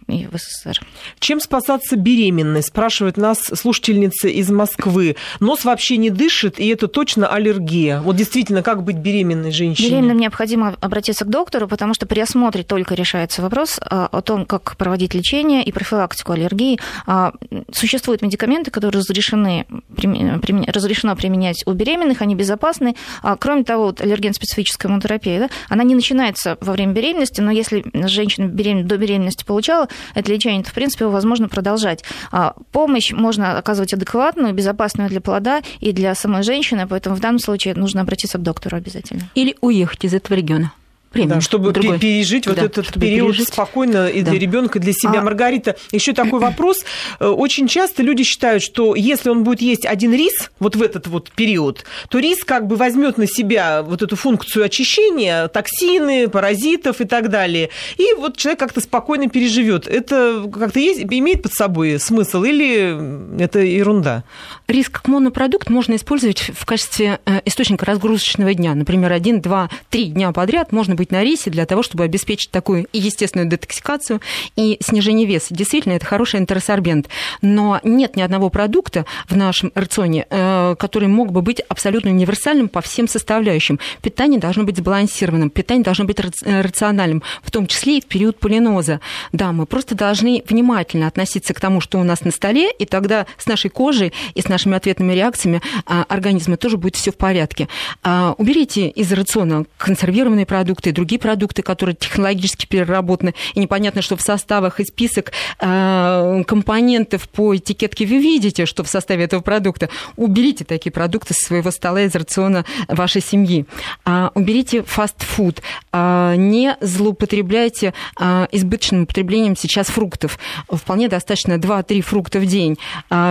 и 0.07 0.27
в 0.27 0.37
СССР. 0.37 0.79
Чем 1.19 1.39
спасаться 1.39 1.95
беременной? 1.95 2.61
Спрашивает 2.61 3.17
нас 3.17 3.39
слушательница 3.39 4.27
из 4.27 4.49
Москвы. 4.51 5.15
Нос 5.39 5.65
вообще 5.65 5.97
не 5.97 6.09
дышит, 6.09 6.59
и 6.59 6.67
это 6.67 6.87
точно 6.87 7.27
аллергия. 7.27 8.01
Вот 8.01 8.15
действительно, 8.15 8.61
как 8.61 8.83
быть 8.83 8.97
беременной 8.97 9.51
женщине? 9.51 9.89
Беременным 9.89 10.17
необходимо 10.17 10.75
обратиться 10.79 11.25
к 11.25 11.29
доктору, 11.29 11.67
потому 11.67 11.93
что 11.93 12.05
при 12.05 12.19
осмотре 12.19 12.63
только 12.63 12.93
решается 12.93 13.41
вопрос 13.41 13.79
а, 13.81 14.07
о 14.11 14.21
том, 14.21 14.45
как 14.45 14.77
проводить 14.77 15.13
лечение 15.13 15.63
и 15.63 15.71
профилактику 15.71 16.33
аллергии. 16.33 16.79
А, 17.07 17.33
существуют 17.71 18.21
медикаменты, 18.21 18.69
которые 18.69 18.99
разрешены, 18.99 19.65
разрешено 19.97 21.15
применять 21.15 21.63
у 21.65 21.73
беременных, 21.73 22.21
они 22.21 22.35
безопасны. 22.35 22.95
А, 23.23 23.37
кроме 23.37 23.63
того, 23.63 23.85
вот 23.85 24.01
аллерген-специфическая 24.01 24.89
иммунотерапия, 24.89 25.39
да, 25.39 25.49
она 25.69 25.83
не 25.83 25.95
начинается 25.95 26.57
во 26.61 26.73
время 26.73 26.93
беременности, 26.93 27.41
но 27.41 27.51
если 27.51 27.83
женщина 27.93 28.45
беременна, 28.45 28.87
до 28.87 28.97
беременности 28.97 29.43
получала, 29.43 29.87
это 30.13 30.31
лечение, 30.31 30.63
то, 30.63 30.69
в 30.69 30.73
принципе, 30.73 31.05
его 31.05 31.11
возможно 31.11 31.47
продолжать. 31.47 32.03
А 32.31 32.55
помощь 32.71 33.11
можно 33.11 33.57
оказывать 33.57 33.93
адекватную, 33.93 34.53
безопасную 34.53 35.09
для 35.09 35.21
плода 35.21 35.61
и 35.79 35.91
для 35.91 36.15
самой 36.15 36.43
женщины, 36.43 36.87
поэтому 36.87 37.15
в 37.15 37.19
данном 37.19 37.39
случае 37.39 37.75
нужно 37.75 38.01
обратиться 38.01 38.37
к 38.37 38.41
доктору 38.41 38.77
обязательно. 38.77 39.23
Или 39.35 39.55
уехать 39.61 40.05
из 40.05 40.13
этого 40.13 40.37
региона 40.37 40.71
времени. 41.15 41.33
Да, 41.33 41.41
чтобы 41.41 41.71
другой. 41.71 41.99
пережить 41.99 42.45
да, 42.45 42.51
вот 42.51 42.59
этот 42.59 42.93
период 42.93 43.31
пережить. 43.31 43.47
спокойно 43.49 44.07
и 44.07 44.21
да. 44.21 44.31
для 44.31 44.39
ребенка, 44.39 44.79
и 44.79 44.81
для 44.81 44.93
себя. 44.93 45.19
А... 45.19 45.21
Маргарита, 45.23 45.75
еще 45.91 46.13
такой 46.13 46.39
вопрос. 46.49 46.83
Э, 47.19 47.27
очень 47.27 47.67
часто 47.67 48.03
люди 48.03 48.23
считают, 48.23 48.61
что 48.61 48.95
если 48.95 49.29
он 49.29 49.43
будет 49.43 49.61
есть 49.61 49.85
один 49.85 50.13
рис 50.13 50.51
вот 50.59 50.75
в 50.75 50.81
этот 50.81 51.07
вот 51.07 51.31
период, 51.31 51.85
то 52.09 52.19
рис 52.19 52.43
как 52.43 52.67
бы 52.67 52.75
возьмет 52.75 53.17
на 53.17 53.27
себя 53.27 53.81
вот 53.81 54.01
эту 54.01 54.15
функцию 54.15 54.65
очищения, 54.65 55.47
токсины, 55.47 56.27
паразитов 56.27 57.01
и 57.01 57.05
так 57.05 57.29
далее. 57.29 57.69
И 57.97 58.13
вот 58.17 58.37
человек 58.37 58.59
как-то 58.59 58.81
спокойно 58.81 59.29
переживет. 59.29 59.87
Это 59.87 60.49
как-то 60.53 60.79
есть, 60.79 61.01
имеет 61.01 61.41
под 61.41 61.53
собой 61.53 61.99
смысл 61.99 62.43
или 62.43 63.41
это 63.41 63.59
ерунда? 63.59 64.23
Рис 64.67 64.89
как 64.89 65.07
монопродукт 65.07 65.69
можно 65.69 65.95
использовать 65.95 66.51
в 66.55 66.65
качестве 66.65 67.19
э, 67.25 67.41
источника 67.45 67.85
разгрузочного 67.85 68.53
дня. 68.53 68.75
Например, 68.75 69.11
один, 69.11 69.41
два, 69.41 69.69
три 69.89 70.05
дня 70.05 70.31
подряд 70.31 70.71
можно 70.71 70.95
быть 70.95 71.04
быть 71.05 71.11
на 71.11 71.23
рисе 71.23 71.51
для 71.51 71.65
того, 71.65 71.83
чтобы 71.83 72.03
обеспечить 72.03 72.49
такую 72.49 72.87
естественную 72.91 73.47
детоксикацию 73.47 74.21
и 74.55 74.77
снижение 74.81 75.27
веса. 75.27 75.53
Действительно, 75.53 75.93
это 75.93 76.05
хороший 76.05 76.39
энтеросорбент. 76.39 77.09
Но 77.41 77.79
нет 77.83 78.15
ни 78.15 78.21
одного 78.21 78.49
продукта 78.49 79.05
в 79.27 79.35
нашем 79.35 79.71
рационе, 79.75 80.25
э, 80.29 80.75
который 80.79 81.07
мог 81.07 81.31
бы 81.31 81.41
быть 81.41 81.61
абсолютно 81.69 82.09
универсальным 82.09 82.69
по 82.69 82.81
всем 82.81 83.07
составляющим. 83.07 83.79
Питание 84.01 84.39
должно 84.39 84.63
быть 84.63 84.77
сбалансированным, 84.77 85.49
питание 85.49 85.83
должно 85.83 86.05
быть 86.05 86.19
рациональным, 86.19 87.21
в 87.43 87.51
том 87.51 87.67
числе 87.67 87.99
и 87.99 88.01
в 88.01 88.05
период 88.05 88.39
полиноза. 88.39 88.99
Да, 89.31 89.51
мы 89.51 89.65
просто 89.65 89.93
должны 89.93 90.43
внимательно 90.47 91.07
относиться 91.07 91.53
к 91.53 91.59
тому, 91.59 91.81
что 91.81 91.99
у 91.99 92.03
нас 92.03 92.21
на 92.21 92.31
столе, 92.31 92.71
и 92.71 92.85
тогда 92.85 93.27
с 93.37 93.45
нашей 93.45 93.69
кожей 93.69 94.11
и 94.33 94.41
с 94.41 94.47
нашими 94.47 94.75
ответными 94.75 95.13
реакциями 95.13 95.61
а, 95.85 96.05
организма 96.09 96.57
тоже 96.57 96.77
будет 96.77 96.95
все 96.95 97.11
в 97.11 97.17
порядке. 97.17 97.67
А, 98.03 98.33
уберите 98.37 98.89
из 98.89 99.11
рациона 99.11 99.65
консервированные 99.77 100.45
продукты, 100.45 100.84
другие 100.91 101.19
продукты, 101.19 101.61
которые 101.61 101.95
технологически 101.95 102.65
переработаны, 102.65 103.33
и 103.53 103.59
непонятно, 103.59 104.01
что 104.01 104.15
в 104.15 104.21
составах 104.21 104.79
и 104.79 104.85
список 104.85 105.31
э, 105.59 106.43
компонентов 106.47 107.27
по 107.29 107.55
этикетке 107.55 108.05
вы 108.05 108.17
видите, 108.17 108.65
что 108.65 108.83
в 108.83 108.87
составе 108.87 109.25
этого 109.25 109.41
продукта. 109.41 109.89
Уберите 110.15 110.65
такие 110.65 110.91
продукты 110.91 111.33
со 111.33 111.45
своего 111.47 111.71
стола 111.71 112.01
из 112.01 112.15
рациона 112.15 112.65
вашей 112.87 113.21
семьи. 113.21 113.65
А, 114.03 114.31
уберите 114.35 114.83
фастфуд. 114.83 115.61
А, 115.91 116.35
не 116.35 116.77
злоупотребляйте 116.81 117.93
а, 118.17 118.47
избыточным 118.51 119.03
употреблением 119.03 119.55
сейчас 119.55 119.87
фруктов. 119.87 120.39
Вполне 120.69 121.07
достаточно 121.07 121.53
2-3 121.53 122.01
фрукта 122.01 122.39
в 122.39 122.45
день. 122.45 122.77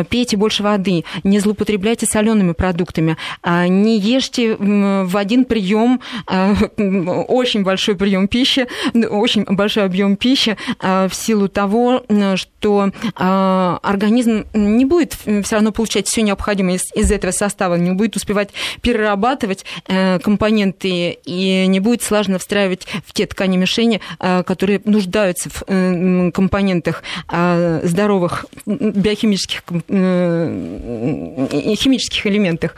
Пейте 0.08 0.36
больше 0.36 0.62
воды. 0.62 1.04
Не 1.22 1.38
злоупотребляйте 1.38 2.06
солеными 2.06 2.52
продуктами. 2.52 3.16
Не 3.44 3.98
ешьте 3.98 4.56
в 4.56 5.16
один 5.16 5.44
прием 5.44 6.00
очень 6.26 7.43
очень 7.44 7.62
большой 7.62 7.94
прием 7.94 8.26
пищи, 8.26 8.66
очень 8.94 9.44
большой 9.44 9.84
объем 9.84 10.16
пищи 10.16 10.56
а, 10.80 11.08
в 11.08 11.14
силу 11.14 11.48
того, 11.48 12.02
что 12.36 12.90
а, 13.16 13.78
организм 13.82 14.46
не 14.54 14.86
будет 14.86 15.12
все 15.12 15.56
равно 15.56 15.70
получать 15.70 16.06
все 16.06 16.22
необходимое 16.22 16.78
из 16.94 17.12
этого 17.12 17.32
состава, 17.32 17.74
не 17.74 17.90
будет 17.90 18.16
успевать 18.16 18.48
перерабатывать 18.80 19.66
э, 19.88 20.18
компоненты 20.20 21.18
и 21.26 21.66
не 21.66 21.80
будет 21.80 22.02
слаженно 22.02 22.38
встраивать 22.38 22.86
в 23.06 23.12
те 23.12 23.26
ткани 23.26 23.58
мишени, 23.58 24.00
а, 24.18 24.42
которые 24.42 24.80
нуждаются 24.86 25.50
в 25.50 25.64
э, 25.66 26.30
компонентах 26.30 27.02
здоровых 27.28 28.46
биохимических 28.64 29.62
э, 29.88 31.74
химических 31.76 32.26
элементах 32.26 32.76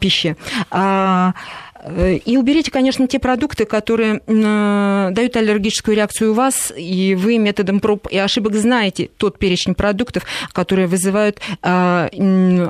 пищи. 0.00 0.36
И 2.24 2.36
уберите, 2.36 2.72
конечно, 2.72 3.06
те 3.06 3.20
продукты, 3.20 3.64
которые 3.64 4.20
э, 4.26 5.08
дают 5.12 5.36
аллергическую 5.36 5.94
реакцию 5.94 6.32
у 6.32 6.34
вас, 6.34 6.72
и 6.76 7.14
вы 7.14 7.38
методом 7.38 7.78
проб 7.78 8.08
и 8.10 8.18
ошибок 8.18 8.56
знаете 8.56 9.08
тот 9.16 9.38
перечень 9.38 9.74
продуктов, 9.74 10.24
которые 10.52 10.88
вызывают 10.88 11.40
э, 11.62 12.08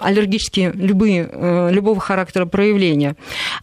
аллергические 0.03 0.73
любые, 0.75 1.31
э, 1.33 1.71
любого 1.73 1.99
характера 1.99 2.45
проявления. 2.45 3.17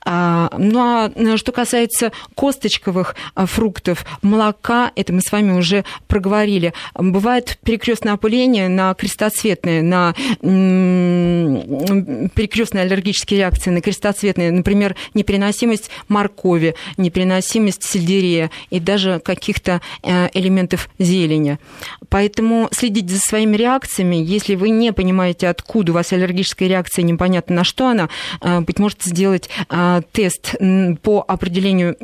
А, 0.04 0.50
ну 0.58 0.80
а 0.80 1.12
что 1.38 1.52
касается 1.52 2.12
косточковых 2.36 3.16
фруктов, 3.36 4.08
молока, 4.24 4.92
это 4.96 5.14
мы 5.14 5.22
с 5.22 5.32
вами 5.32 5.52
уже 5.52 5.86
проговорили. 6.08 6.74
Бывает 6.96 7.60
перекрестное 7.64 8.14
опыление 8.14 8.70
на 8.70 8.96
крестоцветные, 8.96 9.84
на 9.84 10.16
перекрестные 10.42 12.82
аллергические 12.84 13.40
реакции 13.40 13.70
на 13.70 13.82
крестоцветные, 13.82 14.52
например, 14.52 14.96
непереносимые 15.14 15.43
непереносимость 15.44 15.90
моркови, 16.08 16.76
непереносимость 16.98 17.84
сельдерея 17.84 18.52
и 18.70 18.80
даже 18.80 19.20
каких-то 19.20 19.82
э, 20.02 20.30
элементов 20.34 20.90
зелени. 21.00 21.60
Поэтому 22.10 22.70
следите 22.72 23.14
за 23.14 23.20
своими 23.20 23.56
реакциями. 23.56 24.16
Если 24.16 24.56
вы 24.56 24.70
не 24.70 24.94
понимаете, 24.94 25.48
откуда 25.48 25.92
у 25.92 25.96
вас 25.96 26.12
аллергическая 26.14 26.68
реакция, 26.68 27.04
непонятно 27.04 27.56
на 27.56 27.64
что 27.64 27.88
она, 27.88 28.10
э, 28.42 28.60
быть 28.62 28.80
может, 28.80 29.04
сделать 29.04 29.50
э, 29.70 30.02
тест 30.12 30.56
по 31.02 31.24
определению 31.28 31.96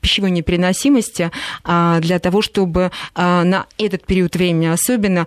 пищевой 0.00 0.30
непереносимости 0.30 1.30
для 1.64 2.18
того, 2.18 2.42
чтобы 2.42 2.90
на 3.14 3.66
этот 3.78 4.04
период 4.06 4.34
времени 4.34 4.66
особенно 4.66 5.26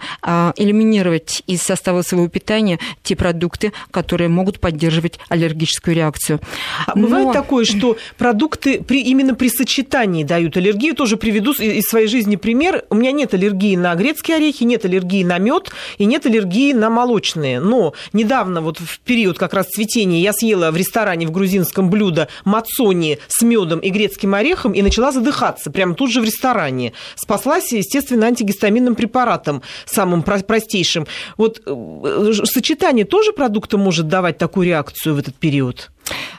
элиминировать 0.57 1.43
из 1.47 1.61
состава 1.61 2.01
своего 2.01 2.27
питания 2.27 2.79
те 3.03 3.15
продукты, 3.15 3.73
которые 3.91 4.29
могут 4.29 4.59
поддерживать 4.59 5.19
аллергическую 5.29 5.95
реакцию. 5.95 6.39
А 6.87 6.93
Но... 6.95 7.07
бывает 7.07 7.31
такое 7.33 7.65
что 7.65 7.97
продукты 8.17 8.81
при, 8.81 9.01
именно 9.01 9.35
при 9.35 9.49
сочетании 9.49 10.23
дают 10.23 10.57
аллергию. 10.57 10.95
Тоже 10.95 11.17
приведу 11.17 11.51
из 11.53 11.83
своей 11.85 12.07
жизни 12.07 12.35
пример. 12.35 12.85
У 12.89 12.95
меня 12.95 13.11
нет 13.11 13.33
аллергии 13.33 13.75
на 13.75 13.91
грецкие 14.13 14.37
орехи, 14.37 14.63
нет 14.63 14.85
аллергии 14.85 15.23
на 15.23 15.39
мед 15.39 15.71
и 15.97 16.05
нет 16.05 16.25
аллергии 16.25 16.73
на 16.73 16.89
молочные. 16.89 17.59
Но 17.59 17.93
недавно, 18.13 18.61
вот 18.61 18.77
в 18.77 18.99
период 18.99 19.39
как 19.39 19.53
раз 19.53 19.67
цветения, 19.67 20.21
я 20.21 20.33
съела 20.33 20.71
в 20.71 20.77
ресторане 20.77 21.25
в 21.27 21.31
грузинском 21.31 21.89
блюдо 21.89 22.27
мацони 22.45 23.17
с 23.27 23.41
медом 23.41 23.79
и 23.79 23.89
грецким 23.89 24.35
орехом 24.35 24.73
и 24.73 24.81
начала 24.81 25.11
задыхаться 25.11 25.71
прямо 25.71 25.95
тут 25.95 26.11
же 26.11 26.21
в 26.21 26.25
ресторане. 26.25 26.93
Спаслась, 27.15 27.71
естественно, 27.71 28.27
антигистаминным 28.27 28.95
препаратом, 28.95 29.63
самым 29.85 30.21
простейшим. 30.21 31.07
Вот 31.37 31.61
э, 31.65 32.33
сочетание 32.45 33.05
тоже 33.05 33.33
продукта 33.33 33.77
может 33.77 34.07
давать 34.07 34.37
такую 34.37 34.67
реакцию 34.67 35.15
в 35.15 35.19
этот 35.19 35.35
период? 35.35 35.89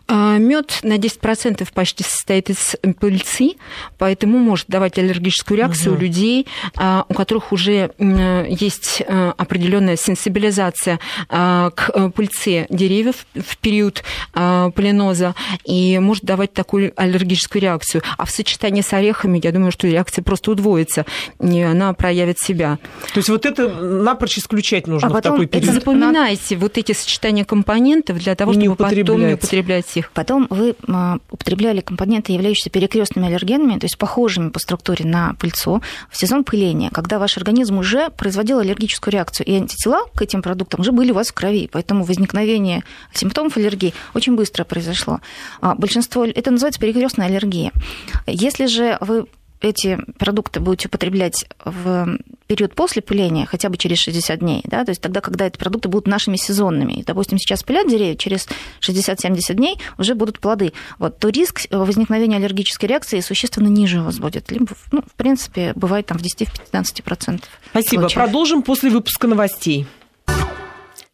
А, 0.07 0.37
Мед 0.37 0.81
на 0.83 0.99
10% 0.99 1.67
почти 1.73 2.05
состоит 2.05 2.51
из 2.51 2.77
пыльцы, 3.01 3.53
поэтому 3.97 4.39
может 4.39 4.67
давать 4.69 4.99
аллергическую 4.99 5.57
реакцию 5.57 5.93
угу. 5.93 6.01
у 6.01 6.03
людей, 6.03 6.47
а, 6.77 7.07
у 7.09 7.15
которых 7.15 7.53
уже 7.53 7.93
есть 7.99 9.03
э, 9.07 9.33
определенная 9.37 9.97
сенсибилизация 9.97 10.99
а, 11.29 11.71
к 11.71 11.91
э, 11.95 12.11
пыльце 12.11 12.67
деревьев 12.69 13.27
в 13.35 13.57
период 13.59 14.03
полиноза 14.33 15.35
и 15.65 15.99
может 15.99 16.25
давать 16.25 16.53
такую 16.53 16.93
аллергическую 16.97 17.63
реакцию. 17.63 18.03
А 18.19 18.25
в 18.25 18.31
сочетании 18.31 18.83
с 18.83 18.93
орехами, 18.93 19.41
я 19.43 19.53
думаю, 19.53 19.71
что 19.71 19.87
реакция 19.87 20.23
просто 20.23 20.51
удвоится, 20.51 21.07
и 21.41 21.61
она 21.61 21.93
проявит 21.93 22.39
себя. 22.39 22.79
То 23.13 23.19
есть 23.19 23.29
вот 23.29 23.47
это 23.47 23.69
напрочь 23.69 24.39
исключать 24.39 24.87
нужно 24.87 25.09
а 25.09 25.19
в 25.19 25.23
такой 25.23 25.47
период? 25.47 25.75
Запоминайте 25.75 26.57
вот 26.57 26.79
эти 26.79 26.93
сочетания 26.93 27.45
компонентов 27.45 28.19
для 28.19 28.35
того, 28.35 28.53
чтобы 28.53 28.77
потом 28.77 29.27
не 29.27 29.35
употреблять 29.35 29.94
их. 29.97 30.11
Потом 30.13 30.47
вы 30.51 30.75
а, 30.89 31.19
употребляли 31.31 31.81
компоненты, 31.81 32.33
являющиеся 32.33 32.71
перекрестными 32.71 33.29
аллергенами, 33.29 33.79
то 33.79 33.85
есть 33.85 33.99
похожими 33.99 34.51
по 34.51 34.59
структуре 34.59 35.05
на 35.05 35.35
пыльцу, 35.35 35.83
в 36.11 36.17
сезон 36.17 36.45
пыления, 36.45 36.91
когда 36.91 37.19
ваш 37.19 37.37
организм 37.37 37.79
уже 37.79 38.11
производил 38.11 38.59
аллергическую 38.59 39.13
реакцию, 39.13 39.47
и 39.47 39.55
антитела 39.55 40.07
к 40.15 40.23
этим 40.23 40.43
продуктам 40.43 40.81
уже 40.81 40.93
были 40.93 41.11
у 41.11 41.15
вас 41.15 41.29
в 41.29 41.35
крови, 41.35 41.69
поэтому 41.71 42.05
возникновение 42.05 42.85
симптомов 43.13 43.57
аллергии 43.57 43.95
очень 44.15 44.37
быстро 44.37 44.65
произошло. 44.65 45.21
А, 45.61 45.75
большинство, 45.75 46.25
это 46.25 46.51
называется 46.51 46.81
перекрестная 46.81 47.27
аллергия. 47.27 47.73
Если 48.27 48.67
же 48.67 48.99
вы 49.01 49.27
эти 49.65 49.99
продукты 50.19 50.61
будете 50.61 50.89
употреблять 50.89 51.47
в 51.65 52.19
период 52.47 52.75
после 52.75 53.03
пыления, 53.03 53.47
хотя 53.47 53.69
бы 53.69 53.77
через 53.77 53.99
60 53.99 54.39
дней, 54.39 54.63
да, 54.65 54.85
то 54.85 54.91
есть 54.91 55.01
тогда, 55.01 55.21
когда 55.21 55.47
эти 55.47 55.57
продукты 55.57 55.89
будут 55.89 56.07
нашими 56.07 56.37
сезонными, 56.37 57.03
допустим, 57.07 57.39
сейчас 57.39 57.63
пылят 57.63 57.89
деревья, 57.89 58.17
через 58.17 58.47
60-70 58.87 59.55
дней 59.55 59.77
уже 59.99 60.15
будут 60.15 60.39
плоды, 60.39 60.73
вот, 60.99 61.19
то 61.19 61.29
риск 61.29 61.63
возникновения 61.71 62.37
аллергической 62.37 62.89
реакции 62.89 63.21
существенно 63.21 63.69
ниже 63.69 64.01
у 64.01 64.05
вас 64.05 64.19
будет. 64.19 64.51
Либо, 64.51 64.69
ну, 64.93 65.03
в 65.03 65.15
принципе, 65.15 65.73
бывает 65.75 66.07
там 66.07 66.19
в 66.19 66.23
10-15%. 66.23 67.43
Спасибо. 67.71 68.01
Случаев. 68.03 68.15
Продолжим 68.15 68.63
после 68.63 68.91
выпуска 68.91 69.27
новостей. 69.27 69.87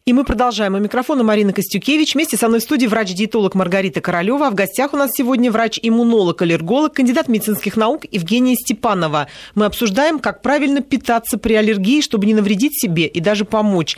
И 0.03 0.13
мы 0.13 0.23
продолжаем. 0.23 0.73
У 0.73 0.79
микрофона 0.79 1.23
Марина 1.23 1.53
Костюкевич. 1.53 2.15
Вместе 2.15 2.35
со 2.35 2.47
мной 2.47 2.59
в 2.59 2.63
студии 2.63 2.87
врач-диетолог 2.87 3.53
Маргарита 3.53 4.01
Королева. 4.01 4.47
А 4.47 4.49
в 4.49 4.55
гостях 4.55 4.95
у 4.95 4.97
нас 4.97 5.11
сегодня 5.13 5.51
врач-иммунолог, 5.51 6.41
аллерголог, 6.41 6.93
кандидат 6.93 7.27
медицинских 7.27 7.77
наук 7.77 8.05
Евгения 8.09 8.55
Степанова. 8.55 9.27
Мы 9.53 9.65
обсуждаем, 9.65 10.17
как 10.17 10.41
правильно 10.41 10.81
питаться 10.81 11.37
при 11.37 11.53
аллергии, 11.53 12.01
чтобы 12.01 12.25
не 12.25 12.33
навредить 12.33 12.81
себе 12.81 13.05
и 13.05 13.19
даже 13.19 13.45
помочь. 13.45 13.95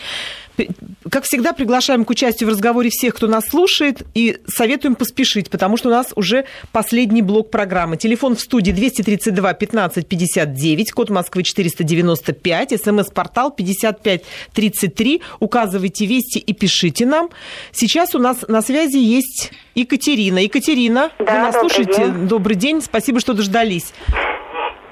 Как 1.10 1.26
всегда, 1.26 1.54
приглашаем 1.54 2.06
к 2.06 2.10
участию 2.10 2.49
в 2.49 2.51
разговоре 2.51 2.89
всех, 2.89 3.16
кто 3.16 3.28
нас 3.28 3.45
слушает, 3.49 4.04
и 4.14 4.38
советуем 4.47 4.95
поспешить, 4.95 5.49
потому 5.49 5.78
что 5.78 5.89
у 5.89 5.91
нас 5.91 6.14
уже 6.16 6.45
последний 6.72 7.22
блок 7.22 7.51
программы. 7.51 7.97
Телефон 7.97 8.36
в 8.36 8.39
студии 8.39 8.72
232 8.72 9.54
15 9.54 10.08
59, 10.08 10.91
код 10.91 11.10
Москвы 11.10 11.43
495, 11.43 12.82
смс-портал 12.82 13.51
5533. 13.51 15.22
Указывайте 15.39 16.06
вести 16.06 16.39
и 16.39 16.54
пишите 16.54 17.06
нам. 17.06 17.30
Сейчас 17.72 18.16
у 18.16 18.20
нас 18.20 18.45
на 18.47 18.62
связи 18.62 18.97
есть 18.97 19.51
Екатерина. 19.76 20.39
Екатерина, 20.39 21.12
да, 21.20 21.26
вы 21.26 21.39
нас 21.39 21.54
добрый 21.56 21.70
слушаете? 21.70 22.06
День. 22.06 22.28
Добрый 22.28 22.56
день, 22.56 22.82
спасибо, 22.82 23.20
что 23.20 23.34
дождались. 23.34 23.93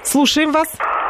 Слушаем 0.03 0.51
вас. 0.51 0.68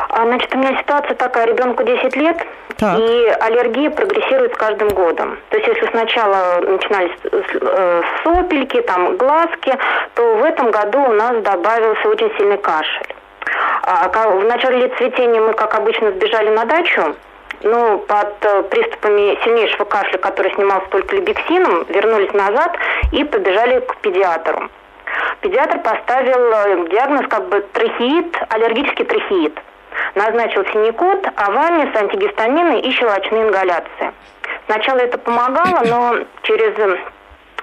А, 0.10 0.26
значит, 0.26 0.54
у 0.54 0.58
меня 0.58 0.78
ситуация 0.82 1.16
такая, 1.16 1.48
ребенку 1.48 1.84
10 1.84 2.16
лет, 2.18 2.38
так. 2.82 3.00
и 3.00 3.28
аллергия 3.40 3.92
прогрессирует 3.92 4.54
с 4.56 4.58
каждым 4.58 4.90
годом. 4.90 5.38
То 5.50 5.58
есть, 5.58 5.68
если 5.68 5.86
сначала 5.92 6.60
начинались 6.62 7.12
э, 7.24 8.02
сопельки, 8.24 8.82
там, 8.82 9.18
глазки, 9.18 9.78
то 10.16 10.36
в 10.36 10.44
этом 10.44 10.72
году 10.72 11.00
у 11.00 11.14
нас 11.14 11.42
добавился 11.44 12.10
очень 12.10 12.32
сильный 12.38 12.58
кашель. 12.58 13.16
А, 13.84 14.08
в 14.08 14.46
начале 14.46 14.88
цветения 14.98 15.40
мы, 15.40 15.54
как 15.54 15.76
обычно, 15.76 16.12
сбежали 16.12 16.50
на 16.50 16.66
дачу, 16.66 17.16
ну, 17.62 18.00
под 18.00 18.34
э, 18.42 18.64
приступами 18.64 19.38
сильнейшего 19.44 19.86
кашля, 19.86 20.18
который 20.18 20.52
снимался 20.56 20.88
только 20.90 21.16
либексином, 21.16 21.86
вернулись 21.88 22.34
назад 22.34 22.76
и 23.12 23.24
побежали 23.24 23.80
к 23.82 23.98
педиатру. 23.98 24.70
Педиатр 25.42 25.80
поставил 25.80 26.52
э, 26.52 26.90
диагноз 26.90 27.28
как 27.30 27.48
бы 27.50 27.62
трахеид, 27.74 28.36
аллергический 28.50 29.06
трахеид 29.06 29.60
назначил 30.16 30.66
синекот, 30.66 31.28
авамис, 31.36 31.96
антигистамины 31.96 32.80
и 32.80 32.92
щелочные 32.92 33.44
ингаляции. 33.44 34.14
Сначала 34.66 35.00
это 35.00 35.18
помогало, 35.18 35.82
но 35.86 36.16
через 36.44 36.74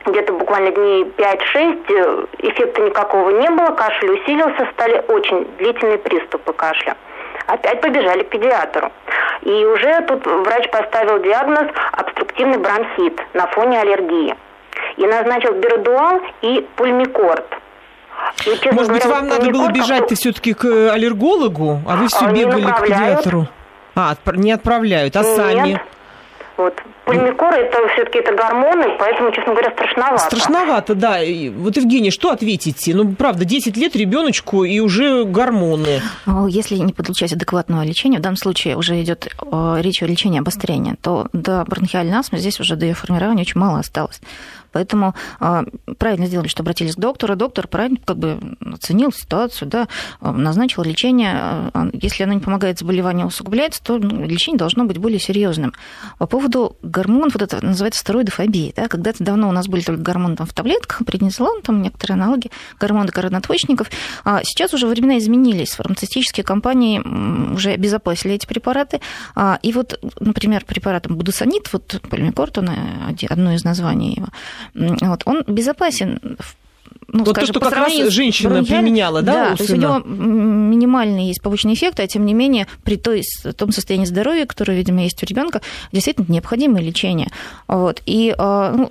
где-то 0.06 0.32
буквально 0.32 0.70
дней 0.70 1.04
5-6 1.04 1.84
э, 1.88 2.26
эффекта 2.38 2.82
никакого 2.82 3.30
не 3.30 3.50
было, 3.50 3.74
кашель 3.74 4.12
усилился, 4.12 4.68
стали 4.72 5.04
очень 5.08 5.44
длительные 5.58 5.98
приступы 5.98 6.52
кашля. 6.52 6.96
Опять 7.46 7.80
побежали 7.80 8.22
к 8.22 8.28
педиатру. 8.28 8.90
И 9.42 9.64
уже 9.64 10.00
тут 10.02 10.26
врач 10.26 10.68
поставил 10.70 11.20
диагноз 11.20 11.66
обструктивный 11.92 12.58
бронхит 12.58 13.20
на 13.34 13.46
фоне 13.48 13.80
аллергии. 13.80 14.36
И 14.96 15.06
назначил 15.06 15.52
биродуал 15.54 16.20
и 16.42 16.66
пульмикорд– 16.76 17.46
и, 18.46 18.72
Может 18.72 18.92
быть, 18.92 19.04
вам 19.04 19.28
надо 19.28 19.50
было 19.50 19.70
бежать-то 19.70 20.14
все-таки 20.14 20.54
к 20.54 20.64
э, 20.64 20.90
аллергологу, 20.90 21.80
а 21.86 21.96
вы 21.96 22.08
все 22.08 22.26
а 22.26 22.32
бегали 22.32 22.70
к 22.70 22.82
педиатру? 22.82 23.48
А, 23.94 24.14
не 24.34 24.52
отправляют, 24.52 25.16
а 25.16 25.22
Нет. 25.22 25.36
сами? 25.36 25.82
Вот. 26.56 26.74
Пульмикор 27.04 27.54
это 27.54 27.78
все-таки 27.94 28.18
это 28.18 28.34
гормоны, 28.34 28.96
поэтому, 28.98 29.30
честно 29.30 29.52
говоря, 29.52 29.70
страшновато. 29.70 30.18
Страшновато, 30.24 30.94
да. 30.94 31.18
Вот, 31.56 31.76
Евгений, 31.76 32.10
что 32.10 32.30
ответите? 32.30 32.94
Ну, 32.94 33.14
правда, 33.14 33.44
10 33.44 33.76
лет 33.76 33.96
ребеночку 33.96 34.64
и 34.64 34.80
уже 34.80 35.24
гормоны. 35.24 36.02
Если 36.48 36.76
не 36.76 36.92
получать 36.92 37.32
адекватного 37.32 37.82
лечения, 37.82 38.18
в 38.18 38.22
данном 38.22 38.36
случае 38.36 38.76
уже 38.76 39.00
идет 39.00 39.28
э, 39.40 39.76
речь 39.80 40.02
о 40.02 40.06
лечении 40.06 40.40
обострения, 40.40 40.96
то 41.00 41.28
до 41.32 41.64
бронхиальной 41.64 42.18
астмы 42.18 42.38
здесь 42.38 42.60
уже 42.60 42.76
до 42.76 42.86
ее 42.86 42.94
формирования 42.94 43.42
очень 43.42 43.60
мало 43.60 43.78
осталось. 43.78 44.20
Поэтому 44.72 45.14
а, 45.40 45.64
правильно 45.98 46.26
сделали, 46.26 46.48
что 46.48 46.62
обратились 46.62 46.94
к 46.96 46.98
доктору. 46.98 47.36
Доктор 47.36 47.68
правильно 47.68 47.98
как 48.04 48.18
бы 48.18 48.56
оценил 48.72 49.12
ситуацию, 49.12 49.68
да, 49.68 49.88
а, 50.20 50.32
назначил 50.32 50.82
лечение. 50.82 51.32
А, 51.34 51.88
если 51.92 52.24
оно 52.24 52.34
не 52.34 52.40
помогает, 52.40 52.78
заболевание 52.78 53.26
усугубляется, 53.26 53.82
то 53.82 53.98
ну, 53.98 54.24
лечение 54.24 54.58
должно 54.58 54.84
быть 54.84 54.98
более 54.98 55.18
серьезным. 55.18 55.72
По 56.18 56.26
поводу 56.26 56.76
гормонов, 56.82 57.34
вот 57.34 57.42
это 57.42 57.64
называется 57.64 58.00
стероидофобия. 58.00 58.72
Да? 58.76 58.88
Когда-то 58.88 59.24
давно 59.24 59.48
у 59.48 59.52
нас 59.52 59.68
были 59.68 59.82
только 59.82 60.02
гормоны 60.02 60.36
там, 60.36 60.46
в 60.46 60.52
таблетках, 60.52 61.04
преднизолон, 61.04 61.62
там 61.62 61.82
некоторые 61.82 62.14
аналоги, 62.14 62.50
гормоны 62.78 63.08
короноточников. 63.08 63.90
А 64.24 64.42
сейчас 64.44 64.74
уже 64.74 64.86
времена 64.86 65.18
изменились. 65.18 65.74
Фармацевтические 65.74 66.44
компании 66.44 67.00
уже 67.52 67.70
обезопасили 67.70 68.34
эти 68.34 68.46
препараты. 68.46 69.00
И 69.62 69.72
вот, 69.72 69.98
например, 70.20 70.64
препаратом 70.64 71.16
будусонид, 71.16 71.72
вот 71.72 72.00
полимикорт, 72.08 72.58
он 72.58 72.70
одно 73.28 73.52
из 73.54 73.64
названий 73.64 74.14
его, 74.14 74.28
вот, 74.74 75.22
он 75.24 75.44
безопасен 75.46 76.38
ну, 77.10 77.24
вот 77.24 77.34
скажем, 77.36 77.54
то, 77.54 77.60
что 77.60 77.70
как 77.70 77.78
раз 77.78 78.12
женщина 78.12 78.50
бронхиаль... 78.50 78.82
применяла, 78.82 79.22
да, 79.22 79.50
да 79.50 79.56
то 79.56 79.62
есть 79.62 79.72
у 79.72 79.76
него 79.76 79.98
минимальный 79.98 81.26
есть 81.26 81.40
побочный 81.40 81.72
эффект, 81.72 82.00
а 82.00 82.06
тем 82.06 82.26
не 82.26 82.34
менее 82.34 82.66
при 82.84 82.96
той, 82.96 83.22
том 83.56 83.72
состоянии 83.72 84.04
здоровья, 84.04 84.44
которое, 84.44 84.76
видимо, 84.76 85.02
есть 85.02 85.22
у 85.22 85.26
ребенка, 85.26 85.62
действительно 85.90 86.26
необходимое 86.28 86.82
лечение. 86.82 87.28
Вот. 87.66 88.02
И 88.04 88.34
а, 88.36 88.72
ну, 88.72 88.90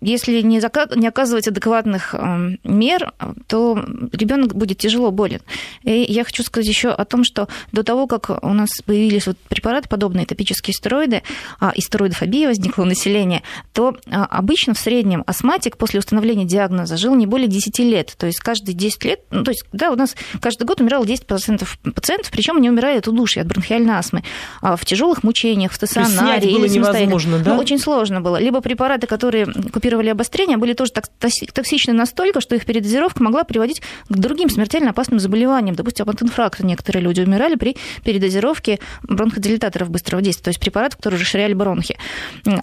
если 0.00 0.40
не, 0.42 0.60
не 0.96 1.06
оказывать 1.06 1.48
адекватных 1.48 2.14
эм, 2.14 2.58
мер, 2.64 3.12
то 3.46 3.82
ребенок 4.12 4.54
будет 4.54 4.78
тяжело 4.78 5.10
болен. 5.10 5.40
И 5.82 6.06
я 6.08 6.24
хочу 6.24 6.42
сказать 6.42 6.68
еще 6.68 6.90
о 6.90 7.04
том, 7.04 7.24
что 7.24 7.48
до 7.72 7.82
того, 7.82 8.06
как 8.06 8.30
у 8.42 8.52
нас 8.52 8.70
появились 8.84 9.26
вот 9.26 9.36
препараты, 9.48 9.88
подобные 9.88 10.26
топические 10.26 10.74
стероиды, 10.74 11.22
а, 11.60 11.72
и 11.74 11.80
стероидофобия 11.80 12.48
возникла 12.48 12.82
у 12.82 12.86
населения, 12.86 13.42
то 13.72 13.96
а, 14.10 14.24
обычно 14.24 14.74
в 14.74 14.78
среднем 14.78 15.22
астматик 15.26 15.76
после 15.76 15.98
установления 15.98 16.44
диагноза 16.44 16.96
жил 16.96 17.14
не 17.14 17.26
более 17.26 17.48
10 17.48 17.78
лет. 17.80 18.14
То 18.16 18.26
есть 18.26 18.40
каждые 18.40 18.74
10 18.74 19.04
лет, 19.04 19.20
ну, 19.30 19.44
то 19.44 19.50
есть, 19.50 19.64
да, 19.72 19.90
у 19.90 19.96
нас 19.96 20.16
каждый 20.40 20.64
год 20.64 20.80
умирало 20.80 21.04
10% 21.04 21.66
пациентов, 21.94 22.30
причем 22.30 22.56
они 22.56 22.70
умирали 22.70 22.98
от 22.98 23.08
удушья, 23.08 23.42
от 23.42 23.48
бронхиальной 23.48 23.94
астмы, 23.94 24.22
а, 24.60 24.76
в 24.76 24.84
тяжелых 24.84 25.22
мучениях, 25.22 25.72
в 25.72 25.74
стационаре. 25.74 26.50
Было 26.52 26.64
невозможно, 26.66 27.38
да? 27.38 27.54
Ну, 27.54 27.60
очень 27.60 27.78
сложно 27.78 28.20
было. 28.20 28.38
Либо 28.40 28.60
препараты, 28.60 29.06
которые 29.06 29.39
которые 29.46 29.70
купировали 29.72 30.08
обострение, 30.10 30.56
были 30.56 30.72
тоже 30.72 30.92
токсичны 30.92 31.92
настолько, 31.92 32.40
что 32.40 32.54
их 32.54 32.64
передозировка 32.66 33.22
могла 33.22 33.44
приводить 33.44 33.80
к 34.08 34.16
другим 34.16 34.50
смертельно 34.50 34.90
опасным 34.90 35.18
заболеваниям. 35.18 35.74
Допустим, 35.74 36.08
от 36.08 36.22
инфаркта 36.22 36.64
некоторые 36.66 37.02
люди 37.02 37.20
умирали 37.20 37.54
при 37.54 37.76
передозировке 38.04 38.78
бронходилататоров 39.02 39.90
быстрого 39.90 40.22
действия, 40.22 40.44
то 40.44 40.50
есть 40.50 40.60
препаратов, 40.60 40.98
которые 40.98 41.20
расширяли 41.20 41.54
бронхи. 41.54 41.96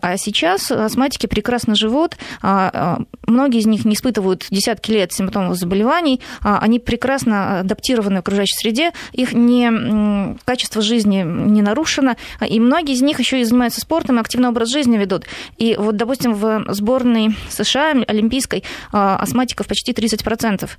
А 0.02 0.18
сейчас 0.18 0.72
астматики 0.72 1.28
прекрасно 1.28 1.76
живут, 1.76 2.18
а, 2.42 2.70
а, 2.74 3.00
многие 3.26 3.60
из 3.60 3.66
них 3.66 3.86
не 3.86 3.96
испытывают 3.96 4.46
десятки 4.50 4.92
лет 4.92 5.12
симптомов 5.12 5.58
заболеваний, 5.58 6.22
а, 6.42 6.60
они 6.60 6.80
прекрасно 6.80 7.60
адаптированы 7.60 8.18
в 8.18 8.20
окружающей 8.20 8.58
среде, 8.58 8.92
их 9.14 9.34
не, 9.34 10.38
качество 10.46 10.82
жизни 10.82 11.24
не 11.26 11.62
нарушено, 11.62 12.16
и 12.48 12.60
многие 12.60 12.94
из 12.94 13.02
них 13.02 13.20
еще 13.20 13.42
и 13.42 13.44
занимаются 13.44 13.82
спортом 13.82 14.18
и 14.18 14.22
активный 14.22 14.50
образ 14.50 14.70
жизни 14.70 14.98
ведут. 14.98 15.26
И 15.58 15.76
вот, 15.78 15.98
допустим, 15.98 16.34
в 16.34 16.67
сборной 16.70 17.36
США 17.50 17.92
олимпийской 18.08 18.64
астматиков 18.92 19.68
почти 19.68 19.92
30%. 19.92 20.70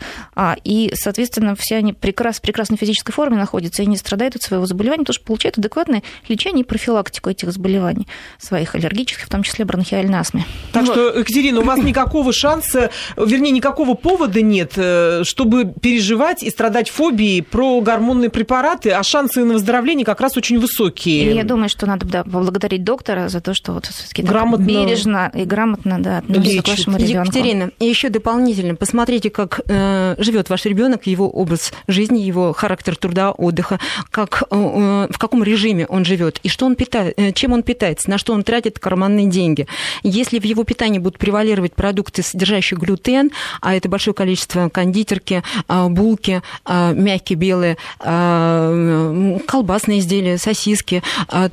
И, 0.64 0.92
соответственно, 0.94 1.54
все 1.56 1.76
они 1.76 1.92
прекрас, 1.92 2.38
в 2.38 2.42
прекрасной 2.42 2.76
физической 2.76 3.12
форме 3.12 3.36
находятся 3.36 3.82
и 3.82 3.86
не 3.86 3.96
страдают 3.96 4.36
от 4.36 4.42
своего 4.42 4.66
заболевания, 4.66 5.04
потому 5.04 5.14
что 5.14 5.24
получают 5.24 5.58
адекватное 5.58 6.02
лечение 6.28 6.64
и 6.64 6.66
профилактику 6.66 7.30
этих 7.30 7.52
заболеваний 7.52 8.06
своих 8.38 8.74
аллергических, 8.74 9.26
в 9.26 9.30
том 9.30 9.42
числе 9.42 9.64
бронхиальной 9.64 10.18
астмы. 10.18 10.44
Так 10.72 10.86
вот. 10.86 10.92
что, 10.92 11.18
Екатерина, 11.18 11.60
у 11.60 11.64
вас 11.64 11.78
никакого 11.82 12.32
шанса, 12.32 12.90
вернее, 13.16 13.50
никакого 13.50 13.94
повода 13.94 14.42
нет, 14.42 14.72
э, 14.76 15.22
чтобы 15.24 15.72
переживать 15.80 16.42
и 16.42 16.50
страдать 16.50 16.90
фобией 16.90 17.42
про 17.42 17.80
гормонные 17.80 18.30
препараты, 18.30 18.90
а 18.90 19.02
шансы 19.02 19.44
на 19.44 19.54
выздоровление 19.54 20.04
как 20.04 20.20
раз 20.20 20.36
очень 20.36 20.58
высокие. 20.58 21.32
И 21.32 21.34
я 21.34 21.44
думаю, 21.44 21.68
что 21.68 21.86
надо 21.86 22.06
да, 22.06 22.24
поблагодарить 22.24 22.84
доктора 22.84 23.28
за 23.28 23.40
то, 23.40 23.54
что 23.54 23.72
вот 23.72 23.86
все-таки 23.86 24.22
грамотно... 24.22 24.64
бережно 24.64 25.30
и 25.34 25.44
грамотно 25.44 25.67
да, 25.84 26.18
относится 26.18 26.62
к 26.62 26.68
вашему 26.68 26.98
ребенку. 26.98 27.28
Екатерина, 27.28 27.70
и 27.78 27.86
еще 27.86 28.08
дополнительно, 28.08 28.74
посмотрите, 28.74 29.30
как 29.30 29.60
э, 29.66 30.14
живет 30.18 30.50
ваш 30.50 30.64
ребенок, 30.64 31.06
его 31.06 31.28
образ 31.28 31.72
жизни, 31.86 32.20
его 32.20 32.52
характер 32.52 32.96
труда, 32.96 33.32
отдыха, 33.32 33.78
как, 34.10 34.44
э, 34.50 34.56
э 34.56 35.08
в 35.10 35.18
каком 35.18 35.42
режиме 35.42 35.86
он 35.86 36.04
живет 36.04 36.40
и 36.42 36.48
что 36.48 36.66
он 36.66 36.76
питает, 36.76 37.14
э, 37.16 37.32
чем 37.32 37.52
он 37.52 37.62
питается, 37.62 38.10
на 38.10 38.18
что 38.18 38.32
он 38.32 38.42
тратит 38.42 38.78
карманные 38.78 39.26
деньги. 39.26 39.66
Если 40.02 40.38
в 40.38 40.44
его 40.44 40.64
питании 40.64 40.98
будут 40.98 41.18
превалировать 41.18 41.74
продукты, 41.74 42.22
содержащие 42.22 42.78
глютен, 42.78 43.30
а 43.60 43.74
это 43.74 43.88
большое 43.88 44.14
количество 44.14 44.68
кондитерки, 44.68 45.42
а, 45.66 45.88
булки, 45.88 46.42
а, 46.64 46.92
мягкие 46.92 47.36
белые, 47.36 47.76
а, 48.00 49.38
колбасные 49.46 50.00
изделия, 50.00 50.38
сосиски, 50.38 51.02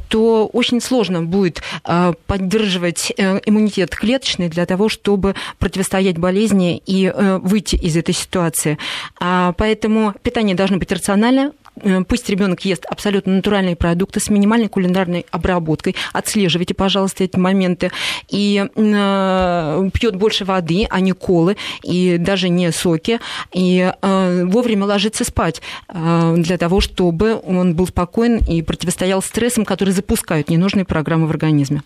то 0.10 0.50
очень 0.52 0.82
сложно 0.82 1.24
будет 1.24 1.62
поддерживать 2.28 3.12
э, 3.18 3.40
иммунитет 3.46 3.96
клеточный 4.06 4.50
для 4.50 4.68
того, 4.68 4.88
чтобы 4.88 5.34
противостоять 5.58 6.20
болезни 6.20 6.78
и 6.86 7.12
э, 7.14 7.40
выйти 7.40 7.76
из 7.76 7.98
этой 7.98 8.14
ситуации. 8.14 8.78
Поэтому 9.20 10.14
питание 10.22 10.56
должно 10.56 10.78
быть 10.78 10.92
рациональное, 10.92 11.52
Э, 11.82 12.04
пусть 12.04 12.30
ребенок 12.30 12.64
ест 12.66 12.86
абсолютно 12.86 13.34
натуральные 13.34 13.76
продукты 13.76 14.20
с 14.20 14.30
минимальной 14.30 14.70
кулинарной 14.70 15.26
обработкой. 15.32 15.96
Отслеживайте, 16.14 16.74
пожалуйста, 16.74 17.24
эти 17.24 17.38
моменты. 17.38 17.92
И 18.30 18.66
э, 18.76 19.90
пьет 19.94 20.16
больше 20.16 20.46
воды, 20.46 20.88
а 20.90 21.00
не 21.00 21.12
колы, 21.12 21.58
и 21.84 22.18
даже 22.18 22.50
не 22.50 22.72
соки. 22.72 23.20
И 23.54 23.92
э, 24.02 24.46
вовремя 24.46 24.86
ложится 24.86 25.24
спать 25.24 25.62
для 25.88 26.58
того, 26.58 26.82
чтобы 26.82 27.40
он 27.44 27.76
был 27.76 27.88
спокоен 27.88 28.38
и 28.38 28.62
противостоял 28.62 29.22
стрессам, 29.22 29.66
которые 29.66 29.94
запускают 29.94 30.50
ненужные 30.50 30.86
программы 30.86 31.28
в 31.28 31.32
организме. 31.32 31.82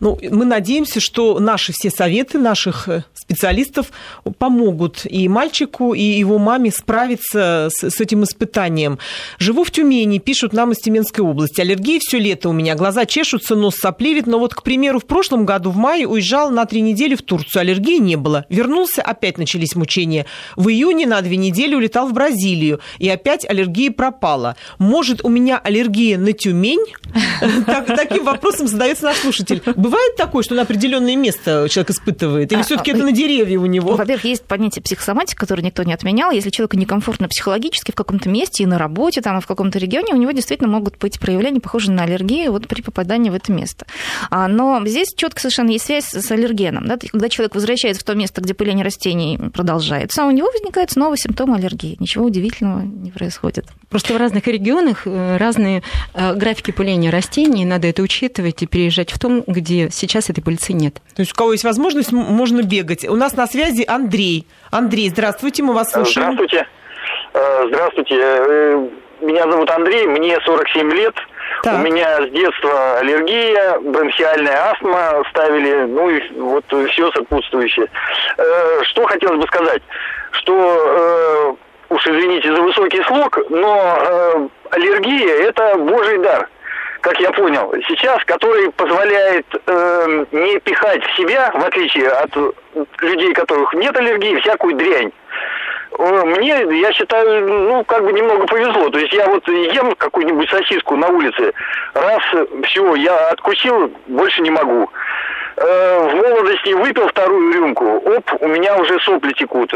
Ну, 0.00 0.18
мы 0.30 0.46
надеемся, 0.46 0.98
что 0.98 1.38
наши 1.38 1.72
все 1.72 1.90
советы 1.90 2.38
наших 2.38 2.88
э, 2.88 3.04
специалистов 3.14 3.92
помогут 4.38 5.02
и 5.04 5.28
мальчику, 5.28 5.92
и 5.92 6.02
его 6.02 6.38
маме 6.38 6.70
справиться 6.70 7.68
с, 7.70 7.90
с 7.90 8.00
этим 8.00 8.24
испытанием. 8.24 8.98
Живу 9.38 9.62
в 9.62 9.70
Тюмени, 9.70 10.18
пишут 10.18 10.54
нам 10.54 10.72
из 10.72 10.78
Тюменской 10.78 11.22
области. 11.22 11.60
Аллергия 11.60 11.98
все 12.00 12.18
лето 12.18 12.48
у 12.48 12.52
меня, 12.52 12.76
глаза 12.76 13.04
чешутся, 13.04 13.54
нос 13.56 13.76
сопливит. 13.76 14.26
Но 14.26 14.38
вот, 14.38 14.54
к 14.54 14.62
примеру, 14.62 15.00
в 15.00 15.04
прошлом 15.04 15.44
году 15.44 15.70
в 15.70 15.76
мае 15.76 16.06
уезжал 16.06 16.50
на 16.50 16.64
три 16.64 16.80
недели 16.80 17.14
в 17.14 17.20
Турцию. 17.20 17.60
Аллергии 17.60 17.98
не 17.98 18.16
было. 18.16 18.46
Вернулся, 18.48 19.02
опять 19.02 19.36
начались 19.36 19.76
мучения. 19.76 20.24
В 20.56 20.68
июне 20.68 21.06
на 21.06 21.20
две 21.20 21.36
недели 21.36 21.74
улетал 21.74 22.08
в 22.08 22.14
Бразилию. 22.14 22.80
И 22.98 23.08
опять 23.08 23.48
аллергия 23.48 23.90
пропала. 23.90 24.56
Может, 24.78 25.22
у 25.24 25.28
меня 25.28 25.60
аллергия 25.62 26.16
на 26.16 26.32
Тюмень? 26.32 26.86
Таким 27.86 28.24
вопросом 28.24 28.66
задается 28.66 29.04
наш 29.04 29.18
слушатель 29.18 29.62
бывает 29.90 30.16
такое, 30.16 30.42
что 30.42 30.54
на 30.54 30.62
определенное 30.62 31.16
место 31.16 31.66
человек 31.68 31.90
испытывает? 31.90 32.52
Или 32.52 32.60
а, 32.60 32.62
все-таки 32.62 32.92
а, 32.92 32.94
это 32.94 33.04
на 33.04 33.12
деревья 33.12 33.58
у 33.58 33.66
него? 33.66 33.94
Во-первых, 33.94 34.24
есть 34.24 34.44
понятие 34.44 34.82
психосоматика, 34.82 35.40
которое 35.40 35.62
никто 35.62 35.82
не 35.82 35.92
отменял. 35.92 36.30
Если 36.30 36.50
человеку 36.50 36.76
некомфортно 36.76 37.28
психологически 37.28 37.90
в 37.90 37.94
каком-то 37.94 38.28
месте 38.28 38.62
и 38.62 38.66
на 38.66 38.78
работе, 38.78 39.20
там, 39.20 39.38
и 39.38 39.40
в 39.40 39.46
каком-то 39.46 39.78
регионе, 39.78 40.14
у 40.14 40.16
него 40.16 40.30
действительно 40.32 40.70
могут 40.70 40.98
быть 40.98 41.18
проявления, 41.18 41.60
похожие 41.60 41.94
на 41.94 42.04
аллергию 42.04 42.52
вот 42.52 42.68
при 42.68 42.82
попадании 42.82 43.30
в 43.30 43.34
это 43.34 43.52
место. 43.52 43.86
А, 44.30 44.48
но 44.48 44.80
здесь 44.86 45.08
четко 45.14 45.40
совершенно 45.40 45.70
есть 45.70 45.86
связь 45.86 46.04
с 46.04 46.30
аллергеном. 46.30 46.86
Да? 46.86 46.96
Когда 46.96 47.28
человек 47.28 47.54
возвращается 47.54 48.00
в 48.00 48.04
то 48.04 48.14
место, 48.14 48.40
где 48.40 48.54
пыление 48.54 48.84
растений 48.84 49.38
продолжается, 49.52 50.24
у 50.24 50.30
него 50.30 50.50
возникает 50.50 50.90
снова 50.90 51.16
симптомы 51.16 51.56
аллергии. 51.56 51.96
Ничего 51.98 52.26
удивительного 52.26 52.82
не 52.82 53.10
происходит. 53.10 53.66
Просто 53.88 54.14
в 54.14 54.16
разных 54.16 54.46
регионах 54.46 55.02
э, 55.06 55.36
разные 55.36 55.82
э, 56.14 56.34
графики 56.34 56.70
пыления 56.70 57.10
растений, 57.10 57.64
надо 57.64 57.88
это 57.88 58.02
учитывать 58.02 58.62
и 58.62 58.66
переезжать 58.66 59.10
в 59.10 59.18
том, 59.18 59.42
где 59.46 59.79
сейчас 59.90 60.30
этой 60.30 60.42
пыльцы 60.42 60.72
нет. 60.72 60.94
То 61.14 61.20
есть 61.20 61.32
у 61.32 61.34
кого 61.34 61.52
есть 61.52 61.64
возможность, 61.64 62.12
можно 62.12 62.62
бегать. 62.62 63.08
У 63.08 63.16
нас 63.16 63.36
на 63.36 63.46
связи 63.46 63.84
Андрей. 63.86 64.46
Андрей, 64.70 65.08
здравствуйте, 65.08 65.62
мы 65.62 65.74
вас 65.74 65.92
слушаем. 65.92 66.32
Здравствуйте. 66.32 66.66
Э, 67.34 67.66
здравствуйте. 67.68 68.16
Э, 68.18 68.88
меня 69.20 69.50
зовут 69.50 69.70
Андрей, 69.70 70.06
мне 70.06 70.38
47 70.40 70.92
лет. 70.92 71.14
Так. 71.62 71.74
У 71.74 71.78
меня 71.78 72.22
с 72.22 72.30
детства 72.30 72.98
аллергия, 72.98 73.78
бронхиальная 73.80 74.70
астма 74.70 75.22
ставили, 75.30 75.84
ну 75.84 76.08
и 76.08 76.20
вот 76.38 76.64
все 76.90 77.10
сопутствующее. 77.12 77.86
Э, 78.38 78.82
что 78.84 79.04
хотелось 79.04 79.40
бы 79.40 79.46
сказать, 79.46 79.82
что 80.32 81.56
уж 81.90 82.06
извините 82.06 82.54
за 82.54 82.62
высокий 82.62 83.02
слог, 83.02 83.38
но 83.50 84.48
аллергия 84.70 85.48
это 85.48 85.76
божий 85.76 86.18
дар 86.18 86.48
как 87.00 87.18
я 87.20 87.30
понял, 87.32 87.72
сейчас, 87.88 88.22
который 88.24 88.70
позволяет 88.72 89.46
э, 89.66 90.24
не 90.32 90.58
пихать 90.60 91.02
в 91.04 91.16
себя, 91.16 91.50
в 91.52 91.64
отличие 91.64 92.08
от 92.08 92.30
людей, 93.00 93.32
которых 93.32 93.72
нет 93.74 93.96
аллергии, 93.96 94.40
всякую 94.40 94.76
дрянь. 94.76 95.12
Мне, 95.98 96.64
я 96.80 96.92
считаю, 96.92 97.46
ну, 97.46 97.84
как 97.84 98.04
бы 98.04 98.12
немного 98.12 98.46
повезло. 98.46 98.88
То 98.90 98.98
есть 98.98 99.12
я 99.12 99.26
вот 99.26 99.46
ем 99.48 99.94
какую-нибудь 99.96 100.48
сосиску 100.48 100.96
на 100.96 101.08
улице, 101.08 101.52
раз, 101.94 102.22
все, 102.64 102.94
я 102.94 103.28
откусил, 103.28 103.92
больше 104.06 104.40
не 104.42 104.50
могу. 104.50 104.88
Э, 105.56 106.08
в 106.08 106.14
молодости 106.14 106.72
выпил 106.72 107.08
вторую 107.08 107.52
рюмку, 107.52 107.96
оп, 107.96 108.30
у 108.40 108.48
меня 108.48 108.76
уже 108.76 108.98
сопли 109.00 109.32
текут. 109.32 109.74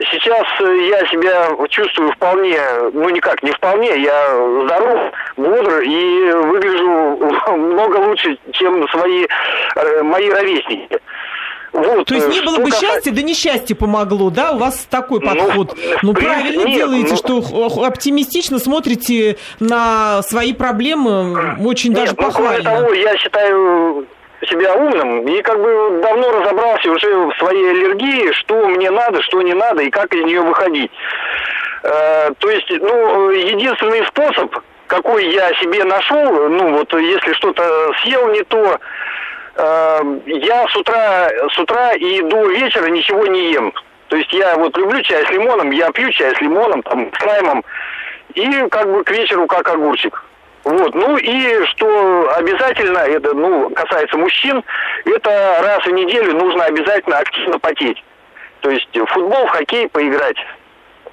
Сейчас 0.00 0.46
я 0.60 1.06
себя 1.06 1.48
чувствую 1.68 2.10
вполне, 2.12 2.58
ну 2.92 3.08
никак 3.10 3.40
не 3.42 3.52
вполне, 3.52 3.98
я 3.98 4.34
здоров, 4.64 5.12
бодр 5.42 5.80
и 5.80 6.32
выгляжу 6.32 7.56
много 7.56 7.96
лучше, 7.96 8.38
чем 8.52 8.86
свои 8.88 9.26
э, 9.76 10.02
мои 10.02 10.28
ровесники. 10.30 10.98
Вот, 11.72 12.06
То 12.06 12.14
есть 12.16 12.28
не 12.28 12.40
было 12.40 12.58
бы 12.58 12.64
касается... 12.64 12.86
счастья, 12.86 13.12
да 13.12 13.22
несчастье 13.22 13.76
помогло, 13.76 14.30
да? 14.30 14.52
У 14.52 14.58
вас 14.58 14.86
такой 14.90 15.20
ну, 15.20 15.26
подход. 15.26 15.76
Ну, 15.76 15.98
ну 16.02 16.14
правильно 16.14 16.64
нет, 16.64 16.76
делаете, 16.76 17.10
ну... 17.10 17.16
что 17.16 17.84
оптимистично 17.84 18.58
смотрите 18.58 19.36
на 19.60 20.22
свои 20.22 20.52
проблемы, 20.52 21.56
очень 21.64 21.90
нет, 21.90 22.00
даже 22.00 22.14
похвально. 22.14 22.58
Ну, 22.58 22.64
кроме 22.64 22.80
того, 22.80 22.94
я 22.94 23.16
считаю 23.18 24.06
себя 24.48 24.74
умным 24.74 25.28
и 25.28 25.42
как 25.42 25.60
бы 25.60 26.00
давно 26.02 26.30
разобрался 26.30 26.90
уже 26.90 27.14
в 27.14 27.34
своей 27.38 27.70
аллергии, 27.70 28.32
что 28.32 28.66
мне 28.66 28.90
надо, 28.90 29.22
что 29.22 29.40
не 29.42 29.54
надо 29.54 29.82
и 29.82 29.90
как 29.90 30.12
из 30.14 30.24
нее 30.24 30.40
выходить. 30.40 30.90
Э, 31.82 32.30
то 32.38 32.50
есть, 32.50 32.68
ну, 32.68 33.30
единственный 33.30 34.04
способ, 34.06 34.54
какой 34.90 35.24
я 35.32 35.54
себе 35.54 35.84
нашел, 35.84 36.48
ну 36.48 36.76
вот 36.76 36.92
если 36.94 37.32
что-то 37.34 37.92
съел 38.02 38.28
не 38.32 38.42
то, 38.42 38.78
э, 39.54 40.00
я 40.26 40.66
с 40.66 40.76
утра, 40.76 41.30
с 41.48 41.58
утра 41.58 41.92
и 41.92 42.20
до 42.22 42.46
вечера 42.46 42.86
ничего 42.86 43.24
не 43.26 43.52
ем. 43.52 43.72
То 44.08 44.16
есть 44.16 44.32
я 44.32 44.56
вот 44.56 44.76
люблю 44.76 45.00
чай 45.02 45.24
с 45.24 45.30
лимоном, 45.30 45.70
я 45.70 45.92
пью 45.92 46.10
чай 46.10 46.34
с 46.34 46.40
лимоном, 46.40 46.82
там, 46.82 47.08
с 47.16 47.24
лаймом, 47.24 47.64
и 48.34 48.68
как 48.68 48.90
бы 48.90 49.04
к 49.04 49.10
вечеру 49.12 49.46
как 49.46 49.68
огурчик. 49.68 50.24
Вот, 50.64 50.92
ну 50.94 51.16
и 51.16 51.64
что 51.66 52.32
обязательно, 52.36 52.98
это, 52.98 53.32
ну, 53.32 53.70
касается 53.70 54.18
мужчин, 54.18 54.62
это 55.04 55.60
раз 55.62 55.86
в 55.86 55.92
неделю 55.92 56.34
нужно 56.34 56.64
обязательно 56.64 57.18
активно 57.18 57.60
потеть. 57.60 58.02
То 58.60 58.70
есть 58.70 58.94
в 58.94 59.06
футбол, 59.06 59.46
в 59.46 59.50
хоккей 59.50 59.88
поиграть. 59.88 60.36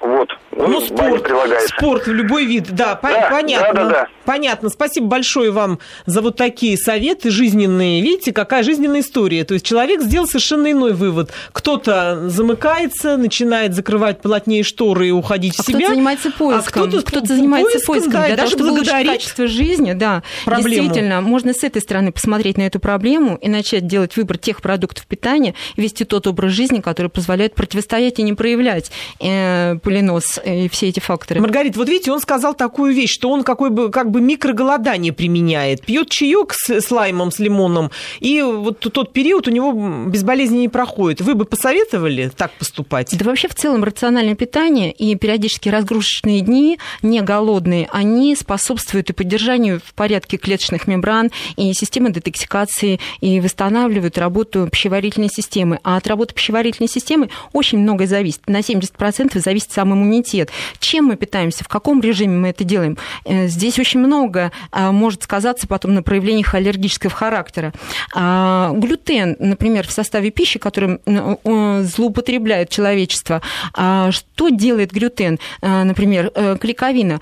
Вот. 0.00 0.28
Ну, 0.52 0.66
ну 0.66 0.80
спорт, 0.80 1.28
спорт 1.66 2.06
в 2.06 2.12
любой 2.12 2.44
вид, 2.44 2.70
да, 2.70 2.98
да 3.02 3.28
понятно. 3.30 3.74
Да, 3.74 3.84
да, 3.84 3.90
да. 3.90 4.08
Понятно. 4.24 4.68
Спасибо 4.68 5.06
большое 5.06 5.50
вам 5.50 5.78
за 6.06 6.20
вот 6.20 6.36
такие 6.36 6.76
советы 6.76 7.30
жизненные. 7.30 8.02
Видите, 8.02 8.32
какая 8.32 8.62
жизненная 8.62 9.00
история. 9.00 9.44
То 9.44 9.54
есть 9.54 9.64
человек 9.64 10.02
сделал 10.02 10.26
совершенно 10.26 10.70
иной 10.70 10.94
вывод. 10.94 11.32
Кто-то 11.52 12.28
замыкается, 12.28 13.16
начинает 13.16 13.74
закрывать 13.74 14.20
плотнее 14.20 14.62
шторы 14.62 15.08
и 15.08 15.10
уходить 15.10 15.58
а 15.58 15.62
в 15.62 15.66
себя. 15.66 15.78
кто 15.78 15.88
занимается 15.88 16.30
поиском. 16.30 16.82
А 16.82 16.86
кто-то, 16.86 17.06
кто 17.06 17.24
занимается 17.24 17.78
поиском, 17.78 17.94
поиском 17.94 18.12
да, 18.12 18.26
для 18.26 18.36
даже 18.36 18.50
того, 18.50 18.64
чтобы 18.64 18.70
улучшить 18.76 19.06
качество 19.06 19.46
жизни. 19.46 19.92
Да, 19.92 20.22
проблему. 20.44 20.68
действительно, 20.68 21.20
можно 21.20 21.54
с 21.54 21.64
этой 21.64 21.82
стороны 21.82 22.12
посмотреть 22.12 22.58
на 22.58 22.62
эту 22.62 22.80
проблему 22.80 23.38
и 23.40 23.48
начать 23.48 23.86
делать 23.86 24.16
выбор 24.16 24.38
тех 24.38 24.60
продуктов 24.60 25.06
питания, 25.06 25.54
вести 25.76 26.04
тот 26.04 26.26
образ 26.26 26.52
жизни, 26.52 26.80
который 26.80 27.08
позволяет 27.08 27.54
противостоять 27.54 28.18
и 28.18 28.22
не 28.22 28.34
проявлять 28.34 28.90
полинос 29.88 30.38
и 30.44 30.68
все 30.68 30.88
эти 30.88 31.00
факторы. 31.00 31.40
Маргарита, 31.40 31.78
вот 31.78 31.88
видите, 31.88 32.12
он 32.12 32.20
сказал 32.20 32.52
такую 32.52 32.92
вещь, 32.92 33.10
что 33.10 33.30
он 33.30 33.42
какой 33.42 33.70
бы, 33.70 33.90
как 33.90 34.10
бы 34.10 34.20
микроголодание 34.20 35.14
применяет. 35.14 35.80
Пьет 35.80 36.10
чаек 36.10 36.52
с, 36.52 36.68
с 36.68 36.90
лаймом, 36.90 37.30
с 37.30 37.38
лимоном, 37.38 37.90
и 38.20 38.42
вот 38.42 38.80
тот 38.80 39.14
период 39.14 39.48
у 39.48 39.50
него 39.50 39.72
без 40.06 40.24
болезни 40.24 40.58
не 40.58 40.68
проходит. 40.68 41.22
Вы 41.22 41.34
бы 41.34 41.46
посоветовали 41.46 42.30
так 42.36 42.52
поступать? 42.58 43.16
Да 43.18 43.24
вообще 43.24 43.48
в 43.48 43.54
целом 43.54 43.82
рациональное 43.82 44.34
питание 44.34 44.92
и 44.92 45.14
периодически 45.14 45.70
разгрузочные 45.70 46.42
дни, 46.42 46.78
не 47.00 47.22
голодные, 47.22 47.88
они 47.90 48.36
способствуют 48.36 49.08
и 49.08 49.14
поддержанию 49.14 49.80
в 49.82 49.94
порядке 49.94 50.36
клеточных 50.36 50.86
мембран 50.86 51.30
и 51.56 51.72
системы 51.72 52.12
детоксикации, 52.12 53.00
и 53.22 53.40
восстанавливают 53.40 54.18
работу 54.18 54.68
пищеварительной 54.70 55.30
системы. 55.30 55.80
А 55.82 55.96
от 55.96 56.06
работы 56.06 56.34
пищеварительной 56.34 56.90
системы 56.90 57.30
очень 57.54 57.78
многое 57.78 58.06
зависит. 58.06 58.42
На 58.48 58.58
70% 58.58 59.38
зависит 59.38 59.72
сам 59.78 59.94
иммунитет. 59.94 60.50
Чем 60.80 61.04
мы 61.04 61.14
питаемся, 61.14 61.62
в 61.62 61.68
каком 61.68 62.00
режиме 62.00 62.36
мы 62.36 62.48
это 62.48 62.64
делаем? 62.64 62.98
Э, 63.24 63.46
здесь 63.46 63.78
очень 63.78 64.00
много 64.00 64.50
а, 64.72 64.90
может 64.90 65.22
сказаться 65.22 65.68
потом 65.68 65.94
на 65.94 66.02
проявлениях 66.02 66.52
аллергического 66.52 67.12
характера. 67.12 67.72
А, 68.12 68.72
глютен, 68.74 69.36
например, 69.38 69.86
в 69.86 69.92
составе 69.92 70.32
пищи, 70.32 70.58
которым 70.58 70.98
злоупотребляет 71.04 72.70
человечество, 72.70 73.40
а, 73.72 74.10
что 74.10 74.48
делает 74.48 74.90
глютен? 74.90 75.38
Например, 75.62 76.32
э, 76.34 76.56
клейковина 76.60 77.20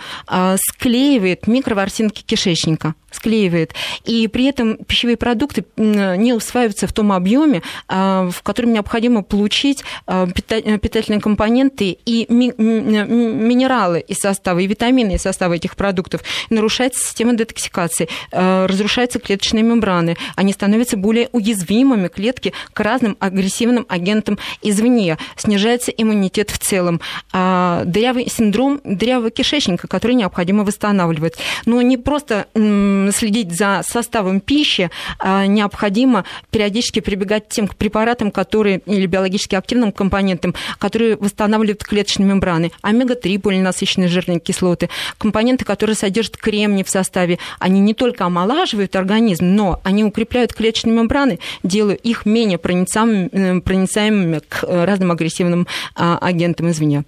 склеивает 0.57 1.47
микроворсинки 1.47 2.23
кишечника 2.23 2.95
склеивает. 3.17 3.75
И 4.05 4.29
при 4.29 4.45
этом 4.45 4.77
пищевые 4.77 5.17
продукты 5.17 5.65
не 5.77 6.33
усваиваются 6.33 6.87
в 6.87 6.93
том 6.93 7.13
объеме, 7.13 7.63
в 7.89 8.35
котором 8.43 8.73
необходимо 8.75 9.23
получить 9.23 9.85
питательные 10.07 11.21
компоненты 11.21 11.97
и 12.05 12.27
минералы 12.57 14.01
из 14.01 14.19
состава, 14.19 14.59
и 14.61 14.67
витамины 14.67 15.15
из 15.15 15.23
состава 15.23 15.55
этих 15.55 15.77
продуктов. 15.77 16.23
Нарушается 16.51 17.05
система 17.05 17.35
детоксикации, 17.35 18.09
разрушаются 18.33 19.19
клеточные 19.19 19.63
мембраны, 19.63 20.17
они 20.37 20.53
становятся 20.53 20.97
более 20.97 21.29
уязвимыми, 21.33 22.09
клетки, 22.09 22.53
к 22.73 22.81
разным 22.81 23.17
агрессивным 23.21 23.87
агентам 23.89 24.39
извне, 24.63 25.19
снижается 25.37 25.91
иммунитет 25.91 26.51
в 26.51 26.59
целом. 26.59 27.01
Дырявый 27.33 28.29
синдром 28.29 28.81
дырявого 28.85 29.31
кишечника, 29.31 29.89
который 29.89 30.15
необходимо 30.15 30.65
восстанавливать. 30.65 31.35
Но 31.65 31.83
не 31.83 31.97
просто 31.97 32.47
следить 32.55 33.57
за 33.57 33.83
составом 33.87 34.41
пищи, 34.41 34.91
а, 35.19 35.47
необходимо 35.47 36.25
периодически 36.51 37.01
прибегать 37.01 37.49
к 37.49 37.53
тем 37.53 37.69
препаратам, 37.69 38.31
которые, 38.31 38.81
или 38.87 39.07
биологически 39.07 39.55
активным 39.55 39.93
компонентам, 39.93 40.55
которые 40.79 41.17
восстанавливают 41.17 41.85
клеточные 41.85 42.27
мембраны. 42.27 42.36
Омега-3 42.83 43.39
полинасыщенные 43.39 44.09
жирные 44.09 44.41
кислоты, 44.41 44.89
компоненты, 45.19 45.65
которые 45.65 45.97
содержат 45.97 46.37
кремний 46.37 46.85
в 46.85 46.91
составе, 46.91 47.39
они 47.59 47.81
не 47.81 47.95
только 47.95 48.25
омолаживают 48.25 48.97
организм, 48.97 49.47
но 49.55 49.81
они 49.85 50.05
укрепляют 50.05 50.53
клеточные 50.53 50.95
мембраны, 50.95 51.39
делая 51.63 51.97
их 51.97 52.27
менее 52.27 52.59
проницаемыми, 52.59 53.61
проницаемыми 53.61 54.41
к 54.49 54.63
разным 54.63 55.11
агрессивным 55.13 55.67
а, 55.95 56.19
агентам 56.19 56.71
извне. 56.71 57.05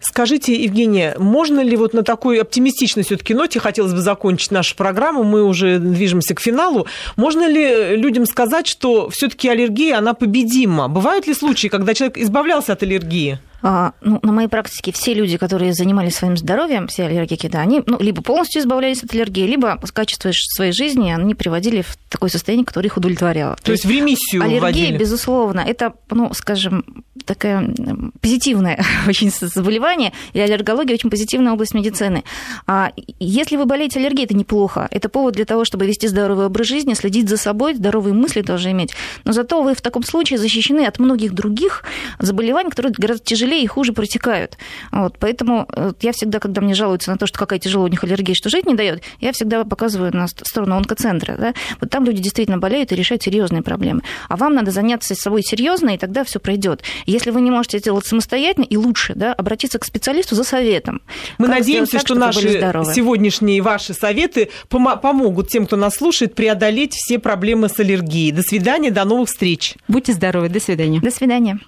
Скажите, 0.00 0.54
Евгения, 0.54 1.14
можно 1.18 1.60
ли 1.60 1.76
вот 1.76 1.94
на 1.94 2.02
такой 2.02 2.40
оптимистичной 2.40 3.04
все-таки 3.04 3.34
ноте, 3.34 3.60
хотелось 3.60 3.92
бы 3.92 4.00
закончить 4.00 4.50
нашу 4.50 4.76
программу, 4.76 5.22
мы 5.24 5.44
уже 5.44 5.78
движемся 5.78 6.34
к 6.34 6.40
финалу, 6.40 6.86
можно 7.16 7.48
ли 7.48 7.96
людям 7.96 8.26
сказать, 8.26 8.66
что 8.66 9.08
все-таки 9.10 9.48
аллергия, 9.48 9.98
она 9.98 10.14
победима? 10.14 10.88
Бывают 10.88 11.26
ли 11.26 11.34
случаи, 11.34 11.68
когда 11.68 11.94
человек 11.94 12.18
избавлялся 12.18 12.72
от 12.72 12.82
аллергии? 12.82 13.38
А, 13.62 13.92
ну, 14.00 14.20
на 14.22 14.32
моей 14.32 14.48
практике 14.48 14.92
все 14.92 15.14
люди, 15.14 15.36
которые 15.36 15.72
занимались 15.74 16.16
своим 16.16 16.36
здоровьем, 16.36 16.86
все 16.88 17.04
аллергики, 17.04 17.46
да, 17.48 17.60
они 17.60 17.82
ну, 17.86 17.98
либо 18.00 18.22
полностью 18.22 18.62
избавлялись 18.62 19.02
от 19.02 19.12
аллергии, 19.12 19.46
либо 19.46 19.78
качество 19.92 20.30
своей 20.32 20.72
жизни 20.72 21.10
они 21.10 21.34
приводили 21.34 21.82
в 21.82 21.96
такое 22.08 22.30
состояние, 22.30 22.64
которое 22.64 22.86
их 22.86 22.96
удовлетворяло. 22.96 23.56
То, 23.56 23.64
То 23.64 23.72
есть 23.72 23.84
в 23.84 23.90
ремиссию 23.90 24.42
Аллергия, 24.42 24.60
вводили. 24.60 24.96
безусловно, 24.96 25.60
это, 25.60 25.94
ну, 26.10 26.32
скажем, 26.32 27.04
такое 27.24 27.74
позитивное 28.20 28.82
очень 29.08 29.30
заболевание, 29.30 30.12
и 30.32 30.40
аллергология 30.40 30.94
очень 30.94 31.10
позитивная 31.10 31.52
область 31.52 31.74
медицины. 31.74 32.24
А 32.66 32.92
если 33.18 33.56
вы 33.56 33.66
болеете 33.66 33.98
аллергией, 33.98 34.24
это 34.24 34.34
неплохо. 34.34 34.88
Это 34.90 35.08
повод 35.08 35.34
для 35.34 35.44
того, 35.44 35.64
чтобы 35.64 35.86
вести 35.86 36.08
здоровый 36.08 36.46
образ 36.46 36.66
жизни, 36.66 36.94
следить 36.94 37.28
за 37.28 37.36
собой, 37.36 37.74
здоровые 37.74 38.14
мысли 38.14 38.42
тоже 38.42 38.70
иметь. 38.70 38.92
Но 39.24 39.32
зато 39.32 39.62
вы 39.62 39.74
в 39.74 39.80
таком 39.80 40.02
случае 40.02 40.38
защищены 40.38 40.86
от 40.86 40.98
многих 40.98 41.32
других 41.32 41.84
заболеваний, 42.18 42.70
которые 42.70 42.92
гораздо 42.96 43.24
тяжелее 43.24 43.49
и 43.56 43.66
хуже 43.66 43.92
протекают. 43.92 44.58
Вот, 44.92 45.16
поэтому 45.18 45.66
э, 45.74 45.92
я 46.00 46.12
всегда, 46.12 46.38
когда 46.38 46.60
мне 46.60 46.74
жалуются 46.74 47.10
на 47.10 47.16
то, 47.16 47.26
что 47.26 47.38
какая 47.38 47.58
тяжелая 47.58 47.88
у 47.88 47.90
них 47.90 48.02
аллергия, 48.04 48.34
что 48.34 48.48
жить 48.48 48.66
не 48.66 48.74
дает, 48.74 49.02
я 49.20 49.32
всегда 49.32 49.64
показываю 49.64 50.14
на 50.14 50.28
сторону 50.28 50.76
онкоцентра. 50.76 51.36
Да? 51.36 51.54
Вот 51.80 51.90
там 51.90 52.04
люди 52.04 52.22
действительно 52.22 52.58
болеют 52.58 52.92
и 52.92 52.94
решают 52.94 53.22
серьезные 53.22 53.62
проблемы. 53.62 54.02
А 54.28 54.36
вам 54.36 54.54
надо 54.54 54.70
заняться 54.70 55.14
собой 55.14 55.42
серьезно, 55.42 55.90
и 55.90 55.98
тогда 55.98 56.24
все 56.24 56.40
пройдет. 56.40 56.82
Если 57.06 57.30
вы 57.30 57.40
не 57.40 57.50
можете 57.50 57.78
сделать 57.78 58.06
самостоятельно, 58.06 58.64
и 58.64 58.76
лучше 58.76 59.14
да, 59.14 59.32
обратиться 59.32 59.78
к 59.78 59.84
специалисту 59.84 60.34
за 60.34 60.44
советом. 60.44 61.02
Мы 61.38 61.48
надеемся, 61.48 61.92
так, 61.92 62.00
что 62.02 62.14
наши 62.14 62.40
сегодняшние 62.40 63.60
ваши 63.60 63.94
советы 63.94 64.50
помогут 64.68 65.48
тем, 65.48 65.66
кто 65.66 65.76
нас 65.76 65.94
слушает, 65.94 66.34
преодолеть 66.34 66.94
все 66.94 67.18
проблемы 67.18 67.68
с 67.68 67.78
аллергией. 67.78 68.32
До 68.32 68.42
свидания, 68.42 68.90
до 68.90 69.04
новых 69.04 69.28
встреч. 69.28 69.74
Будьте 69.88 70.12
здоровы, 70.12 70.48
до 70.48 70.60
свидания. 70.60 71.00
До 71.00 71.10
свидания. 71.10 71.60